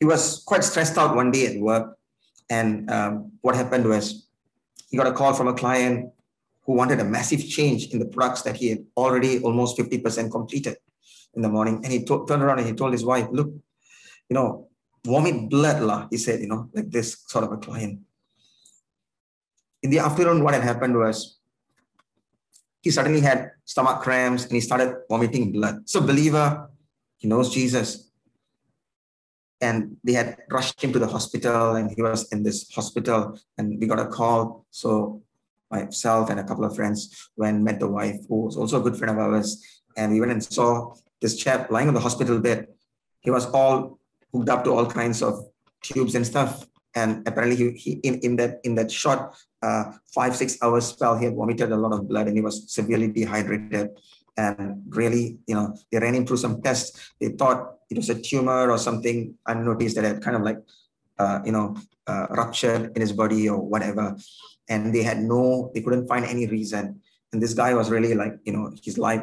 he 0.00 0.06
was 0.06 0.42
quite 0.44 0.64
stressed 0.64 0.98
out 0.98 1.14
one 1.14 1.30
day 1.30 1.46
at 1.46 1.60
work. 1.60 1.96
And 2.50 2.90
um, 2.90 3.32
what 3.42 3.54
happened 3.54 3.88
was 3.88 4.26
he 4.90 4.96
got 4.96 5.06
a 5.06 5.12
call 5.12 5.34
from 5.34 5.46
a 5.46 5.54
client 5.54 6.10
who 6.64 6.72
wanted 6.72 6.98
a 6.98 7.04
massive 7.04 7.48
change 7.48 7.86
in 7.92 8.00
the 8.00 8.06
products 8.06 8.42
that 8.42 8.56
he 8.56 8.70
had 8.70 8.84
already 8.96 9.40
almost 9.40 9.78
50% 9.78 10.32
completed 10.32 10.76
in 11.34 11.42
the 11.42 11.48
morning. 11.48 11.76
And 11.84 11.92
he 11.92 12.00
t- 12.00 12.24
turned 12.26 12.42
around 12.42 12.58
and 12.58 12.66
he 12.66 12.74
told 12.74 12.92
his 12.92 13.04
wife, 13.04 13.28
look, 13.30 13.52
you 14.28 14.34
know, 14.34 14.68
vomit 15.06 15.48
blood, 15.48 15.80
lah, 15.80 16.08
he 16.10 16.16
said, 16.16 16.40
you 16.40 16.48
know, 16.48 16.68
like 16.74 16.90
this 16.90 17.22
sort 17.28 17.44
of 17.44 17.52
a 17.52 17.56
client. 17.56 18.00
In 19.84 19.90
the 19.90 20.00
afternoon, 20.00 20.42
what 20.42 20.54
had 20.54 20.64
happened 20.64 20.96
was 20.96 21.39
he 22.80 22.90
suddenly 22.90 23.20
had 23.20 23.52
stomach 23.64 24.00
cramps 24.02 24.44
and 24.44 24.52
he 24.52 24.60
started 24.60 24.96
vomiting 25.08 25.52
blood. 25.52 25.88
So 25.88 26.00
believer, 26.00 26.70
he 27.18 27.28
knows 27.28 27.52
Jesus. 27.52 28.10
And 29.60 29.96
they 30.02 30.14
had 30.14 30.38
rushed 30.50 30.82
him 30.82 30.92
to 30.94 30.98
the 30.98 31.06
hospital 31.06 31.76
and 31.76 31.90
he 31.94 32.00
was 32.00 32.32
in 32.32 32.42
this 32.42 32.70
hospital 32.72 33.38
and 33.58 33.78
we 33.78 33.86
got 33.86 34.00
a 34.00 34.06
call. 34.06 34.64
So 34.70 35.22
myself 35.70 36.30
and 36.30 36.40
a 36.40 36.44
couple 36.44 36.64
of 36.64 36.74
friends 36.74 37.30
went 37.36 37.62
met 37.62 37.78
the 37.78 37.88
wife, 37.88 38.16
who 38.28 38.42
was 38.42 38.56
also 38.56 38.80
a 38.80 38.82
good 38.82 38.96
friend 38.96 39.10
of 39.10 39.18
ours. 39.18 39.62
And 39.96 40.12
we 40.12 40.20
went 40.20 40.32
and 40.32 40.42
saw 40.42 40.94
this 41.20 41.36
chap 41.36 41.70
lying 41.70 41.88
on 41.88 41.94
the 41.94 42.00
hospital 42.00 42.38
bed. 42.40 42.68
He 43.20 43.30
was 43.30 43.44
all 43.50 43.98
hooked 44.32 44.48
up 44.48 44.64
to 44.64 44.72
all 44.72 44.86
kinds 44.86 45.22
of 45.22 45.44
tubes 45.82 46.14
and 46.14 46.26
stuff. 46.26 46.66
And 46.94 47.26
apparently 47.26 47.56
he, 47.56 47.70
he 47.72 47.90
in, 48.02 48.18
in 48.20 48.36
that 48.36 48.60
in 48.64 48.74
that 48.74 48.90
short 48.90 49.34
uh, 49.62 49.92
five, 50.14 50.34
six 50.34 50.58
hours 50.62 50.86
spell, 50.86 51.16
he 51.16 51.26
had 51.26 51.36
vomited 51.36 51.70
a 51.70 51.76
lot 51.76 51.92
of 51.92 52.08
blood 52.08 52.26
and 52.26 52.36
he 52.36 52.42
was 52.42 52.72
severely 52.72 53.08
dehydrated. 53.08 53.90
And 54.36 54.82
really, 54.88 55.38
you 55.46 55.54
know, 55.54 55.76
they 55.90 55.98
ran 55.98 56.14
him 56.14 56.26
through 56.26 56.38
some 56.38 56.62
tests. 56.62 57.12
They 57.20 57.28
thought 57.28 57.76
it 57.90 57.96
was 57.96 58.08
a 58.08 58.20
tumor 58.20 58.70
or 58.70 58.78
something 58.78 59.34
unnoticed 59.46 59.96
that 59.96 60.04
had 60.04 60.22
kind 60.22 60.36
of 60.36 60.42
like, 60.42 60.58
uh, 61.18 61.40
you 61.44 61.52
know, 61.52 61.76
uh, 62.06 62.26
ruptured 62.30 62.92
in 62.96 63.00
his 63.00 63.12
body 63.12 63.48
or 63.48 63.58
whatever. 63.58 64.16
And 64.68 64.94
they 64.94 65.02
had 65.02 65.20
no, 65.20 65.70
they 65.74 65.82
couldn't 65.82 66.08
find 66.08 66.24
any 66.24 66.46
reason. 66.46 67.00
And 67.32 67.42
this 67.42 67.54
guy 67.54 67.74
was 67.74 67.90
really 67.90 68.14
like, 68.14 68.38
you 68.44 68.52
know, 68.52 68.72
his 68.82 68.96
life, 68.96 69.22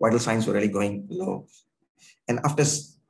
vital 0.00 0.18
signs 0.18 0.46
were 0.46 0.54
really 0.54 0.68
going 0.68 1.06
low. 1.08 1.46
And 2.28 2.40
after 2.44 2.64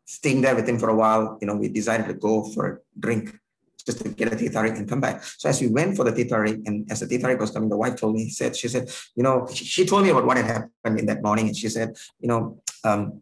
staying 0.05 0.43
there 0.43 0.55
with 0.55 0.68
him 0.68 0.78
for 0.78 0.91
a 0.91 0.95
while, 0.95 1.39
you 1.41 1.47
know, 1.47 1.57
we 1.57 1.68
decided 1.68 2.07
to 2.07 2.14
go 2.14 2.45
for 2.45 2.66
a 2.66 3.01
drink 3.01 3.37
just 3.85 4.03
to 4.03 4.09
get 4.09 4.32
a 4.32 4.37
theta 4.37 4.61
and 4.61 4.89
come 4.89 5.01
back. 5.01 5.22
So 5.22 5.49
as 5.49 5.61
we 5.61 5.68
went 5.68 5.97
for 5.97 6.05
the 6.05 6.12
theta 6.12 6.41
and 6.41 6.91
as 6.91 7.01
the 7.01 7.07
theta 7.07 7.37
was 7.39 7.51
coming, 7.51 7.68
the 7.68 7.76
wife 7.76 7.97
told 7.97 8.14
me, 8.14 8.28
said, 8.30 8.57
she 8.57 8.68
said, 8.68 8.91
you 9.14 9.22
know, 9.22 9.47
she, 9.53 9.85
told 9.85 10.05
me 10.05 10.11
about 10.11 10.26
what 10.26 10.37
had 10.37 10.47
happened 10.47 10.99
in 10.99 11.07
that 11.07 11.22
morning. 11.22 11.49
And 11.49 11.57
she 11.57 11.68
said, 11.68 11.97
you 12.18 12.28
know, 12.28 12.61
um, 12.82 13.20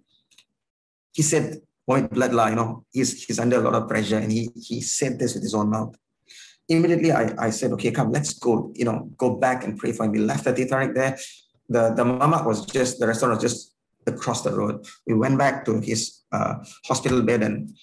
he 1.12 1.22
said, 1.22 1.60
boy, 1.86 2.02
blood 2.02 2.32
law, 2.32 2.46
you 2.46 2.54
know, 2.54 2.84
he's, 2.92 3.24
he's 3.24 3.38
under 3.38 3.58
a 3.58 3.60
lot 3.60 3.74
of 3.74 3.88
pressure. 3.88 4.18
And 4.18 4.30
he, 4.30 4.50
he 4.54 4.80
said 4.80 5.18
this 5.18 5.34
with 5.34 5.42
his 5.42 5.54
own 5.54 5.70
mouth. 5.70 5.96
Immediately, 6.68 7.12
I, 7.12 7.34
I 7.46 7.50
said, 7.50 7.72
okay, 7.72 7.90
come, 7.90 8.12
let's 8.12 8.34
go, 8.34 8.72
you 8.74 8.84
know, 8.84 9.10
go 9.16 9.36
back 9.36 9.64
and 9.64 9.76
pray 9.76 9.92
for 9.92 10.04
him. 10.04 10.12
We 10.12 10.20
left 10.20 10.44
the 10.44 10.54
theta 10.54 10.90
there. 10.94 11.18
The, 11.68 11.92
the 11.94 12.04
mamak 12.04 12.46
was 12.46 12.64
just, 12.66 13.00
the 13.00 13.06
restaurant 13.06 13.34
was 13.34 13.42
just 13.42 13.74
across 14.06 14.42
the 14.42 14.52
road. 14.52 14.86
We 15.06 15.14
went 15.14 15.38
back 15.38 15.64
to 15.64 15.80
his 15.80 16.20
uh, 16.30 16.64
hospital 16.86 17.22
bed 17.22 17.42
and 17.42 17.74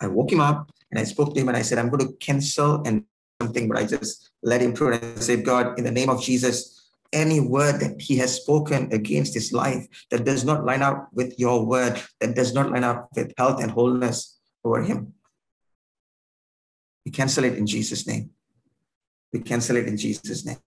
I 0.00 0.06
woke 0.06 0.30
him 0.30 0.40
up 0.40 0.70
and 0.90 0.98
I 0.98 1.04
spoke 1.04 1.34
to 1.34 1.40
him 1.40 1.48
and 1.48 1.56
I 1.56 1.62
said, 1.62 1.78
I'm 1.78 1.90
going 1.90 2.06
to 2.06 2.14
cancel 2.14 2.82
and 2.84 3.04
something, 3.40 3.68
but 3.68 3.78
I 3.78 3.84
just 3.84 4.30
let 4.42 4.60
him 4.60 4.74
through 4.74 4.94
and 4.94 5.22
said, 5.22 5.44
God, 5.44 5.78
in 5.78 5.84
the 5.84 5.90
name 5.90 6.08
of 6.08 6.22
Jesus, 6.22 6.90
any 7.12 7.40
word 7.40 7.80
that 7.80 8.00
he 8.00 8.16
has 8.18 8.34
spoken 8.34 8.92
against 8.92 9.34
his 9.34 9.52
life 9.52 9.86
that 10.10 10.24
does 10.24 10.44
not 10.44 10.64
line 10.64 10.82
up 10.82 11.08
with 11.12 11.38
your 11.38 11.64
word, 11.64 12.02
that 12.20 12.34
does 12.34 12.52
not 12.54 12.70
line 12.70 12.84
up 12.84 13.08
with 13.14 13.32
health 13.38 13.62
and 13.62 13.70
wholeness 13.70 14.38
over 14.64 14.82
him, 14.82 15.14
we 17.08 17.12
cancel 17.12 17.44
it 17.44 17.54
in 17.54 17.66
Jesus' 17.66 18.06
name. 18.06 18.30
We 19.32 19.40
cancel 19.40 19.76
it 19.76 19.86
in 19.86 19.96
Jesus' 19.96 20.44
name. 20.44 20.58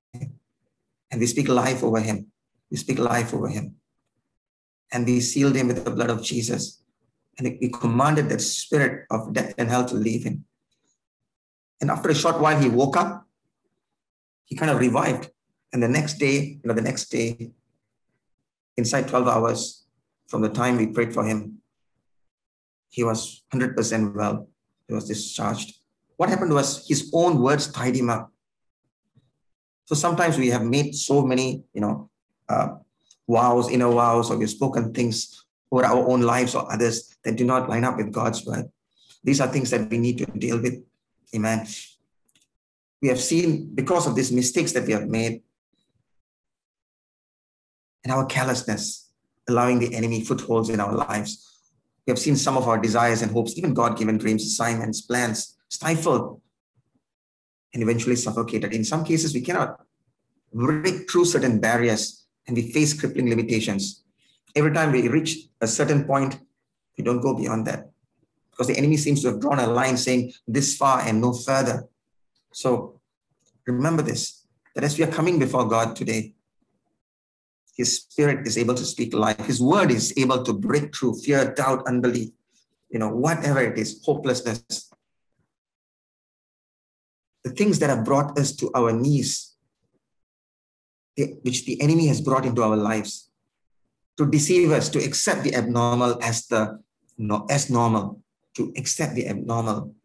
And 1.12 1.20
we 1.20 1.28
speak 1.28 1.48
life 1.48 1.84
over 1.84 2.00
him. 2.00 2.32
We 2.72 2.78
speak 2.78 2.98
life 2.98 3.32
over 3.32 3.48
him. 3.48 3.76
And 4.92 5.06
we 5.06 5.20
sealed 5.20 5.56
him 5.56 5.68
with 5.68 5.86
the 5.86 5.92
blood 5.92 6.10
of 6.10 6.24
Jesus. 6.24 6.81
And 7.38 7.58
he 7.60 7.70
commanded 7.70 8.30
that 8.30 8.42
spirit 8.42 9.06
of 9.10 9.34
death 9.34 9.54
and 9.58 9.70
hell 9.70 9.86
to 9.86 9.96
leave 9.96 10.24
him. 10.24 10.46
And 11.80 11.90
after 11.90 12.10
a 12.10 12.16
short 12.16 12.40
while, 12.40 12.60
he 12.60 12.70
woke 12.70 12.98
up. 12.98 13.26
He 14.46 14.56
kind 14.56 14.70
of 14.70 14.80
revived. 14.80 15.30
And 15.74 15.82
the 15.82 15.88
next 15.88 16.20
day, 16.20 16.60
you 16.62 16.62
know, 16.66 16.74
the 16.74 16.82
next 16.82 17.06
day, 17.06 17.52
inside 18.78 19.08
12 19.08 19.28
hours 19.28 19.86
from 20.28 20.42
the 20.42 20.50
time 20.50 20.78
we 20.78 20.88
prayed 20.88 21.14
for 21.14 21.26
him, 21.26 21.62
he 22.90 23.04
was 23.04 23.44
100% 23.54 24.16
well. 24.16 24.48
He 24.88 24.94
was 24.94 25.08
discharged. 25.08 25.76
What 26.18 26.30
happened 26.30 26.54
was 26.54 26.86
his 26.88 27.10
own 27.14 27.42
words 27.42 27.68
tied 27.72 27.96
him 27.96 28.10
up. 28.10 28.32
So 29.86 29.96
sometimes 29.96 30.38
we 30.38 30.50
have 30.50 30.64
made 30.64 30.94
so 30.96 31.26
many, 31.26 31.64
you 31.74 31.82
know, 31.82 32.10
uh, 32.48 32.76
vows, 33.28 33.70
inner 33.70 33.90
vows, 33.90 34.30
or 34.30 34.38
we've 34.38 34.50
spoken 34.50 34.94
things 34.94 35.46
over 35.72 35.86
our 35.86 36.08
own 36.08 36.22
lives 36.22 36.54
or 36.54 36.72
others 36.72 37.16
that 37.24 37.38
do 37.38 37.46
not 37.46 37.70
line 37.70 37.84
up 37.84 37.98
with 37.98 38.12
God's 38.12 38.46
word. 38.46 38.70
These 39.24 39.40
are 39.40 39.48
things 39.48 39.70
that 39.70 39.90
we 39.90 39.98
need 39.98 40.18
to 40.18 40.26
deal 40.26 40.62
with. 40.62 40.84
Amen. 41.36 41.66
We 43.02 43.08
have 43.08 43.20
seen 43.20 43.74
because 43.74 44.06
of 44.06 44.16
these 44.16 44.32
mistakes 44.32 44.74
that 44.74 44.86
we 44.86 44.94
have 44.94 45.08
made 45.08 45.42
and 48.04 48.12
our 48.12 48.26
carelessness, 48.26 49.10
allowing 49.48 49.80
the 49.80 49.96
enemy 49.96 50.24
footholds 50.24 50.70
in 50.70 50.80
our 50.80 50.94
lives. 50.94 51.48
We 52.06 52.12
have 52.12 52.20
seen 52.20 52.36
some 52.36 52.58
of 52.58 52.68
our 52.68 52.80
desires 52.80 53.22
and 53.22 53.32
hopes, 53.32 53.58
even 53.58 53.74
God 53.74 53.98
given 53.98 54.18
dreams, 54.18 54.44
assignments, 54.44 55.02
plans, 55.02 55.58
stifled 55.70 56.42
and 57.74 57.82
eventually 57.82 58.16
suffocated. 58.16 58.74
In 58.74 58.84
some 58.84 59.06
cases, 59.06 59.34
we 59.34 59.42
cannot 59.42 59.80
break 60.54 61.10
through 61.10 61.26
certain 61.26 61.60
barriers 61.60 62.26
and 62.48 62.58
we 62.58 62.72
face 62.72 63.00
crippling 63.00 63.30
limitations 63.30 64.01
every 64.56 64.74
time 64.74 64.92
we 64.92 65.08
reach 65.08 65.50
a 65.60 65.68
certain 65.68 66.06
point, 66.06 66.40
we 66.98 67.04
don't 67.04 67.22
go 67.22 67.36
beyond 67.36 67.68
that 67.68 67.92
because 68.52 68.68
the 68.68 68.78
enemy 68.78 68.98
seems 68.98 69.22
to 69.22 69.30
have 69.30 69.40
drawn 69.40 69.60
a 69.60 69.68
line 69.68 69.98
saying 69.98 70.32
this 70.48 70.78
far 70.78 71.02
and 71.02 71.20
no 71.20 71.34
further. 71.34 71.88
So 72.54 73.00
remember 73.66 74.04
this 74.04 74.46
that 74.76 74.84
as 74.84 74.98
we 74.98 75.04
are 75.04 75.12
coming 75.12 75.40
before 75.40 75.68
God 75.68 75.96
today, 75.96 76.36
His 77.76 77.98
Spirit 77.98 78.46
is 78.46 78.58
able 78.58 78.76
to 78.76 78.86
speak 78.86 79.14
life. 79.14 79.44
His 79.46 79.62
word 79.62 79.90
is 79.92 80.14
able 80.16 80.44
to 80.44 80.54
break 80.54 80.96
through 80.96 81.20
fear, 81.22 81.54
doubt, 81.54 81.88
unbelief, 81.88 82.30
you 82.90 83.00
know, 83.00 83.10
whatever 83.10 83.62
it 83.62 83.78
is, 83.78 84.02
hopelessness. 84.06 84.94
The 87.44 87.52
things 87.52 87.80
that 87.80 87.90
have 87.90 88.06
brought 88.06 88.38
us 88.38 88.56
to 88.58 88.70
our 88.76 88.92
knees, 88.92 89.56
which 91.18 91.66
the 91.66 91.82
enemy 91.82 92.08
has 92.08 92.22
brought 92.22 92.46
into 92.46 92.62
our 92.62 92.78
lives, 92.78 93.31
to 94.22 94.30
deceive 94.30 94.70
us, 94.72 94.88
to 94.90 95.04
accept 95.04 95.42
the 95.42 95.56
abnormal 95.56 96.22
as 96.22 96.46
the 96.46 96.80
no, 97.18 97.46
as 97.50 97.72
normal, 97.72 98.22
to 98.54 98.72
accept 98.78 99.16
the 99.16 99.28
abnormal 99.28 99.96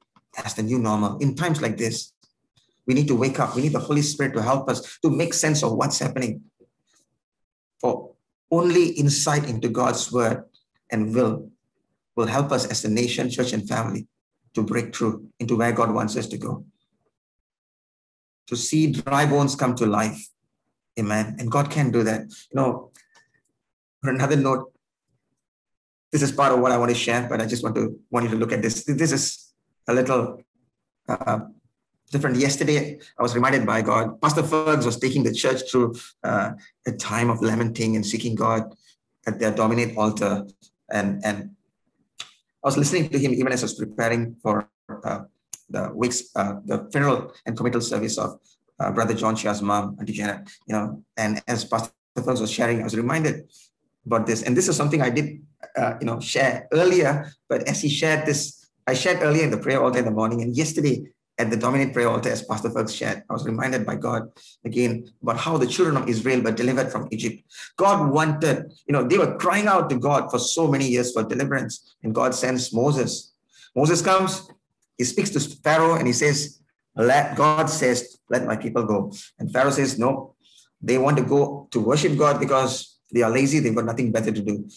as 0.42 0.54
the 0.54 0.62
new 0.62 0.78
normal. 0.78 1.18
In 1.18 1.34
times 1.34 1.60
like 1.60 1.76
this, 1.76 2.14
we 2.86 2.94
need 2.94 3.08
to 3.08 3.14
wake 3.14 3.38
up. 3.38 3.54
We 3.54 3.60
need 3.60 3.74
the 3.74 3.80
Holy 3.80 4.00
Spirit 4.00 4.32
to 4.32 4.42
help 4.42 4.70
us 4.70 4.98
to 5.02 5.10
make 5.10 5.34
sense 5.34 5.62
of 5.62 5.74
what's 5.74 5.98
happening. 5.98 6.40
For 7.78 8.12
only 8.50 8.88
insight 8.96 9.50
into 9.50 9.68
God's 9.68 10.10
word 10.10 10.44
and 10.90 11.14
will 11.14 11.50
will 12.16 12.26
help 12.26 12.52
us 12.52 12.64
as 12.64 12.86
a 12.86 12.88
nation, 12.88 13.28
church, 13.28 13.52
and 13.52 13.68
family 13.68 14.06
to 14.54 14.62
break 14.62 14.96
through 14.96 15.28
into 15.38 15.56
where 15.56 15.72
God 15.72 15.92
wants 15.92 16.16
us 16.16 16.26
to 16.28 16.38
go. 16.38 16.64
To 18.46 18.56
see 18.56 18.92
dry 18.92 19.26
bones 19.26 19.54
come 19.54 19.74
to 19.74 19.84
life. 19.84 20.26
Amen. 20.98 21.36
And 21.38 21.50
God 21.50 21.70
can 21.70 21.90
do 21.90 22.02
that. 22.04 22.22
You 22.22 22.54
know, 22.54 22.92
on 24.04 24.14
another 24.14 24.36
note, 24.36 24.72
this 26.12 26.22
is 26.22 26.32
part 26.32 26.52
of 26.52 26.60
what 26.60 26.72
I 26.72 26.78
want 26.78 26.90
to 26.90 26.94
share, 26.96 27.26
but 27.28 27.40
I 27.40 27.46
just 27.46 27.62
want 27.62 27.74
to 27.76 27.98
want 28.10 28.24
you 28.24 28.30
to 28.30 28.36
look 28.36 28.52
at 28.52 28.62
this. 28.62 28.84
This 28.84 29.12
is 29.12 29.52
a 29.88 29.94
little 29.94 30.42
uh, 31.08 31.40
different. 32.10 32.36
Yesterday, 32.36 32.98
I 33.18 33.22
was 33.22 33.34
reminded 33.34 33.66
by 33.66 33.82
God. 33.82 34.20
Pastor 34.20 34.42
Fergus 34.42 34.86
was 34.86 34.98
taking 34.98 35.22
the 35.22 35.32
church 35.32 35.70
through 35.70 35.94
uh, 36.22 36.52
a 36.86 36.92
time 36.92 37.30
of 37.30 37.42
lamenting 37.42 37.96
and 37.96 38.06
seeking 38.06 38.34
God 38.34 38.74
at 39.26 39.38
their 39.38 39.50
dominate 39.50 39.96
altar. 39.96 40.46
And, 40.90 41.24
and 41.24 41.50
I 42.22 42.68
was 42.68 42.76
listening 42.76 43.08
to 43.10 43.18
him 43.18 43.32
even 43.32 43.52
as 43.52 43.62
I 43.62 43.66
was 43.66 43.74
preparing 43.74 44.36
for 44.42 44.68
uh, 45.04 45.20
the 45.68 45.90
week's, 45.94 46.30
uh, 46.36 46.54
the 46.64 46.88
funeral 46.92 47.32
and 47.44 47.56
committal 47.56 47.80
service 47.80 48.18
of 48.18 48.38
uh, 48.78 48.92
Brother 48.92 49.14
John 49.14 49.34
Chia's 49.34 49.62
mom, 49.62 49.96
Auntie 49.98 50.12
Janet, 50.12 50.48
you 50.66 50.74
know, 50.74 51.02
and 51.16 51.42
as 51.48 51.64
Pastor 51.64 51.92
Phillips 52.14 52.40
was 52.40 52.50
sharing, 52.50 52.80
I 52.80 52.84
was 52.84 52.96
reminded 52.96 53.50
about 54.06 54.26
this. 54.26 54.42
And 54.42 54.56
this 54.56 54.68
is 54.68 54.76
something 54.76 55.02
I 55.02 55.10
did, 55.10 55.42
uh, 55.76 55.94
you 56.00 56.06
know, 56.06 56.20
share 56.20 56.68
earlier, 56.72 57.30
but 57.48 57.68
as 57.68 57.82
he 57.82 57.88
shared 57.88 58.24
this, 58.24 58.66
I 58.86 58.94
shared 58.94 59.22
earlier 59.22 59.42
in 59.42 59.50
the 59.50 59.58
prayer 59.58 59.82
altar 59.82 59.98
in 59.98 60.04
the 60.04 60.10
morning, 60.12 60.42
and 60.42 60.56
yesterday 60.56 61.04
at 61.38 61.50
the 61.50 61.56
dominant 61.56 61.92
prayer 61.92 62.08
altar, 62.08 62.30
as 62.30 62.42
Pastor 62.42 62.70
Fergus 62.70 62.94
shared, 62.94 63.22
I 63.28 63.32
was 63.32 63.44
reminded 63.44 63.84
by 63.84 63.96
God 63.96 64.30
again 64.64 65.12
about 65.22 65.36
how 65.36 65.58
the 65.58 65.66
children 65.66 65.96
of 65.96 66.08
Israel 66.08 66.40
were 66.40 66.52
delivered 66.52 66.90
from 66.90 67.08
Egypt. 67.10 67.42
God 67.76 68.10
wanted, 68.10 68.72
you 68.86 68.92
know, 68.94 69.02
they 69.02 69.18
were 69.18 69.36
crying 69.36 69.66
out 69.66 69.90
to 69.90 69.98
God 69.98 70.30
for 70.30 70.38
so 70.38 70.66
many 70.66 70.88
years 70.88 71.12
for 71.12 71.22
deliverance, 71.24 71.96
and 72.02 72.14
God 72.14 72.34
sends 72.34 72.72
Moses. 72.72 73.34
Moses 73.74 74.00
comes, 74.00 74.48
he 74.96 75.04
speaks 75.04 75.30
to 75.30 75.40
Pharaoh, 75.40 75.96
and 75.96 76.06
he 76.06 76.14
says, 76.14 76.60
let 76.94 77.36
God 77.36 77.68
says, 77.68 78.16
let 78.30 78.46
my 78.46 78.56
people 78.56 78.84
go. 78.84 79.12
And 79.38 79.52
Pharaoh 79.52 79.70
says, 79.70 79.98
no, 79.98 80.34
they 80.80 80.96
want 80.96 81.18
to 81.18 81.22
go 81.22 81.68
to 81.72 81.80
worship 81.80 82.16
God 82.16 82.40
because 82.40 82.95
they 83.12 83.22
are 83.22 83.30
lazy, 83.30 83.60
they've 83.60 83.74
got 83.74 83.84
nothing 83.84 84.12
better 84.12 84.32
to 84.32 84.42
do. 84.42 84.68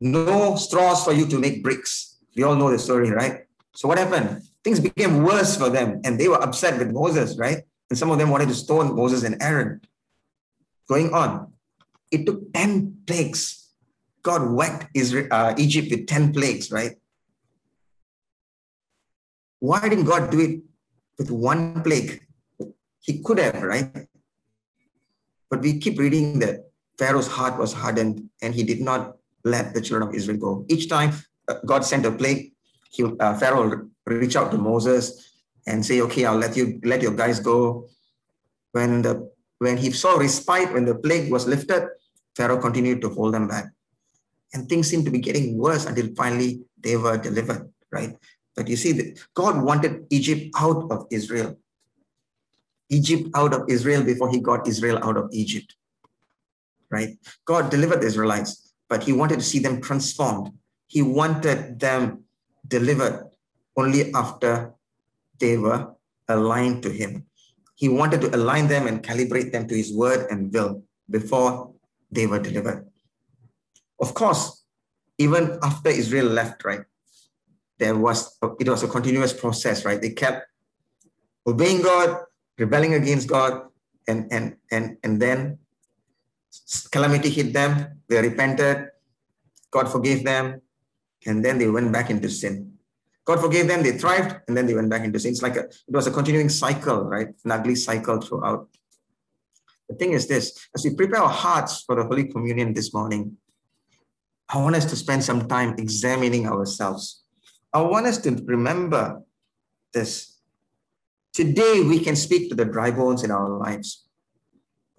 No 0.00 0.56
straws 0.56 1.04
for 1.04 1.12
you 1.12 1.26
to 1.26 1.38
make 1.38 1.62
bricks. 1.62 2.18
We 2.34 2.42
all 2.42 2.56
know 2.56 2.70
the 2.70 2.78
story, 2.78 3.10
right? 3.10 3.44
So 3.74 3.88
what 3.88 3.98
happened? 3.98 4.42
Things 4.64 4.80
became 4.80 5.22
worse 5.22 5.56
for 5.56 5.68
them, 5.68 6.00
and 6.04 6.18
they 6.18 6.28
were 6.28 6.42
upset 6.42 6.78
with 6.78 6.90
Moses, 6.90 7.36
right? 7.38 7.62
And 7.88 7.98
some 7.98 8.10
of 8.10 8.18
them 8.18 8.30
wanted 8.30 8.48
to 8.48 8.54
stone 8.54 8.94
Moses 8.94 9.24
and 9.24 9.42
Aaron. 9.42 9.80
Going 10.88 11.12
on, 11.12 11.52
it 12.10 12.26
took 12.26 12.52
10 12.52 13.02
plagues. 13.06 13.68
God 14.22 14.50
whacked 14.50 14.88
Israel, 14.94 15.28
uh, 15.30 15.54
Egypt 15.56 15.90
with 15.90 16.06
10 16.06 16.32
plagues, 16.32 16.70
right? 16.70 16.96
Why 19.60 19.80
didn't 19.88 20.04
God 20.04 20.30
do 20.30 20.40
it 20.40 20.60
with 21.18 21.30
one 21.30 21.82
plague? 21.82 22.20
He 23.00 23.22
could 23.22 23.38
have, 23.38 23.62
right? 23.62 24.06
But 25.48 25.60
we 25.60 25.78
keep 25.78 25.98
reading 25.98 26.38
that 26.40 26.69
Pharaoh's 27.00 27.28
heart 27.28 27.56
was 27.58 27.72
hardened 27.72 28.28
and 28.42 28.54
he 28.54 28.62
did 28.62 28.80
not 28.82 29.16
let 29.42 29.72
the 29.72 29.80
children 29.80 30.06
of 30.06 30.14
Israel 30.14 30.36
go. 30.36 30.52
Each 30.68 30.86
time 30.86 31.12
uh, 31.48 31.54
God 31.64 31.82
sent 31.82 32.04
a 32.04 32.12
plague, 32.12 32.52
he, 32.92 33.04
uh, 33.04 33.34
Pharaoh 33.40 33.88
reach 34.06 34.36
out 34.36 34.50
to 34.52 34.58
Moses 34.58 35.04
and 35.66 35.84
say, 35.84 36.02
"Okay, 36.02 36.26
I'll 36.26 36.42
let 36.44 36.56
you 36.58 36.78
let 36.84 37.00
your 37.00 37.16
guys 37.22 37.40
go." 37.40 37.88
When 38.72 39.00
the 39.00 39.14
when 39.64 39.78
he 39.78 39.90
saw 40.02 40.16
respite, 40.18 40.74
when 40.74 40.84
the 40.84 40.94
plague 40.94 41.32
was 41.32 41.46
lifted, 41.46 41.88
Pharaoh 42.36 42.60
continued 42.60 43.00
to 43.00 43.08
hold 43.08 43.32
them 43.32 43.48
back, 43.48 43.72
and 44.52 44.68
things 44.68 44.92
seemed 44.92 45.06
to 45.06 45.14
be 45.16 45.24
getting 45.30 45.56
worse 45.56 45.86
until 45.86 46.12
finally 46.20 46.60
they 46.76 46.96
were 46.98 47.16
delivered. 47.16 47.72
Right? 47.90 48.14
But 48.54 48.68
you 48.68 48.76
see, 48.76 49.16
God 49.34 49.62
wanted 49.62 50.04
Egypt 50.10 50.52
out 50.58 50.92
of 50.92 51.06
Israel. 51.10 51.56
Egypt 52.90 53.30
out 53.34 53.54
of 53.54 53.68
Israel 53.70 54.02
before 54.04 54.30
he 54.30 54.40
got 54.40 54.68
Israel 54.68 54.98
out 55.02 55.16
of 55.16 55.30
Egypt. 55.32 55.79
Right? 56.90 57.16
God 57.44 57.70
delivered 57.70 58.00
the 58.00 58.06
Israelites, 58.06 58.74
but 58.88 59.04
he 59.04 59.12
wanted 59.12 59.38
to 59.38 59.44
see 59.44 59.60
them 59.60 59.80
transformed. 59.80 60.52
He 60.86 61.02
wanted 61.02 61.78
them 61.78 62.24
delivered 62.66 63.30
only 63.76 64.12
after 64.12 64.74
they 65.38 65.56
were 65.56 65.94
aligned 66.28 66.82
to 66.82 66.90
him. 66.90 67.26
He 67.74 67.88
wanted 67.88 68.20
to 68.22 68.34
align 68.36 68.68
them 68.68 68.86
and 68.86 69.02
calibrate 69.02 69.52
them 69.52 69.66
to 69.68 69.74
his 69.74 69.92
word 69.92 70.30
and 70.30 70.52
will 70.52 70.82
before 71.08 71.72
they 72.10 72.26
were 72.26 72.38
delivered. 72.38 72.86
Of 74.00 74.14
course, 74.14 74.64
even 75.18 75.58
after 75.62 75.90
Israel 75.90 76.26
left, 76.26 76.64
right, 76.64 76.84
there 77.78 77.96
was 77.96 78.36
it 78.58 78.68
was 78.68 78.82
a 78.82 78.88
continuous 78.88 79.32
process, 79.32 79.84
right? 79.84 80.00
They 80.00 80.10
kept 80.10 80.46
obeying 81.46 81.82
God, 81.82 82.24
rebelling 82.58 82.94
against 82.94 83.28
God, 83.28 83.68
and 84.08 84.28
and 84.32 84.56
and 84.70 84.98
and 85.04 85.20
then 85.20 85.59
calamity 86.90 87.30
hit 87.30 87.52
them. 87.52 88.02
They 88.08 88.20
repented. 88.20 88.88
God 89.70 89.88
forgave 89.88 90.24
them, 90.24 90.60
and 91.26 91.44
then 91.44 91.58
they 91.58 91.68
went 91.68 91.92
back 91.92 92.10
into 92.10 92.28
sin. 92.28 92.72
God 93.24 93.40
forgave 93.40 93.68
them, 93.68 93.82
they 93.82 93.92
thrived, 93.92 94.36
and 94.48 94.56
then 94.56 94.66
they 94.66 94.74
went 94.74 94.90
back 94.90 95.04
into 95.04 95.20
sin. 95.20 95.30
It's 95.30 95.42
like 95.42 95.56
a, 95.56 95.60
it 95.60 95.94
was 95.94 96.08
a 96.08 96.10
continuing 96.10 96.48
cycle, 96.48 97.04
right? 97.04 97.28
An 97.44 97.52
ugly 97.52 97.76
cycle 97.76 98.20
throughout. 98.20 98.68
The 99.88 99.94
thing 99.94 100.12
is 100.12 100.26
this 100.26 100.68
as 100.74 100.84
we 100.84 100.94
prepare 100.94 101.22
our 101.22 101.28
hearts 101.28 101.82
for 101.82 101.94
the 101.94 102.04
Holy 102.04 102.24
Communion 102.24 102.74
this 102.74 102.92
morning, 102.92 103.36
I 104.48 104.58
want 104.58 104.74
us 104.74 104.84
to 104.86 104.96
spend 104.96 105.22
some 105.22 105.46
time 105.46 105.76
examining 105.78 106.48
ourselves. 106.48 107.22
I 107.72 107.82
want 107.82 108.06
us 108.06 108.18
to 108.18 108.32
remember 108.46 109.22
this. 109.92 110.38
Today, 111.32 111.82
we 111.82 112.00
can 112.00 112.16
speak 112.16 112.48
to 112.48 112.56
the 112.56 112.64
dry 112.64 112.90
bones 112.90 113.22
in 113.22 113.30
our 113.30 113.48
lives, 113.48 114.08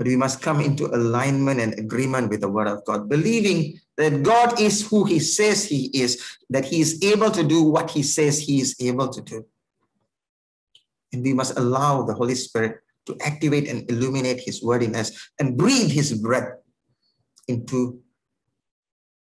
but 0.02 0.08
we 0.08 0.16
must 0.16 0.42
come 0.42 0.60
into 0.60 0.88
alignment 0.88 1.60
and 1.60 1.78
agreement 1.78 2.32
with 2.32 2.42
the 2.42 2.50
Word 2.50 2.66
of 2.66 2.84
God, 2.86 3.08
believing 3.08 3.80
that 3.98 4.24
God 4.24 4.60
is 4.60 4.90
who 4.90 5.06
He 5.06 5.20
says 5.20 5.64
He 5.64 5.92
is, 5.94 6.20
that 6.50 6.66
He 6.66 6.82
is 6.82 7.04
able 7.04 7.30
to 7.30 7.44
do 7.44 7.62
what 7.62 7.92
He 7.92 8.02
says 8.02 8.40
He 8.40 8.60
is 8.62 8.76
able 8.80 9.10
to 9.10 9.22
do. 9.22 9.46
And 11.14 11.22
we 11.22 11.34
must 11.34 11.56
allow 11.56 12.02
the 12.02 12.16
Holy 12.16 12.34
Spirit 12.34 12.82
to 13.06 13.16
activate 13.22 13.68
and 13.68 13.88
illuminate 13.92 14.40
His 14.40 14.64
word 14.64 14.82
in 14.82 14.96
us 14.96 15.12
and 15.40 15.56
breathe 15.56 15.92
His 15.92 16.14
breath 16.20 16.50
into 17.48 18.02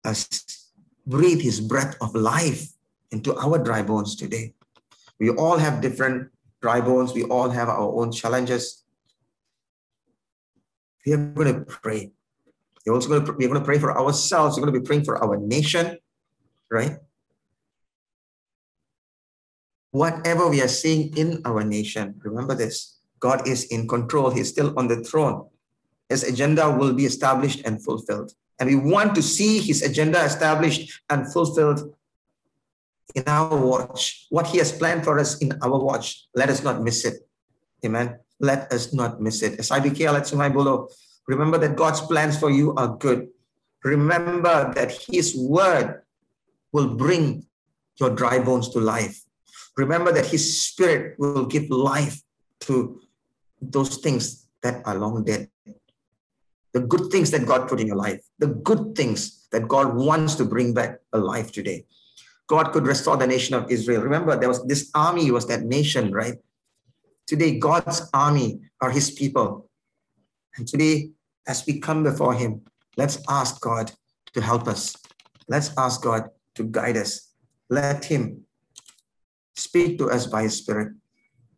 us, 0.05 0.72
breathe 1.05 1.41
His 1.41 1.59
breath 1.59 1.97
of 1.99 2.16
life 2.16 2.70
into 3.11 3.36
our 3.36 3.57
dry 3.57 3.82
bones 3.82 4.16
today. 4.16 4.53
We 5.20 5.30
all 5.30 5.57
have 5.57 5.82
different 5.82 6.32
dry 6.61 6.80
bones, 6.80 7.14
we 7.14 7.24
all 7.24 7.49
have 7.49 7.68
our 7.68 7.91
own 7.99 8.14
challenges. 8.14 8.83
We 11.06 11.14
are 11.14 11.18
going 11.18 11.54
to 11.54 11.62
pray 11.66 12.12
we're 12.86 12.93
also 12.93 13.08
going 13.08 13.26
to, 13.26 13.32
we're 13.32 13.47
going 13.47 13.60
to 13.60 13.66
pray 13.66 13.80
for 13.80 13.97
ourselves. 13.97 14.58
We're 14.58 14.66
going 14.66 14.74
to 14.74 14.80
be 14.82 14.86
praying 14.86 15.06
for 15.06 15.24
our 15.24 15.38
nation, 15.38 15.97
right? 16.70 16.97
Whatever 19.91 20.49
we 20.49 20.62
are 20.62 20.68
seeing 20.68 21.16
in 21.16 21.41
our 21.45 21.64
nation, 21.64 22.16
remember 22.24 22.56
this 22.56 22.99
God 23.20 23.47
is 23.47 23.66
in 23.66 23.88
control. 23.88 24.32
He's 24.32 24.49
still 24.49 24.78
on 24.78 24.88
the 24.88 25.04
throne. 25.04 25.47
His 26.10 26.24
agenda 26.24 26.70
will 26.70 26.93
be 26.93 27.06
established 27.06 27.62
and 27.64 27.82
fulfilled. 27.82 28.34
And 28.60 28.70
we 28.70 28.76
want 28.76 29.16
to 29.16 29.22
see 29.22 29.60
his 29.60 29.82
agenda 29.82 30.22
established 30.24 31.01
and 31.10 31.32
fulfilled 31.32 31.95
in 33.16 33.24
our 33.28 33.56
watch. 33.56 34.28
What 34.30 34.47
he 34.47 34.58
has 34.58 34.72
planned 34.72 35.06
for 35.06 35.20
us 35.20 35.38
in 35.38 35.58
our 35.62 35.80
watch, 35.80 36.28
let 36.36 36.49
us 36.49 36.64
not 36.64 36.82
miss 36.82 37.06
it. 37.06 37.26
Amen. 37.86 38.20
Let 38.40 38.72
us 38.72 38.94
not 38.94 39.22
miss 39.22 39.42
it. 39.42 39.60
Remember 41.28 41.58
that 41.58 41.76
God's 41.76 42.02
plans 42.02 42.38
for 42.38 42.50
you 42.50 42.74
are 42.76 42.98
good. 42.98 43.30
Remember 43.84 44.74
that 44.74 44.92
His 44.92 45.36
word 45.38 46.02
will 46.72 46.96
bring 46.96 47.46
your 48.00 48.10
dry 48.10 48.40
bones 48.40 48.70
to 48.70 48.80
life. 48.80 49.22
Remember 49.78 50.12
that 50.12 50.26
His 50.26 50.62
spirit 50.62 51.16
will 51.20 51.46
give 51.46 51.70
life 51.70 52.22
to 52.62 53.02
those 53.62 53.98
things 53.98 54.48
that 54.62 54.86
are 54.86 54.96
long 54.98 55.24
dead. 55.24 55.50
The 56.74 56.82
good 56.82 57.12
things 57.12 57.32
that 57.32 57.46
God 57.46 57.68
put 57.70 57.80
in 57.80 57.88
your 57.88 57.96
life, 57.96 58.22
the 58.40 58.48
good 58.48 58.96
things 58.96 59.48
that 59.52 59.68
God 59.68 59.96
wants 59.96 60.36
to 60.36 60.46
bring 60.46 60.74
back 60.74 61.00
alive 61.14 61.52
today. 61.52 61.86
God 62.48 62.72
could 62.72 62.88
restore 62.88 63.16
the 63.16 63.28
nation 63.28 63.56
of 63.56 63.70
Israel. 63.72 64.02
Remember, 64.02 64.36
there 64.36 64.50
was 64.50 64.66
this 64.66 64.90
army 64.96 65.30
was 65.32 65.48
that 65.48 65.64
nation, 65.64 66.12
right? 66.12 66.36
Today, 67.26 67.57
God's 67.59 68.09
army 68.13 68.59
are 68.82 68.91
his 68.91 69.11
people. 69.11 69.69
And 70.57 70.67
today, 70.67 71.11
as 71.47 71.65
we 71.65 71.80
come 71.80 72.03
before 72.03 72.34
Him, 72.34 72.61
let's 72.95 73.17
ask 73.28 73.59
God 73.61 73.91
to 74.34 74.41
help 74.41 74.67
us. 74.67 74.95
Let's 75.47 75.71
ask 75.78 76.01
God 76.01 76.30
to 76.55 76.63
guide 76.63 76.97
us. 76.97 77.34
Let 77.69 78.05
Him 78.05 78.45
speak 79.55 79.97
to 79.97 80.09
us 80.09 80.28
by 80.28 80.43
His 80.43 80.57
Spirit. 80.57 80.93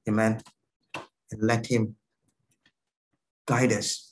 Amen. 0.08 0.42
And 1.32 1.42
let 1.42 1.68
Him 1.68 1.96
guide 3.46 3.74
us. 3.74 4.12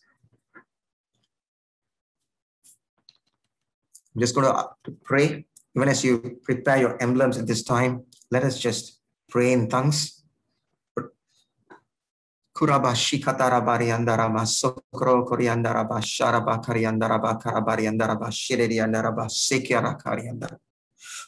I'm 4.15 4.21
just 4.21 4.35
going 4.35 4.45
to 4.45 4.91
pray. 5.03 5.45
Even 5.75 5.89
as 5.89 6.03
you 6.03 6.39
prepare 6.43 6.77
your 6.77 7.01
emblems 7.01 7.37
at 7.37 7.47
this 7.47 7.63
time, 7.63 8.03
let 8.29 8.43
us 8.43 8.59
just 8.59 8.99
pray 9.29 9.53
in 9.53 9.69
tongues. 9.69 10.22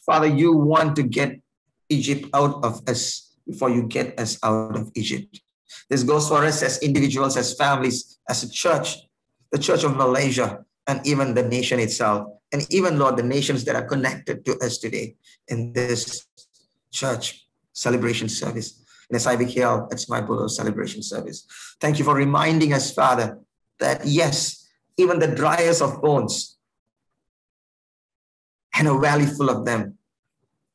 Father, 0.06 0.28
you 0.28 0.54
want 0.54 0.96
to 0.96 1.04
get 1.04 1.42
Egypt 1.90 2.30
out 2.34 2.64
of 2.64 2.82
us 2.88 3.36
before 3.46 3.70
you 3.70 3.84
get 3.84 4.20
us 4.20 4.38
out 4.44 4.76
of 4.78 4.92
Egypt. 4.96 5.42
This 5.90 6.04
goes 6.04 6.30
for 6.30 6.46
us 6.46 6.64
as 6.64 6.80
individuals, 6.82 7.38
as 7.38 7.54
families, 7.54 8.20
as 8.30 8.44
a 8.44 8.50
church, 8.50 8.98
the 9.52 9.60
Church 9.60 9.84
of 9.84 9.96
Malaysia. 9.98 10.66
and 10.88 11.06
even 11.06 11.34
the 11.34 11.44
nation 11.44 11.80
itself, 11.80 12.28
and 12.52 12.66
even, 12.70 13.00
Lord, 13.00 13.18
the 13.18 13.24
nations 13.24 13.64
that 13.66 13.76
are 13.76 13.86
connected 13.86 14.46
to 14.46 14.58
us 14.60 14.78
today 14.78 15.16
in 15.48 15.74
this 15.74 16.28
church 16.92 17.48
celebration 17.74 18.30
service, 18.30 18.85
in 19.10 19.18
SIBKL, 19.18 19.92
it's 19.92 20.10
my 20.10 20.22
Buloh 20.22 20.50
celebration 20.50 21.04
service. 21.04 21.46
Thank 21.80 22.00
you 22.00 22.06
for 22.06 22.16
reminding 22.16 22.74
us, 22.74 22.94
Father, 22.94 23.40
that 23.80 24.06
yes, 24.06 24.68
even 24.98 25.20
the 25.20 25.28
driest 25.28 25.82
of 25.82 26.02
bones 26.02 26.58
and 28.78 28.88
a 28.88 28.98
valley 28.98 29.26
full 29.26 29.50
of 29.50 29.66
them 29.66 29.98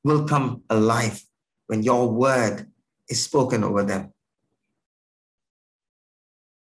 will 0.04 0.26
come 0.26 0.62
alive 0.70 1.22
when 1.66 1.82
your 1.82 2.10
word 2.10 2.66
is 3.08 3.24
spoken 3.24 3.64
over 3.64 3.82
them. 3.82 4.12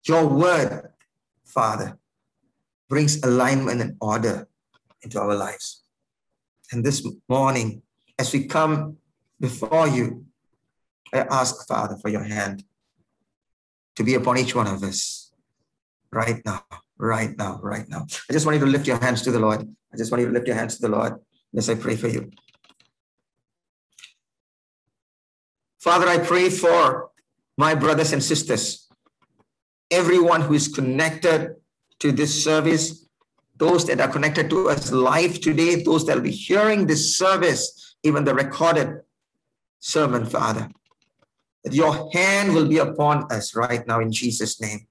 Your 0.08 0.28
word, 0.28 0.90
Father, 1.44 1.98
brings 2.88 3.24
alignment 3.24 3.82
and 3.82 3.98
order 4.00 4.48
into 5.02 5.20
our 5.20 5.36
lives. 5.36 5.84
And 6.72 6.84
this 6.84 7.06
morning, 7.28 7.82
as 8.18 8.32
we 8.32 8.46
come 8.46 8.98
before 9.40 9.88
you, 9.88 10.26
I 11.16 11.26
ask, 11.30 11.68
Father, 11.68 11.96
for 12.02 12.10
your 12.10 12.24
hand 12.24 12.64
to 13.96 14.04
be 14.04 14.16
upon 14.16 14.38
each 14.38 14.54
one 14.54 14.68
of 14.68 14.84
us 14.84 15.32
right 16.12 16.42
now, 16.46 16.64
right 16.98 17.38
now, 17.38 17.60
right 17.64 17.88
now. 17.88 18.06
I 18.30 18.34
just 18.34 18.46
want 18.46 18.58
you 18.60 18.66
to 18.66 18.72
lift 18.72 18.88
your 18.88 19.00
hands 19.00 19.22
to 19.24 19.32
the 19.32 19.40
Lord. 19.40 19.62
I 19.94 19.98
just 19.98 20.12
want 20.12 20.22
you 20.22 20.28
to 20.28 20.34
lift 20.34 20.48
your 20.48 20.56
hands 20.56 20.76
to 20.76 20.82
the 20.82 20.90
Lord 20.90 21.14
as 21.56 21.70
I 21.70 21.76
pray 21.76 21.96
for 21.96 22.10
you. 22.10 22.32
Father, 25.80 26.08
I 26.08 26.18
pray 26.18 26.50
for 26.50 27.12
my 27.58 27.76
brothers 27.76 28.12
and 28.12 28.22
sisters, 28.22 28.90
everyone 29.92 30.42
who 30.42 30.54
is 30.54 30.68
connected 30.68 31.56
to 32.00 32.12
this 32.12 32.44
service, 32.44 33.08
those 33.56 33.86
that 33.86 34.02
are 34.02 34.10
connected 34.10 34.50
to 34.50 34.70
us 34.70 34.92
live 34.92 35.40
today, 35.40 35.84
those 35.84 36.06
that 36.06 36.16
will 36.16 36.24
be 36.24 36.32
hearing 36.32 36.88
this 36.88 37.18
service, 37.18 37.96
even 38.04 38.26
the 38.26 38.34
recorded 38.34 39.02
sermon, 39.80 40.26
Father. 40.26 40.70
That 41.66 41.74
your 41.74 42.10
hand 42.14 42.54
will 42.54 42.68
be 42.68 42.78
upon 42.78 43.30
us 43.32 43.56
right 43.56 43.86
now 43.86 44.00
in 44.00 44.12
Jesus' 44.12 44.62
name. 44.62 44.88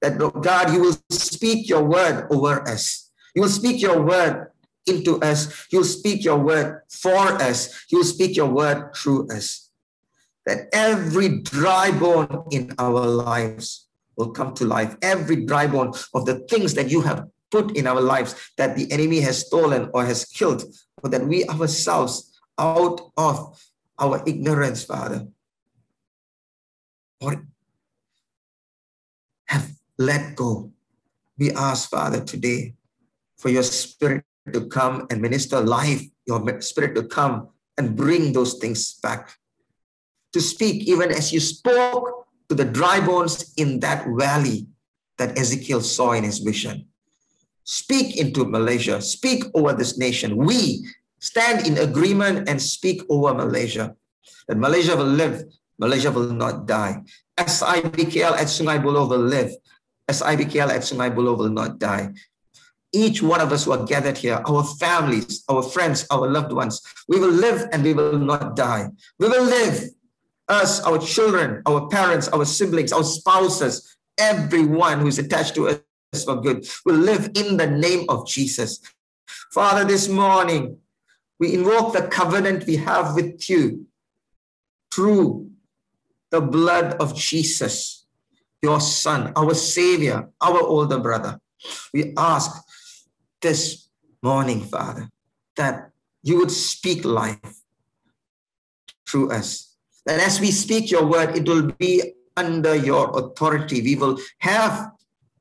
That, 0.00 0.16
God, 0.18 0.72
you 0.72 0.80
will 0.80 0.96
speak 1.10 1.68
your 1.68 1.84
word 1.84 2.26
over 2.30 2.66
us. 2.66 3.10
You 3.34 3.42
will 3.42 3.48
speak 3.50 3.82
your 3.82 4.00
word 4.00 4.50
into 4.86 5.20
us. 5.20 5.66
You'll 5.70 5.84
speak 5.84 6.24
your 6.24 6.38
word 6.38 6.80
for 6.88 7.16
us. 7.16 7.84
You'll 7.90 8.04
speak 8.04 8.36
your 8.36 8.48
word 8.48 8.94
through 8.94 9.28
us 9.28 9.64
that 10.46 10.68
every 10.72 11.40
dry 11.40 11.90
bone 11.90 12.44
in 12.50 12.74
our 12.78 13.06
lives 13.06 13.88
will 14.16 14.30
come 14.30 14.54
to 14.54 14.64
life. 14.64 14.96
Every 15.02 15.44
dry 15.44 15.66
bone 15.66 15.92
of 16.14 16.26
the 16.26 16.40
things 16.50 16.74
that 16.74 16.90
you 16.90 17.00
have 17.02 17.28
put 17.50 17.76
in 17.76 17.86
our 17.86 18.00
lives 18.00 18.34
that 18.56 18.76
the 18.76 18.90
enemy 18.92 19.20
has 19.20 19.46
stolen 19.46 19.90
or 19.94 20.04
has 20.04 20.24
killed, 20.24 20.64
or 21.02 21.10
that 21.10 21.26
we 21.26 21.44
ourselves, 21.46 22.30
out 22.58 23.00
of 23.16 23.60
our 23.98 24.22
ignorance, 24.26 24.84
Father, 24.84 25.26
or 27.24 27.46
have 29.46 29.70
let 29.98 30.36
go. 30.36 30.72
We 31.38 31.52
ask, 31.52 31.88
Father, 31.88 32.22
today 32.22 32.74
for 33.38 33.48
your 33.48 33.62
spirit 33.62 34.24
to 34.52 34.66
come 34.66 35.06
and 35.10 35.20
minister 35.20 35.60
life, 35.60 36.02
your 36.26 36.60
spirit 36.60 36.94
to 36.94 37.04
come 37.04 37.48
and 37.78 37.96
bring 37.96 38.32
those 38.32 38.54
things 38.54 38.94
back 39.00 39.34
to 40.32 40.40
speak, 40.40 40.86
even 40.88 41.10
as 41.10 41.32
you 41.32 41.40
spoke 41.40 42.26
to 42.48 42.54
the 42.54 42.64
dry 42.64 43.00
bones 43.00 43.54
in 43.56 43.80
that 43.80 44.06
valley 44.06 44.66
that 45.18 45.38
Ezekiel 45.38 45.80
saw 45.80 46.12
in 46.12 46.24
his 46.24 46.38
vision. 46.40 46.86
Speak 47.64 48.18
into 48.18 48.44
Malaysia, 48.44 49.00
speak 49.00 49.44
over 49.54 49.72
this 49.72 49.96
nation. 49.96 50.36
We 50.36 50.86
stand 51.20 51.66
in 51.66 51.78
agreement 51.78 52.48
and 52.48 52.60
speak 52.60 53.02
over 53.08 53.32
Malaysia. 53.32 53.96
That 54.48 54.58
Malaysia 54.58 54.96
will 54.96 55.08
live, 55.08 55.44
Malaysia 55.78 56.10
will 56.10 56.32
not 56.32 56.66
die. 56.66 57.02
SIBKL 57.38 58.38
at 58.38 58.46
Sungai 58.46 58.82
Buloh 58.82 59.08
will 59.08 59.24
live. 59.24 59.50
SIBKL 60.08 60.70
at 60.70 60.82
Sungai 60.82 61.14
Buloh 61.14 61.36
will 61.36 61.50
not 61.50 61.78
die. 61.78 62.12
Each 62.92 63.22
one 63.22 63.40
of 63.40 63.50
us 63.50 63.64
who 63.64 63.72
are 63.72 63.84
gathered 63.84 64.16
here, 64.16 64.40
our 64.46 64.62
families, 64.78 65.42
our 65.48 65.62
friends, 65.62 66.06
our 66.10 66.30
loved 66.30 66.52
ones, 66.52 66.80
we 67.08 67.18
will 67.18 67.32
live 67.32 67.66
and 67.72 67.82
we 67.82 67.92
will 67.92 68.18
not 68.18 68.54
die. 68.54 68.88
We 69.18 69.28
will 69.28 69.44
live 69.44 69.90
us, 70.48 70.80
our 70.82 70.98
children, 70.98 71.62
our 71.66 71.88
parents, 71.88 72.28
our 72.28 72.44
siblings, 72.44 72.92
our 72.92 73.02
spouses, 73.02 73.96
everyone 74.18 75.00
who 75.00 75.08
is 75.08 75.18
attached 75.18 75.54
to 75.56 75.68
us 75.68 76.24
for 76.24 76.36
good 76.40 76.66
will 76.84 76.96
live 76.96 77.30
in 77.34 77.56
the 77.56 77.66
name 77.66 78.06
of 78.08 78.28
Jesus. 78.28 78.80
Father, 79.50 79.84
this 79.84 80.08
morning, 80.08 80.78
we 81.40 81.54
invoke 81.54 81.92
the 81.92 82.06
covenant 82.06 82.66
we 82.66 82.76
have 82.76 83.16
with 83.16 83.48
you 83.50 83.86
through 84.92 85.50
the 86.34 86.40
blood 86.40 86.94
of 86.94 87.14
Jesus, 87.14 88.06
your 88.60 88.80
son, 88.80 89.32
our 89.36 89.54
savior, 89.54 90.30
our 90.40 90.60
older 90.60 90.98
brother. 90.98 91.38
We 91.92 92.12
ask 92.16 92.50
this 93.40 93.88
morning, 94.20 94.62
Father, 94.62 95.08
that 95.54 95.92
you 96.24 96.38
would 96.38 96.50
speak 96.50 97.04
life 97.04 97.62
through 99.06 99.30
us 99.30 99.74
that 100.06 100.18
as 100.20 100.40
we 100.40 100.50
speak 100.50 100.90
your 100.90 101.06
word, 101.06 101.36
it 101.36 101.48
will 101.48 101.70
be 101.78 102.14
under 102.36 102.74
your 102.74 103.16
authority. 103.16 103.80
We 103.80 103.94
will 103.94 104.18
have 104.38 104.90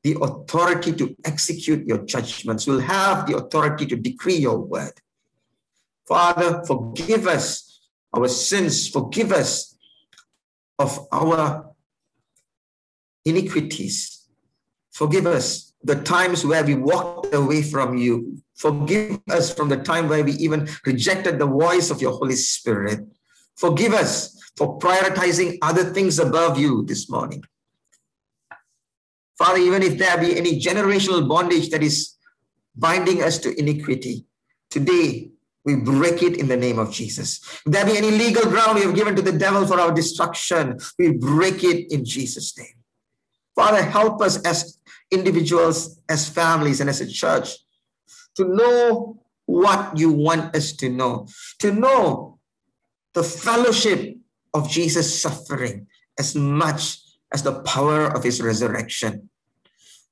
the 0.04 0.16
authority 0.22 0.94
to 0.94 1.16
execute 1.26 1.88
your 1.88 2.06
judgments. 2.06 2.68
We'll 2.68 2.82
have 2.82 3.26
the 3.26 3.38
authority 3.38 3.86
to 3.88 3.96
decree 3.96 4.36
your 4.36 4.60
word. 4.60 4.94
Father, 6.08 6.64
forgive 6.66 7.28
us 7.28 7.90
our 8.14 8.28
sins. 8.28 8.88
Forgive 8.88 9.32
us 9.32 9.73
of 10.80 11.08
our 11.12 11.74
iniquities. 13.26 14.28
Forgive 14.92 15.26
us 15.26 15.74
the 15.84 15.96
times 15.96 16.46
where 16.46 16.64
we 16.64 16.76
walked 16.76 17.34
away 17.34 17.62
from 17.62 17.98
you. 17.98 18.38
Forgive 18.56 19.20
us 19.30 19.54
from 19.54 19.70
the 19.70 19.78
time 19.78 20.08
where 20.08 20.24
we 20.24 20.34
even 20.34 20.70
rejected 20.86 21.40
the 21.40 21.46
voice 21.46 21.90
of 21.90 22.02
your 22.02 22.14
Holy 22.14 22.36
Spirit. 22.36 23.00
Forgive 23.58 23.94
us 23.94 24.40
for 24.56 24.80
prioritizing 24.80 25.58
other 25.62 25.84
things 25.84 26.20
above 26.20 26.58
you 26.58 26.86
this 26.86 27.10
morning. 27.10 27.44
Father, 29.38 29.60
even 29.60 29.82
if 29.82 29.98
there 29.98 30.18
be 30.18 30.38
any 30.38 30.60
generational 30.60 31.28
bondage 31.28 31.70
that 31.70 31.84
is 31.84 32.16
binding 32.76 33.24
us 33.24 33.40
to 33.40 33.60
iniquity, 33.60 34.26
today 34.70 35.32
we 35.66 35.76
break 35.76 36.22
it 36.22 36.38
in 36.38 36.48
the 36.48 36.58
name 36.58 36.78
of 36.78 36.92
Jesus. 36.92 37.40
If 37.66 37.72
there 37.72 37.86
be 37.86 37.98
any 37.98 38.12
legal 38.12 38.44
ground 38.50 38.76
we 38.76 38.82
have 38.82 38.96
given 38.96 39.16
to 39.16 39.22
the 39.22 39.32
devil 39.32 39.66
for 39.66 39.80
our 39.80 39.94
destruction, 39.94 40.78
we 41.00 41.14
break 41.14 41.64
it 41.64 41.92
in 41.92 42.04
Jesus' 42.04 42.58
name. 42.58 42.76
Father, 43.56 43.82
help 43.82 44.22
us 44.22 44.42
as 44.44 44.80
individuals, 45.12 46.00
as 46.10 46.28
families, 46.28 46.82
and 46.82 46.90
as 46.90 47.02
a 47.02 47.08
church 47.08 47.58
to 48.36 48.46
know 48.46 49.20
what 49.46 49.98
you 49.98 50.12
want 50.12 50.56
us 50.56 50.74
to 50.74 50.90
know, 50.90 51.28
to 51.60 51.72
know 51.72 52.40
the 53.14 53.24
fellowship 53.24 54.18
of 54.54 54.70
Jesus' 54.70 55.22
suffering 55.22 55.88
as 56.18 56.36
much 56.36 57.00
as 57.32 57.44
the 57.44 57.62
power 57.62 58.06
of 58.06 58.24
his 58.24 58.42
resurrection. 58.42 59.30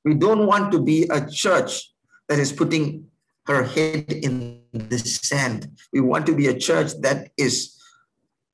We 0.04 0.16
don't 0.16 0.48
want 0.48 0.72
to 0.72 0.82
be 0.82 1.08
a 1.10 1.30
church 1.30 1.94
that 2.28 2.40
is 2.40 2.52
putting 2.52 3.08
her 3.46 3.64
head 3.64 4.12
in 4.12 4.61
sand. 4.98 5.70
We 5.94 6.02
want 6.02 6.26
to 6.28 6.36
be 6.36 6.48
a 6.48 6.58
church 6.58 6.94
that 7.02 7.32
is 7.38 7.78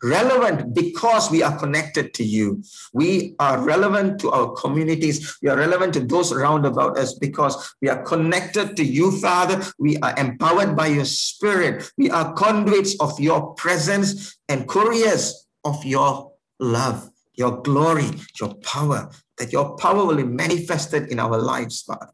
relevant 0.04 0.76
because 0.76 1.32
we 1.32 1.42
are 1.42 1.58
connected 1.58 2.14
to 2.14 2.24
you. 2.24 2.62
We 2.94 3.36
are 3.40 3.64
relevant 3.64 4.20
to 4.22 4.32
our 4.32 4.52
communities. 4.54 5.38
We 5.42 5.50
are 5.50 5.58
relevant 5.58 5.94
to 5.96 6.02
those 6.02 6.32
around 6.32 6.66
about 6.66 6.98
us 6.98 7.16
because 7.16 7.76
we 7.82 7.90
are 7.90 8.04
connected 8.04 8.78
to 8.78 8.84
you, 8.84 9.12
Father. 9.20 9.66
We 9.80 9.98
are 9.98 10.14
empowered 10.18 10.76
by 10.76 10.88
your 10.88 11.06
spirit. 11.06 11.92
We 11.98 12.12
are 12.12 12.34
conduits 12.34 12.96
of 13.00 13.20
your 13.20 13.54
presence 13.56 14.38
and 14.50 14.68
couriers 14.68 15.48
of 15.64 15.84
your 15.84 16.32
love, 16.60 17.10
your 17.34 17.62
glory, 17.62 18.10
your 18.40 18.54
power, 18.56 19.10
that 19.38 19.52
your 19.52 19.76
power 19.78 20.06
will 20.06 20.16
be 20.16 20.24
manifested 20.24 21.12
in 21.12 21.20
our 21.20 21.38
lives, 21.38 21.82
Father. 21.82 22.12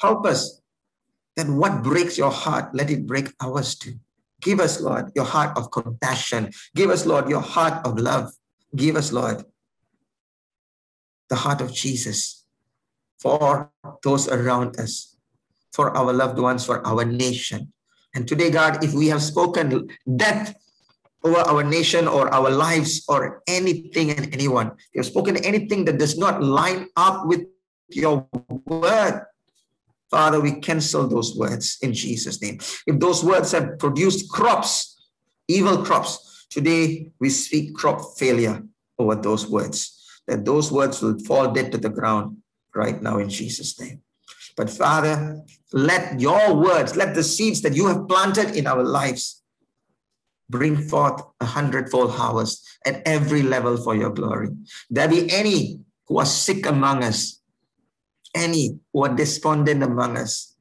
Help 0.00 0.26
us 0.26 0.57
that 1.38 1.46
what 1.46 1.86
breaks 1.86 2.18
your 2.18 2.34
heart, 2.34 2.74
let 2.74 2.90
it 2.90 3.06
break 3.06 3.30
ours 3.40 3.78
too. 3.78 3.94
Give 4.42 4.58
us, 4.58 4.80
Lord, 4.82 5.14
your 5.14 5.24
heart 5.24 5.56
of 5.56 5.70
compassion. 5.70 6.50
Give 6.74 6.90
us, 6.90 7.06
Lord, 7.06 7.30
your 7.30 7.40
heart 7.40 7.86
of 7.86 7.96
love. 7.98 8.34
Give 8.74 8.96
us, 8.96 9.12
Lord, 9.12 9.46
the 11.30 11.36
heart 11.36 11.60
of 11.60 11.72
Jesus 11.72 12.44
for 13.22 13.70
those 14.02 14.26
around 14.26 14.80
us, 14.80 15.14
for 15.72 15.96
our 15.96 16.12
loved 16.12 16.38
ones, 16.38 16.66
for 16.66 16.84
our 16.84 17.04
nation. 17.04 17.72
And 18.14 18.26
today, 18.26 18.50
God, 18.50 18.82
if 18.82 18.92
we 18.92 19.06
have 19.06 19.22
spoken 19.22 19.90
death 20.16 20.58
over 21.22 21.38
our 21.38 21.62
nation 21.62 22.06
or 22.06 22.32
our 22.34 22.50
lives 22.50 23.04
or 23.08 23.42
anything 23.46 24.10
and 24.10 24.32
anyone. 24.34 24.70
You 24.94 25.02
have 25.02 25.06
spoken 25.06 25.36
anything 25.38 25.84
that 25.86 25.98
does 25.98 26.16
not 26.16 26.42
line 26.42 26.86
up 26.96 27.26
with 27.26 27.46
your 27.90 28.26
word. 28.66 29.26
Father, 30.10 30.40
we 30.40 30.52
cancel 30.60 31.06
those 31.06 31.36
words 31.36 31.78
in 31.82 31.92
Jesus' 31.92 32.40
name. 32.40 32.58
If 32.86 32.98
those 32.98 33.22
words 33.22 33.52
have 33.52 33.78
produced 33.78 34.30
crops, 34.30 34.96
evil 35.48 35.84
crops, 35.84 36.46
today 36.50 37.12
we 37.20 37.30
speak 37.30 37.74
crop 37.74 38.00
failure 38.18 38.62
over 38.98 39.14
those 39.14 39.48
words, 39.48 40.20
that 40.26 40.44
those 40.44 40.72
words 40.72 41.02
will 41.02 41.18
fall 41.20 41.52
dead 41.52 41.72
to 41.72 41.78
the 41.78 41.90
ground 41.90 42.38
right 42.74 43.00
now 43.02 43.18
in 43.18 43.28
Jesus' 43.28 43.78
name. 43.80 44.00
But 44.56 44.70
Father, 44.70 45.40
let 45.72 46.20
your 46.20 46.54
words, 46.54 46.96
let 46.96 47.14
the 47.14 47.22
seeds 47.22 47.60
that 47.62 47.76
you 47.76 47.86
have 47.86 48.08
planted 48.08 48.56
in 48.56 48.66
our 48.66 48.82
lives 48.82 49.42
bring 50.50 50.76
forth 50.76 51.22
a 51.40 51.44
hundredfold 51.44 52.10
harvest 52.12 52.66
at 52.86 53.02
every 53.06 53.42
level 53.42 53.76
for 53.76 53.94
your 53.94 54.10
glory. 54.10 54.48
There 54.90 55.08
be 55.08 55.30
any 55.30 55.80
who 56.06 56.18
are 56.18 56.26
sick 56.26 56.66
among 56.66 57.04
us, 57.04 57.37
any 58.34 58.78
who 58.92 59.04
are 59.04 59.14
despondent 59.14 59.82
among 59.82 60.16
us. 60.16 60.56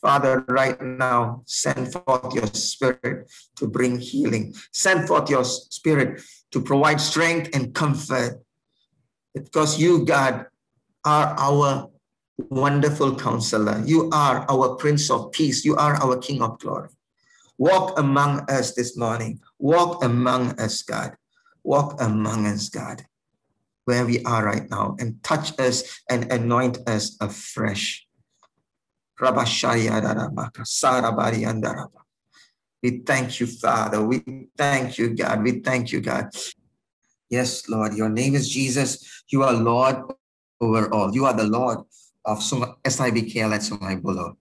Father, 0.00 0.44
right 0.48 0.80
now, 0.80 1.42
send 1.46 1.92
forth 1.92 2.32
your 2.32 2.46
spirit 2.46 3.30
to 3.56 3.66
bring 3.66 3.98
healing. 3.98 4.54
Send 4.72 5.08
forth 5.08 5.28
your 5.28 5.44
spirit 5.44 6.22
to 6.52 6.60
provide 6.60 7.00
strength 7.00 7.50
and 7.54 7.74
comfort. 7.74 8.40
Because 9.34 9.78
you, 9.78 10.04
God, 10.04 10.46
are 11.04 11.34
our 11.38 11.90
wonderful 12.50 13.16
counselor. 13.16 13.82
You 13.84 14.08
are 14.12 14.46
our 14.48 14.76
Prince 14.76 15.10
of 15.10 15.32
Peace. 15.32 15.64
You 15.64 15.76
are 15.76 15.94
our 15.96 16.16
King 16.16 16.42
of 16.42 16.58
Glory. 16.60 16.90
Walk 17.58 17.98
among 17.98 18.48
us 18.48 18.74
this 18.74 18.96
morning. 18.96 19.40
Walk 19.58 20.04
among 20.04 20.58
us, 20.60 20.82
God. 20.82 21.16
Walk 21.64 22.00
among 22.00 22.46
us, 22.46 22.68
God, 22.68 23.04
where 23.88 24.04
we 24.04 24.22
are 24.24 24.44
right 24.44 24.68
now, 24.68 24.94
and 25.00 25.16
touch 25.24 25.58
us 25.58 25.82
and 26.10 26.30
anoint 26.30 26.76
us 26.86 27.16
afresh. 27.22 28.04
We 32.82 32.90
thank 33.08 33.40
you, 33.40 33.46
Father. 33.46 34.04
We 34.04 34.18
thank 34.58 34.98
you, 34.98 35.16
God. 35.16 35.42
We 35.42 35.60
thank 35.60 35.90
you, 35.90 36.02
God. 36.02 36.26
Yes, 37.30 37.66
Lord, 37.66 37.94
your 37.94 38.10
name 38.10 38.34
is 38.34 38.50
Jesus. 38.50 39.24
You 39.32 39.42
are 39.42 39.54
Lord 39.54 39.96
over 40.60 40.92
all. 40.92 41.14
You 41.14 41.24
are 41.24 41.32
the 41.32 41.48
Lord 41.48 41.78
of 42.26 42.40
SIBKL 42.40 43.54
at 43.54 43.62
Sungai 43.62 44.02
Buloh. 44.02 44.36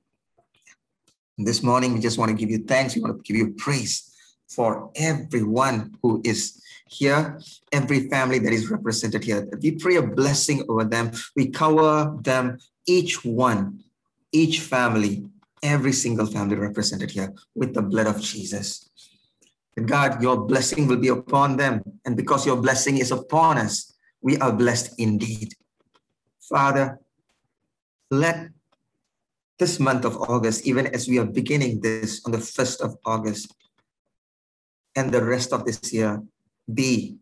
This 1.37 1.63
morning, 1.63 1.93
we 1.93 2.01
just 2.01 2.17
want 2.17 2.31
to 2.31 2.35
give 2.35 2.51
you 2.51 2.65
thanks. 2.65 2.95
We 2.95 3.01
want 3.01 3.15
to 3.15 3.23
give 3.23 3.37
you 3.37 3.53
praise 3.53 4.13
for 4.49 4.91
everyone 4.97 5.95
who 6.03 6.21
is 6.25 6.61
here, 6.89 7.39
every 7.71 8.09
family 8.09 8.39
that 8.39 8.53
is 8.53 8.69
represented 8.69 9.23
here. 9.23 9.47
We 9.61 9.71
pray 9.71 9.95
a 9.95 10.01
blessing 10.01 10.65
over 10.69 10.83
them. 10.83 11.11
We 11.35 11.49
cover 11.49 12.15
them, 12.21 12.57
each 12.85 13.23
one, 13.23 13.83
each 14.31 14.61
family, 14.61 15.25
every 15.63 15.93
single 15.93 16.25
family 16.25 16.55
represented 16.55 17.11
here 17.11 17.33
with 17.55 17.73
the 17.73 17.81
blood 17.81 18.07
of 18.07 18.21
Jesus. 18.21 18.89
And 19.75 19.87
God, 19.87 20.21
your 20.21 20.37
blessing 20.37 20.87
will 20.87 20.97
be 20.97 21.09
upon 21.09 21.57
them. 21.57 21.83
And 22.05 22.17
because 22.17 22.45
your 22.45 22.57
blessing 22.57 22.97
is 22.97 23.11
upon 23.11 23.57
us, 23.57 23.93
we 24.21 24.37
are 24.37 24.51
blessed 24.51 24.99
indeed. 24.99 25.53
Father, 26.41 26.99
let 28.09 28.49
this 29.59 29.79
month 29.79 30.05
of 30.05 30.17
August, 30.17 30.65
even 30.65 30.87
as 30.87 31.07
we 31.07 31.19
are 31.19 31.25
beginning 31.25 31.81
this 31.81 32.21
on 32.25 32.31
the 32.31 32.37
1st 32.37 32.81
of 32.81 32.97
August, 33.05 33.53
and 34.95 35.11
the 35.11 35.23
rest 35.23 35.53
of 35.53 35.65
this 35.65 35.93
year 35.93 36.23
be 36.73 37.17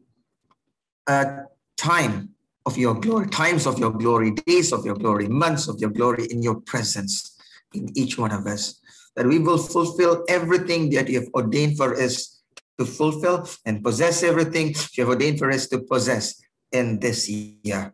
a 1.08 1.44
time 1.78 2.30
of 2.66 2.78
your 2.78 2.96
glory, 2.96 3.28
times 3.28 3.68
of 3.68 3.78
your 3.78 3.92
glory, 3.92 4.32
days 4.32 4.74
of 4.74 4.86
your 4.86 4.96
glory, 4.96 5.28
months 5.28 5.68
of 5.68 5.80
your 5.80 5.92
glory 5.92 6.26
in 6.32 6.42
your 6.42 6.56
presence 6.62 7.38
in 7.74 7.90
each 7.96 8.18
one 8.18 8.32
of 8.32 8.48
us. 8.48 8.82
That 9.16 9.28
we 9.28 9.40
will 9.40 9.58
fulfill 9.58 10.26
everything 10.28 10.90
that 10.92 11.08
you 11.08 11.20
have 11.22 11.30
ordained 11.34 11.78
for 11.78 11.96
us 11.96 12.42
to 12.80 12.86
fulfill 12.86 13.48
and 13.66 13.84
possess 13.84 14.24
everything 14.24 14.76
you 14.94 15.04
have 15.04 15.10
ordained 15.10 15.40
for 15.40 15.52
us 15.52 15.68
to 15.68 15.80
possess 15.80 16.42
in 16.72 17.00
this 17.00 17.30
year. 17.30 17.94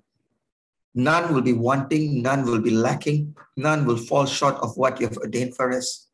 None 0.95 1.33
will 1.33 1.41
be 1.41 1.53
wanting, 1.53 2.21
none 2.21 2.45
will 2.45 2.59
be 2.59 2.71
lacking, 2.71 3.35
none 3.55 3.85
will 3.85 3.97
fall 3.97 4.25
short 4.25 4.55
of 4.55 4.75
what 4.75 4.99
you 4.99 5.07
have 5.07 5.17
ordained 5.17 5.55
for 5.55 5.71
us. 5.71 6.07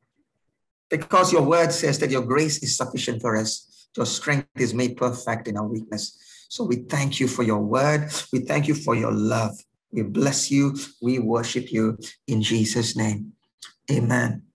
Because 0.89 1.33
your 1.33 1.41
word 1.41 1.71
says 1.71 1.99
that 1.99 2.11
your 2.11 2.21
grace 2.21 2.61
is 2.63 2.77
sufficient 2.77 3.21
for 3.21 3.35
us, 3.35 3.66
your 3.97 4.05
strength 4.05 4.47
is 4.55 4.73
made 4.73 4.95
perfect 4.95 5.47
in 5.47 5.57
our 5.57 5.67
weakness. 5.67 6.17
So 6.49 6.63
we 6.63 6.77
thank 6.77 7.19
you 7.19 7.27
for 7.27 7.43
your 7.43 7.59
word. 7.59 8.11
We 8.31 8.39
thank 8.39 8.67
you 8.67 8.75
for 8.75 8.95
your 8.95 9.11
love. 9.11 9.57
We 9.91 10.03
bless 10.03 10.49
you. 10.51 10.75
We 11.01 11.19
worship 11.19 11.71
you 11.71 11.97
in 12.27 12.41
Jesus' 12.41 12.95
name. 12.95 13.33
Amen. 13.91 14.46